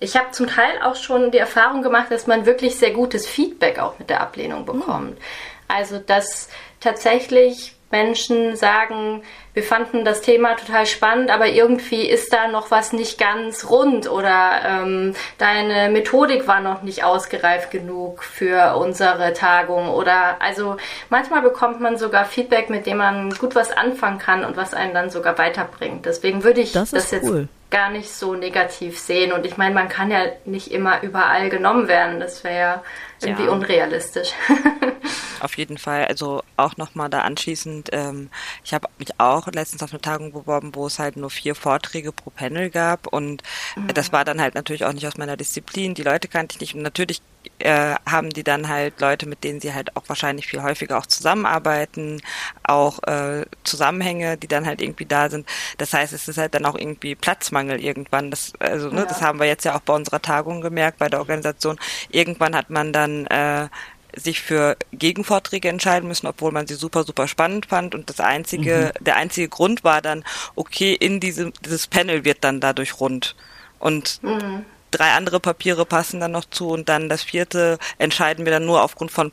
ich 0.00 0.16
habe 0.16 0.32
zum 0.32 0.48
Teil 0.48 0.82
auch 0.82 0.96
schon 0.96 1.30
die 1.30 1.38
Erfahrung 1.38 1.82
gemacht, 1.82 2.10
dass 2.10 2.26
man 2.26 2.44
wirklich 2.44 2.76
sehr 2.76 2.90
gutes 2.90 3.26
Feedback 3.26 3.78
auch 3.78 3.98
mit 4.00 4.10
der 4.10 4.20
Ablehnung 4.20 4.66
bekommt. 4.66 5.12
Mhm. 5.12 5.24
Also 5.68 5.98
dass 5.98 6.48
tatsächlich 6.80 7.76
Menschen 7.92 8.56
sagen, 8.56 9.22
wir 9.54 9.62
fanden 9.62 10.04
das 10.04 10.22
Thema 10.22 10.54
total 10.56 10.86
spannend, 10.86 11.30
aber 11.30 11.46
irgendwie 11.46 12.08
ist 12.08 12.32
da 12.32 12.48
noch 12.48 12.70
was 12.70 12.92
nicht 12.94 13.18
ganz 13.18 13.68
rund 13.68 14.10
oder 14.10 14.62
ähm, 14.66 15.14
deine 15.36 15.90
Methodik 15.90 16.48
war 16.48 16.60
noch 16.60 16.82
nicht 16.82 17.04
ausgereift 17.04 17.70
genug 17.70 18.24
für 18.24 18.76
unsere 18.76 19.34
Tagung 19.34 19.90
oder 19.90 20.40
also 20.40 20.76
manchmal 21.10 21.42
bekommt 21.42 21.80
man 21.80 21.98
sogar 21.98 22.24
Feedback, 22.24 22.70
mit 22.70 22.86
dem 22.86 22.96
man 22.96 23.30
gut 23.34 23.54
was 23.54 23.70
anfangen 23.70 24.18
kann 24.18 24.44
und 24.44 24.56
was 24.56 24.72
einen 24.72 24.94
dann 24.94 25.10
sogar 25.10 25.36
weiterbringt. 25.36 26.06
Deswegen 26.06 26.44
würde 26.44 26.62
ich 26.62 26.72
das, 26.72 26.90
das 26.90 27.10
jetzt 27.10 27.28
cool. 27.28 27.46
gar 27.70 27.90
nicht 27.90 28.10
so 28.10 28.34
negativ 28.34 28.98
sehen 28.98 29.32
und 29.32 29.44
ich 29.44 29.58
meine, 29.58 29.74
man 29.74 29.90
kann 29.90 30.10
ja 30.10 30.24
nicht 30.46 30.72
immer 30.72 31.02
überall 31.02 31.50
genommen 31.50 31.88
werden. 31.88 32.20
Das 32.20 32.42
wäre 32.42 32.58
ja 32.58 32.82
irgendwie 33.24 33.44
ja. 33.44 33.50
unrealistisch. 33.50 34.30
Auf 35.40 35.56
jeden 35.56 35.76
Fall. 35.76 36.06
Also 36.06 36.42
auch 36.56 36.76
nochmal 36.76 37.10
da 37.10 37.22
anschließend, 37.22 37.90
ähm, 37.92 38.30
ich 38.64 38.72
habe 38.74 38.88
mich 38.98 39.08
auch 39.18 39.48
letztens 39.48 39.82
auf 39.82 39.90
eine 39.90 40.00
Tagung 40.00 40.32
beworben, 40.32 40.74
wo 40.74 40.86
es 40.86 40.98
halt 40.98 41.16
nur 41.16 41.30
vier 41.30 41.54
Vorträge 41.54 42.12
pro 42.12 42.30
Panel 42.30 42.70
gab 42.70 43.08
und 43.08 43.42
mhm. 43.74 43.88
das 43.88 44.12
war 44.12 44.24
dann 44.24 44.40
halt 44.40 44.54
natürlich 44.54 44.84
auch 44.84 44.92
nicht 44.92 45.06
aus 45.06 45.16
meiner 45.16 45.36
Disziplin. 45.36 45.94
Die 45.94 46.04
Leute 46.04 46.28
kannte 46.28 46.54
ich 46.54 46.60
nicht 46.60 46.74
und 46.74 46.82
natürlich 46.82 47.22
äh, 47.58 47.94
haben 48.10 48.30
die 48.30 48.42
dann 48.42 48.68
halt 48.68 49.00
Leute, 49.00 49.26
mit 49.26 49.44
denen 49.44 49.60
sie 49.60 49.72
halt 49.72 49.96
auch 49.96 50.02
wahrscheinlich 50.08 50.46
viel 50.46 50.62
häufiger 50.62 50.98
auch 50.98 51.06
zusammenarbeiten, 51.06 52.20
auch 52.64 53.02
äh, 53.04 53.44
Zusammenhänge, 53.64 54.36
die 54.36 54.48
dann 54.48 54.66
halt 54.66 54.82
irgendwie 54.82 55.06
da 55.06 55.30
sind. 55.30 55.48
Das 55.78 55.92
heißt, 55.92 56.12
es 56.12 56.28
ist 56.28 56.38
halt 56.38 56.54
dann 56.54 56.66
auch 56.66 56.76
irgendwie 56.76 57.14
Platzmangel 57.14 57.80
irgendwann. 57.80 58.30
Das, 58.30 58.52
also, 58.58 58.88
ne, 58.88 59.00
ja. 59.00 59.06
das 59.06 59.22
haben 59.22 59.38
wir 59.38 59.46
jetzt 59.46 59.64
ja 59.64 59.76
auch 59.76 59.80
bei 59.80 59.94
unserer 59.94 60.20
Tagung 60.22 60.60
gemerkt, 60.60 60.98
bei 60.98 61.08
der 61.08 61.20
Organisation. 61.20 61.78
Irgendwann 62.10 62.56
hat 62.56 62.70
man 62.70 62.92
dann 62.92 63.26
äh, 63.26 63.68
sich 64.14 64.42
für 64.42 64.76
Gegenvorträge 64.92 65.68
entscheiden 65.68 66.08
müssen, 66.08 66.26
obwohl 66.26 66.52
man 66.52 66.66
sie 66.66 66.74
super, 66.74 67.04
super 67.04 67.28
spannend 67.28 67.66
fand. 67.66 67.94
Und 67.94 68.10
das 68.10 68.20
einzige, 68.20 68.92
mhm. 68.98 69.04
der 69.04 69.16
einzige 69.16 69.48
Grund 69.48 69.84
war 69.84 70.02
dann, 70.02 70.24
okay, 70.54 70.94
in 70.94 71.20
diesem, 71.20 71.52
dieses 71.64 71.86
Panel 71.86 72.24
wird 72.24 72.44
dann 72.44 72.60
dadurch 72.60 73.00
rund. 73.00 73.36
Und 73.78 74.22
mhm. 74.22 74.64
Drei 74.92 75.12
andere 75.12 75.40
Papiere 75.40 75.84
passen 75.84 76.20
dann 76.20 76.32
noch 76.32 76.44
zu 76.44 76.68
und 76.68 76.88
dann 76.88 77.08
das 77.08 77.22
vierte 77.22 77.78
entscheiden 77.98 78.44
wir 78.44 78.52
dann 78.52 78.66
nur 78.66 78.82
aufgrund 78.82 79.10
von 79.10 79.32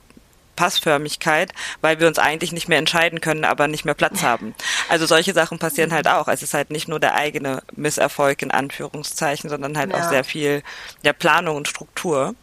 Passförmigkeit, 0.59 1.53
weil 1.79 2.01
wir 2.01 2.07
uns 2.07 2.19
eigentlich 2.19 2.51
nicht 2.51 2.67
mehr 2.67 2.79
entscheiden 2.79 3.21
können, 3.21 3.45
aber 3.45 3.69
nicht 3.69 3.85
mehr 3.85 3.93
Platz 3.93 4.23
haben. 4.23 4.53
Also 4.89 5.05
solche 5.05 5.33
Sachen 5.33 5.57
passieren 5.57 5.93
halt 5.93 6.09
auch. 6.09 6.27
Es 6.27 6.43
ist 6.43 6.53
halt 6.53 6.69
nicht 6.69 6.89
nur 6.89 6.99
der 6.99 7.15
eigene 7.15 7.63
Misserfolg 7.77 8.41
in 8.41 8.51
Anführungszeichen, 8.51 9.49
sondern 9.49 9.77
halt 9.77 9.91
ja. 9.91 9.97
auch 9.97 10.09
sehr 10.09 10.25
viel 10.25 10.61
ja, 11.01 11.13
Planung 11.13 11.55
und 11.55 11.69
Struktur. 11.69 12.35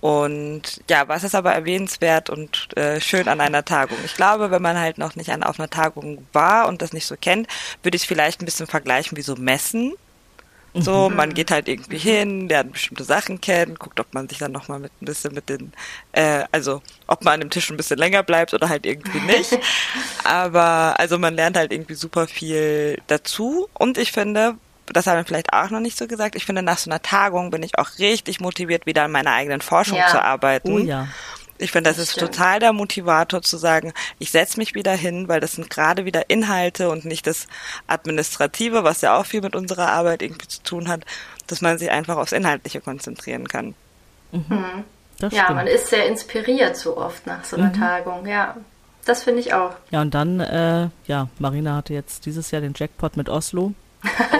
Und 0.00 0.82
ja, 0.90 1.08
was 1.08 1.24
ist 1.24 1.34
aber 1.34 1.52
erwähnenswert 1.52 2.28
und 2.28 2.76
äh, 2.76 3.00
schön 3.00 3.26
an 3.26 3.40
einer 3.40 3.64
Tagung? 3.64 3.96
Ich 4.04 4.14
glaube, 4.14 4.50
wenn 4.50 4.60
man 4.60 4.78
halt 4.78 4.98
noch 4.98 5.16
nicht 5.16 5.30
an, 5.30 5.42
auf 5.42 5.58
einer 5.58 5.70
Tagung 5.70 6.26
war 6.34 6.68
und 6.68 6.82
das 6.82 6.92
nicht 6.92 7.06
so 7.06 7.16
kennt, 7.18 7.48
würde 7.82 7.96
ich 7.96 8.02
es 8.02 8.08
vielleicht 8.08 8.42
ein 8.42 8.44
bisschen 8.44 8.66
vergleichen 8.66 9.16
wie 9.16 9.22
so 9.22 9.34
Messen. 9.34 9.94
So, 10.82 11.08
mhm. 11.08 11.16
man 11.16 11.34
geht 11.34 11.50
halt 11.50 11.68
irgendwie 11.68 11.98
hin, 11.98 12.48
lernt 12.48 12.72
bestimmte 12.72 13.04
Sachen 13.04 13.40
kennen, 13.40 13.76
guckt, 13.76 13.98
ob 13.98 14.12
man 14.12 14.28
sich 14.28 14.38
dann 14.38 14.52
nochmal 14.52 14.78
mit 14.78 14.92
ein 15.00 15.06
bisschen 15.06 15.34
mit 15.34 15.48
den, 15.48 15.72
äh, 16.12 16.44
also 16.52 16.82
ob 17.06 17.24
man 17.24 17.34
an 17.34 17.40
dem 17.40 17.50
Tisch 17.50 17.70
ein 17.70 17.76
bisschen 17.76 17.98
länger 17.98 18.22
bleibt 18.22 18.52
oder 18.54 18.68
halt 18.68 18.84
irgendwie 18.84 19.20
nicht. 19.20 19.58
Aber 20.24 20.98
also 20.98 21.18
man 21.18 21.34
lernt 21.34 21.56
halt 21.56 21.72
irgendwie 21.72 21.94
super 21.94 22.26
viel 22.26 23.00
dazu. 23.06 23.68
Und 23.74 23.98
ich 23.98 24.12
finde, 24.12 24.56
das 24.86 25.06
haben 25.06 25.16
wir 25.16 25.24
vielleicht 25.24 25.52
auch 25.52 25.70
noch 25.70 25.80
nicht 25.80 25.98
so 25.98 26.06
gesagt, 26.06 26.36
ich 26.36 26.44
finde, 26.44 26.62
nach 26.62 26.78
so 26.78 26.90
einer 26.90 27.02
Tagung 27.02 27.50
bin 27.50 27.62
ich 27.62 27.78
auch 27.78 27.98
richtig 27.98 28.40
motiviert, 28.40 28.86
wieder 28.86 29.04
an 29.04 29.12
meiner 29.12 29.32
eigenen 29.32 29.60
Forschung 29.60 29.98
ja. 29.98 30.08
zu 30.08 30.22
arbeiten. 30.22 30.72
Oh 30.72 30.78
ja. 30.78 31.08
Ich 31.58 31.72
finde, 31.72 31.90
das, 31.90 31.96
das 31.96 32.06
ist 32.06 32.12
stimmt. 32.12 32.32
total 32.32 32.60
der 32.60 32.72
Motivator 32.72 33.42
zu 33.42 33.56
sagen, 33.56 33.92
ich 34.18 34.30
setze 34.30 34.58
mich 34.58 34.74
wieder 34.74 34.92
hin, 34.92 35.28
weil 35.28 35.40
das 35.40 35.52
sind 35.52 35.70
gerade 35.70 36.04
wieder 36.04 36.28
Inhalte 36.28 36.90
und 36.90 37.04
nicht 37.04 37.26
das 37.26 37.46
Administrative, 37.86 38.84
was 38.84 39.00
ja 39.00 39.16
auch 39.16 39.26
viel 39.26 39.40
mit 39.40 39.56
unserer 39.56 39.88
Arbeit 39.88 40.22
irgendwie 40.22 40.48
zu 40.48 40.62
tun 40.62 40.88
hat, 40.88 41.04
dass 41.46 41.60
man 41.60 41.78
sich 41.78 41.90
einfach 41.90 42.16
aufs 42.16 42.32
Inhaltliche 42.32 42.80
konzentrieren 42.80 43.48
kann. 43.48 43.74
Mhm. 44.32 44.44
mhm. 44.48 44.84
ja, 45.20 45.44
stimmt. 45.44 45.56
man 45.56 45.66
ist 45.66 45.88
sehr 45.88 46.06
inspiriert 46.06 46.76
so 46.76 46.96
oft 46.96 47.26
nach 47.26 47.44
so 47.44 47.56
einer 47.56 47.68
mhm. 47.68 47.80
Tagung, 47.80 48.26
ja. 48.26 48.56
Das 49.04 49.22
finde 49.22 49.40
ich 49.40 49.54
auch. 49.54 49.72
Ja, 49.92 50.02
und 50.02 50.14
dann, 50.14 50.40
äh, 50.40 50.88
ja, 51.06 51.28
Marina 51.38 51.76
hatte 51.76 51.94
jetzt 51.94 52.26
dieses 52.26 52.50
Jahr 52.50 52.60
den 52.60 52.74
Jackpot 52.76 53.16
mit 53.16 53.28
Oslo. 53.28 53.72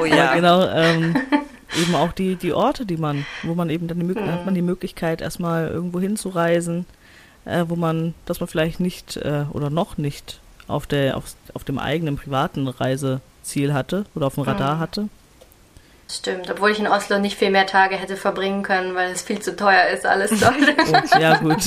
Oh 0.01 0.05
ja. 0.05 0.35
genau, 0.35 0.67
ähm, 0.67 1.17
eben 1.81 1.95
auch 1.95 2.13
die, 2.13 2.37
die 2.37 2.53
Orte, 2.53 2.85
die 2.85 2.97
man, 2.97 3.25
wo 3.43 3.55
man 3.55 3.71
eben 3.71 3.87
dann 3.89 4.01
die, 4.01 4.05
mhm. 4.05 4.31
hat 4.31 4.45
man 4.45 4.55
die 4.55 4.63
Möglichkeit, 4.63 5.21
erstmal 5.21 5.69
irgendwo 5.69 6.01
hinzureisen, 6.01 6.85
äh, 7.47 7.65
wo 7.69 7.77
man, 7.77 8.15
dass 8.27 8.41
man 8.41 8.49
vielleicht 8.49 8.81
nicht 8.81 9.17
äh, 9.17 9.47
oder 9.53 9.71
noch 9.71 9.97
nicht 9.97 10.41
auf 10.69 10.87
der, 10.87 11.17
auf, 11.17 11.25
auf 11.55 11.65
dem 11.65 11.79
eigenen 11.79 12.17
privaten 12.17 12.69
Reiseziel 12.69 13.73
hatte 13.73 14.05
oder 14.15 14.27
auf 14.27 14.35
dem 14.35 14.43
Radar 14.43 14.77
mhm. 14.77 14.81
hatte. 14.81 15.09
Stimmt, 16.11 16.51
obwohl 16.51 16.71
ich 16.71 16.79
in 16.79 16.87
Oslo 16.87 17.19
nicht 17.19 17.37
viel 17.37 17.51
mehr 17.51 17.67
Tage 17.67 17.97
hätte 17.97 18.17
verbringen 18.17 18.63
können, 18.63 18.95
weil 18.95 19.11
es 19.11 19.23
viel 19.23 19.41
zu 19.41 19.57
teuer 19.57 19.89
ist, 19.89 20.07
alles 20.07 20.39
dort. 20.39 20.55
oh, 21.15 21.19
ja, 21.19 21.37
gut. 21.39 21.65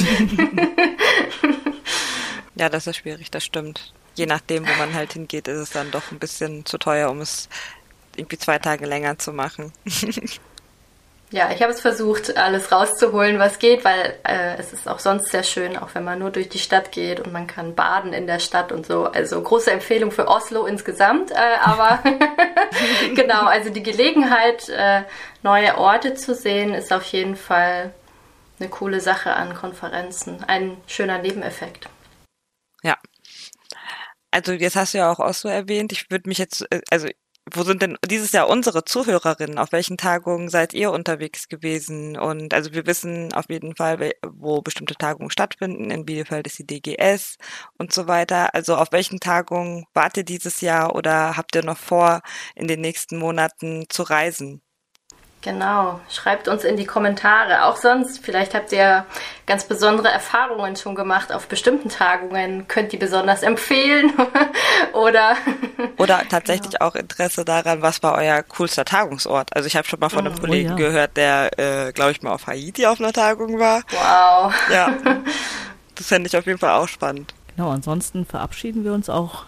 ja, 2.56 2.70
das 2.70 2.88
ist 2.88 2.98
schwierig, 2.98 3.32
das 3.32 3.44
stimmt. 3.44 3.94
Je 4.16 4.26
nachdem, 4.26 4.66
wo 4.66 4.74
man 4.78 4.94
halt 4.94 5.14
hingeht, 5.14 5.48
ist 5.50 5.58
es 5.58 5.70
dann 5.72 5.92
doch 5.92 6.12
ein 6.12 6.20
bisschen 6.20 6.66
zu 6.66 6.78
teuer, 6.78 7.10
um 7.10 7.20
es 7.20 7.50
irgendwie 8.16 8.38
zwei 8.38 8.60
Tage 8.60 8.86
länger 8.86 9.18
zu 9.18 9.34
machen. 9.34 9.74
Ja, 11.32 11.52
ich 11.52 11.62
habe 11.62 11.72
es 11.72 11.80
versucht, 11.80 12.38
alles 12.38 12.72
rauszuholen, 12.72 13.38
was 13.38 13.60
geht, 13.60 13.86
weil 13.86 14.18
äh, 14.24 14.58
es 14.58 14.74
ist 14.74 14.88
auch 14.88 14.98
sonst 14.98 15.30
sehr 15.30 15.44
schön, 15.44 15.78
auch 15.78 15.94
wenn 15.94 16.04
man 16.04 16.18
nur 16.18 16.32
durch 16.32 16.50
die 16.50 16.58
Stadt 16.58 16.92
geht 16.92 17.20
und 17.20 17.32
man 17.32 17.46
kann 17.46 17.76
baden 17.76 18.14
in 18.14 18.26
der 18.26 18.40
Stadt 18.40 18.72
und 18.72 18.88
so. 18.88 19.06
Also 19.06 19.40
große 19.40 19.72
Empfehlung 19.72 20.12
für 20.12 20.28
Oslo 20.28 20.66
insgesamt. 20.66 21.30
Äh, 21.30 21.36
aber 21.62 22.00
genau, 23.16 23.46
also 23.46 23.70
die 23.70 23.84
Gelegenheit, 23.84 24.70
äh, 24.70 25.04
neue 25.44 25.78
Orte 25.78 26.16
zu 26.16 26.34
sehen, 26.34 26.74
ist 26.74 26.92
auf 26.92 27.04
jeden 27.06 27.36
Fall 27.36 27.94
eine 28.60 28.70
coole 28.70 29.00
Sache 29.00 29.34
an 29.34 29.54
Konferenzen. 29.54 30.44
Ein 30.48 30.78
schöner 30.88 31.20
Nebeneffekt. 31.20 31.90
Ja. 32.82 32.98
Also 34.32 34.54
jetzt 34.54 34.76
hast 34.76 34.96
du 34.96 34.98
ja 34.98 35.12
auch 35.12 35.20
Oslo 35.20 35.52
erwähnt. 35.52 35.92
Ich 35.92 36.10
würde 36.10 36.28
mich 36.28 36.40
jetzt, 36.40 36.66
äh, 36.72 36.82
also 36.90 37.08
wo 37.54 37.64
sind 37.64 37.82
denn 37.82 37.98
dieses 38.06 38.32
Jahr 38.32 38.50
unsere 38.50 38.84
Zuhörerinnen? 38.86 39.58
Auf 39.58 39.72
welchen 39.72 39.98
Tagungen 39.98 40.50
seid 40.50 40.74
ihr 40.74 40.92
unterwegs 40.92 41.48
gewesen? 41.48 42.18
Und 42.18 42.54
also 42.54 42.74
wir 42.74 42.86
wissen 42.86 43.34
auf 43.34 43.50
jeden 43.50 43.76
Fall, 43.76 44.14
wo 44.26 44.62
bestimmte 44.62 44.96
Tagungen 44.96 45.32
stattfinden. 45.32 45.92
In 45.92 46.06
Bielefeld 46.06 46.48
ist 46.48 46.60
die 46.60 46.68
DGS 46.68 47.38
und 47.78 47.94
so 47.94 48.08
weiter. 48.08 48.54
Also 48.56 48.76
auf 48.76 48.92
welchen 48.92 49.20
Tagungen 49.20 49.86
wart 49.94 50.18
ihr 50.18 50.24
dieses 50.24 50.62
Jahr 50.62 50.96
oder 50.96 51.38
habt 51.38 51.56
ihr 51.56 51.64
noch 51.64 51.78
vor, 51.78 52.22
in 52.56 52.68
den 52.68 52.82
nächsten 52.82 53.18
Monaten 53.18 53.86
zu 53.90 54.04
reisen? 54.04 54.62
Genau, 55.42 56.02
schreibt 56.10 56.50
uns 56.50 56.66
in 56.66 56.76
die 56.76 56.86
Kommentare. 56.86 57.64
Auch 57.64 57.78
sonst, 57.78 58.20
vielleicht 58.22 58.54
habt 58.54 58.74
ihr 58.74 59.06
ganz 59.46 59.64
besondere 59.64 60.10
Erfahrungen 60.10 60.76
schon 60.76 60.96
gemacht 60.96 61.32
auf 61.32 61.48
bestimmten 61.48 61.88
Tagungen, 61.88 62.68
könnt 62.68 62.92
ihr 62.92 63.00
besonders 63.00 63.42
empfehlen 63.42 64.12
oder 64.94 65.38
oder 65.98 66.24
tatsächlich 66.28 66.72
genau. 66.72 66.88
auch 66.88 66.96
Interesse 66.96 67.46
daran, 67.46 67.82
was 67.82 68.04
war 68.04 68.16
euer 68.16 68.44
coolster 68.44 68.84
Tagungsort? 68.84 69.56
Also 69.56 69.68
ich 69.68 69.78
habe 69.78 69.88
schon 69.88 70.02
mal 70.02 70.10
von 70.10 70.28
einem 70.28 70.36
oh, 70.38 70.42
Kollegen 70.42 70.74
oh, 70.74 70.78
ja. 70.78 70.88
gehört, 70.88 71.16
der, 71.16 71.58
äh, 71.58 71.94
glaube 71.94 72.12
ich, 72.12 72.22
mal 72.22 72.34
auf 72.34 72.48
Haiti 72.48 72.86
auf 72.86 73.00
einer 73.00 73.14
Tagung 73.14 73.60
war. 73.60 73.84
Wow. 73.92 74.54
Ja, 74.70 74.94
das 75.96 76.08
fände 76.08 76.28
ich 76.28 76.36
auf 76.36 76.48
jeden 76.48 76.60
Fall 76.60 76.72
auch 76.72 76.90
spannend. 76.90 77.34
Genau, 77.56 77.70
ansonsten 77.70 78.26
verabschieden 78.26 78.84
wir 78.84 78.92
uns 78.92 79.10
auch 79.10 79.46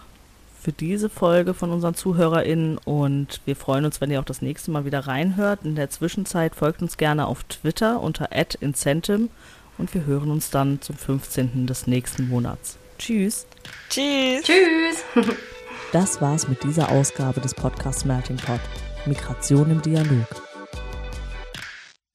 für 0.62 0.72
diese 0.72 1.08
Folge 1.08 1.54
von 1.54 1.70
unseren 1.70 1.96
ZuhörerInnen 1.96 2.78
und 2.78 3.40
wir 3.46 3.56
freuen 3.56 3.84
uns, 3.84 4.00
wenn 4.00 4.12
ihr 4.12 4.20
auch 4.20 4.24
das 4.24 4.42
nächste 4.42 4.70
Mal 4.70 4.84
wieder 4.84 5.00
reinhört. 5.00 5.64
In 5.64 5.74
der 5.74 5.90
Zwischenzeit 5.90 6.54
folgt 6.54 6.82
uns 6.82 6.96
gerne 6.96 7.26
auf 7.26 7.42
Twitter 7.42 8.00
unter 8.00 8.28
@incentim 8.60 9.30
und 9.76 9.92
wir 9.92 10.06
hören 10.06 10.30
uns 10.30 10.50
dann 10.50 10.80
zum 10.80 10.96
15. 10.96 11.66
des 11.66 11.88
nächsten 11.88 12.28
Monats. 12.28 12.78
Tschüss. 12.98 13.46
Tschüss. 13.90 14.44
Tschüss. 14.44 15.04
Das 15.90 16.22
war's 16.22 16.48
mit 16.48 16.62
dieser 16.62 16.90
Ausgabe 16.90 17.42
des 17.42 17.52
Podcasts 17.52 18.06
Melting 18.06 18.38
Pot. 18.38 18.60
Migration 19.04 19.70
im 19.70 19.82
Dialog. 19.82 20.26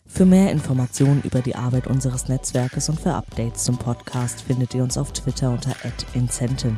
Für 0.08 0.26
mehr 0.26 0.52
Informationen 0.52 1.22
über 1.22 1.42
die 1.42 1.54
Arbeit 1.54 1.86
unseres 1.86 2.28
Netzwerkes 2.28 2.90
und 2.90 3.00
für 3.00 3.14
Updates 3.14 3.66
zum 3.66 3.78
Podcast 3.78 4.42
findet 4.42 4.74
ihr 4.74 4.82
uns 4.82 4.98
auf 4.98 5.14
Twitter 5.14 5.52
unter 5.52 5.76
@incentim. 6.16 6.78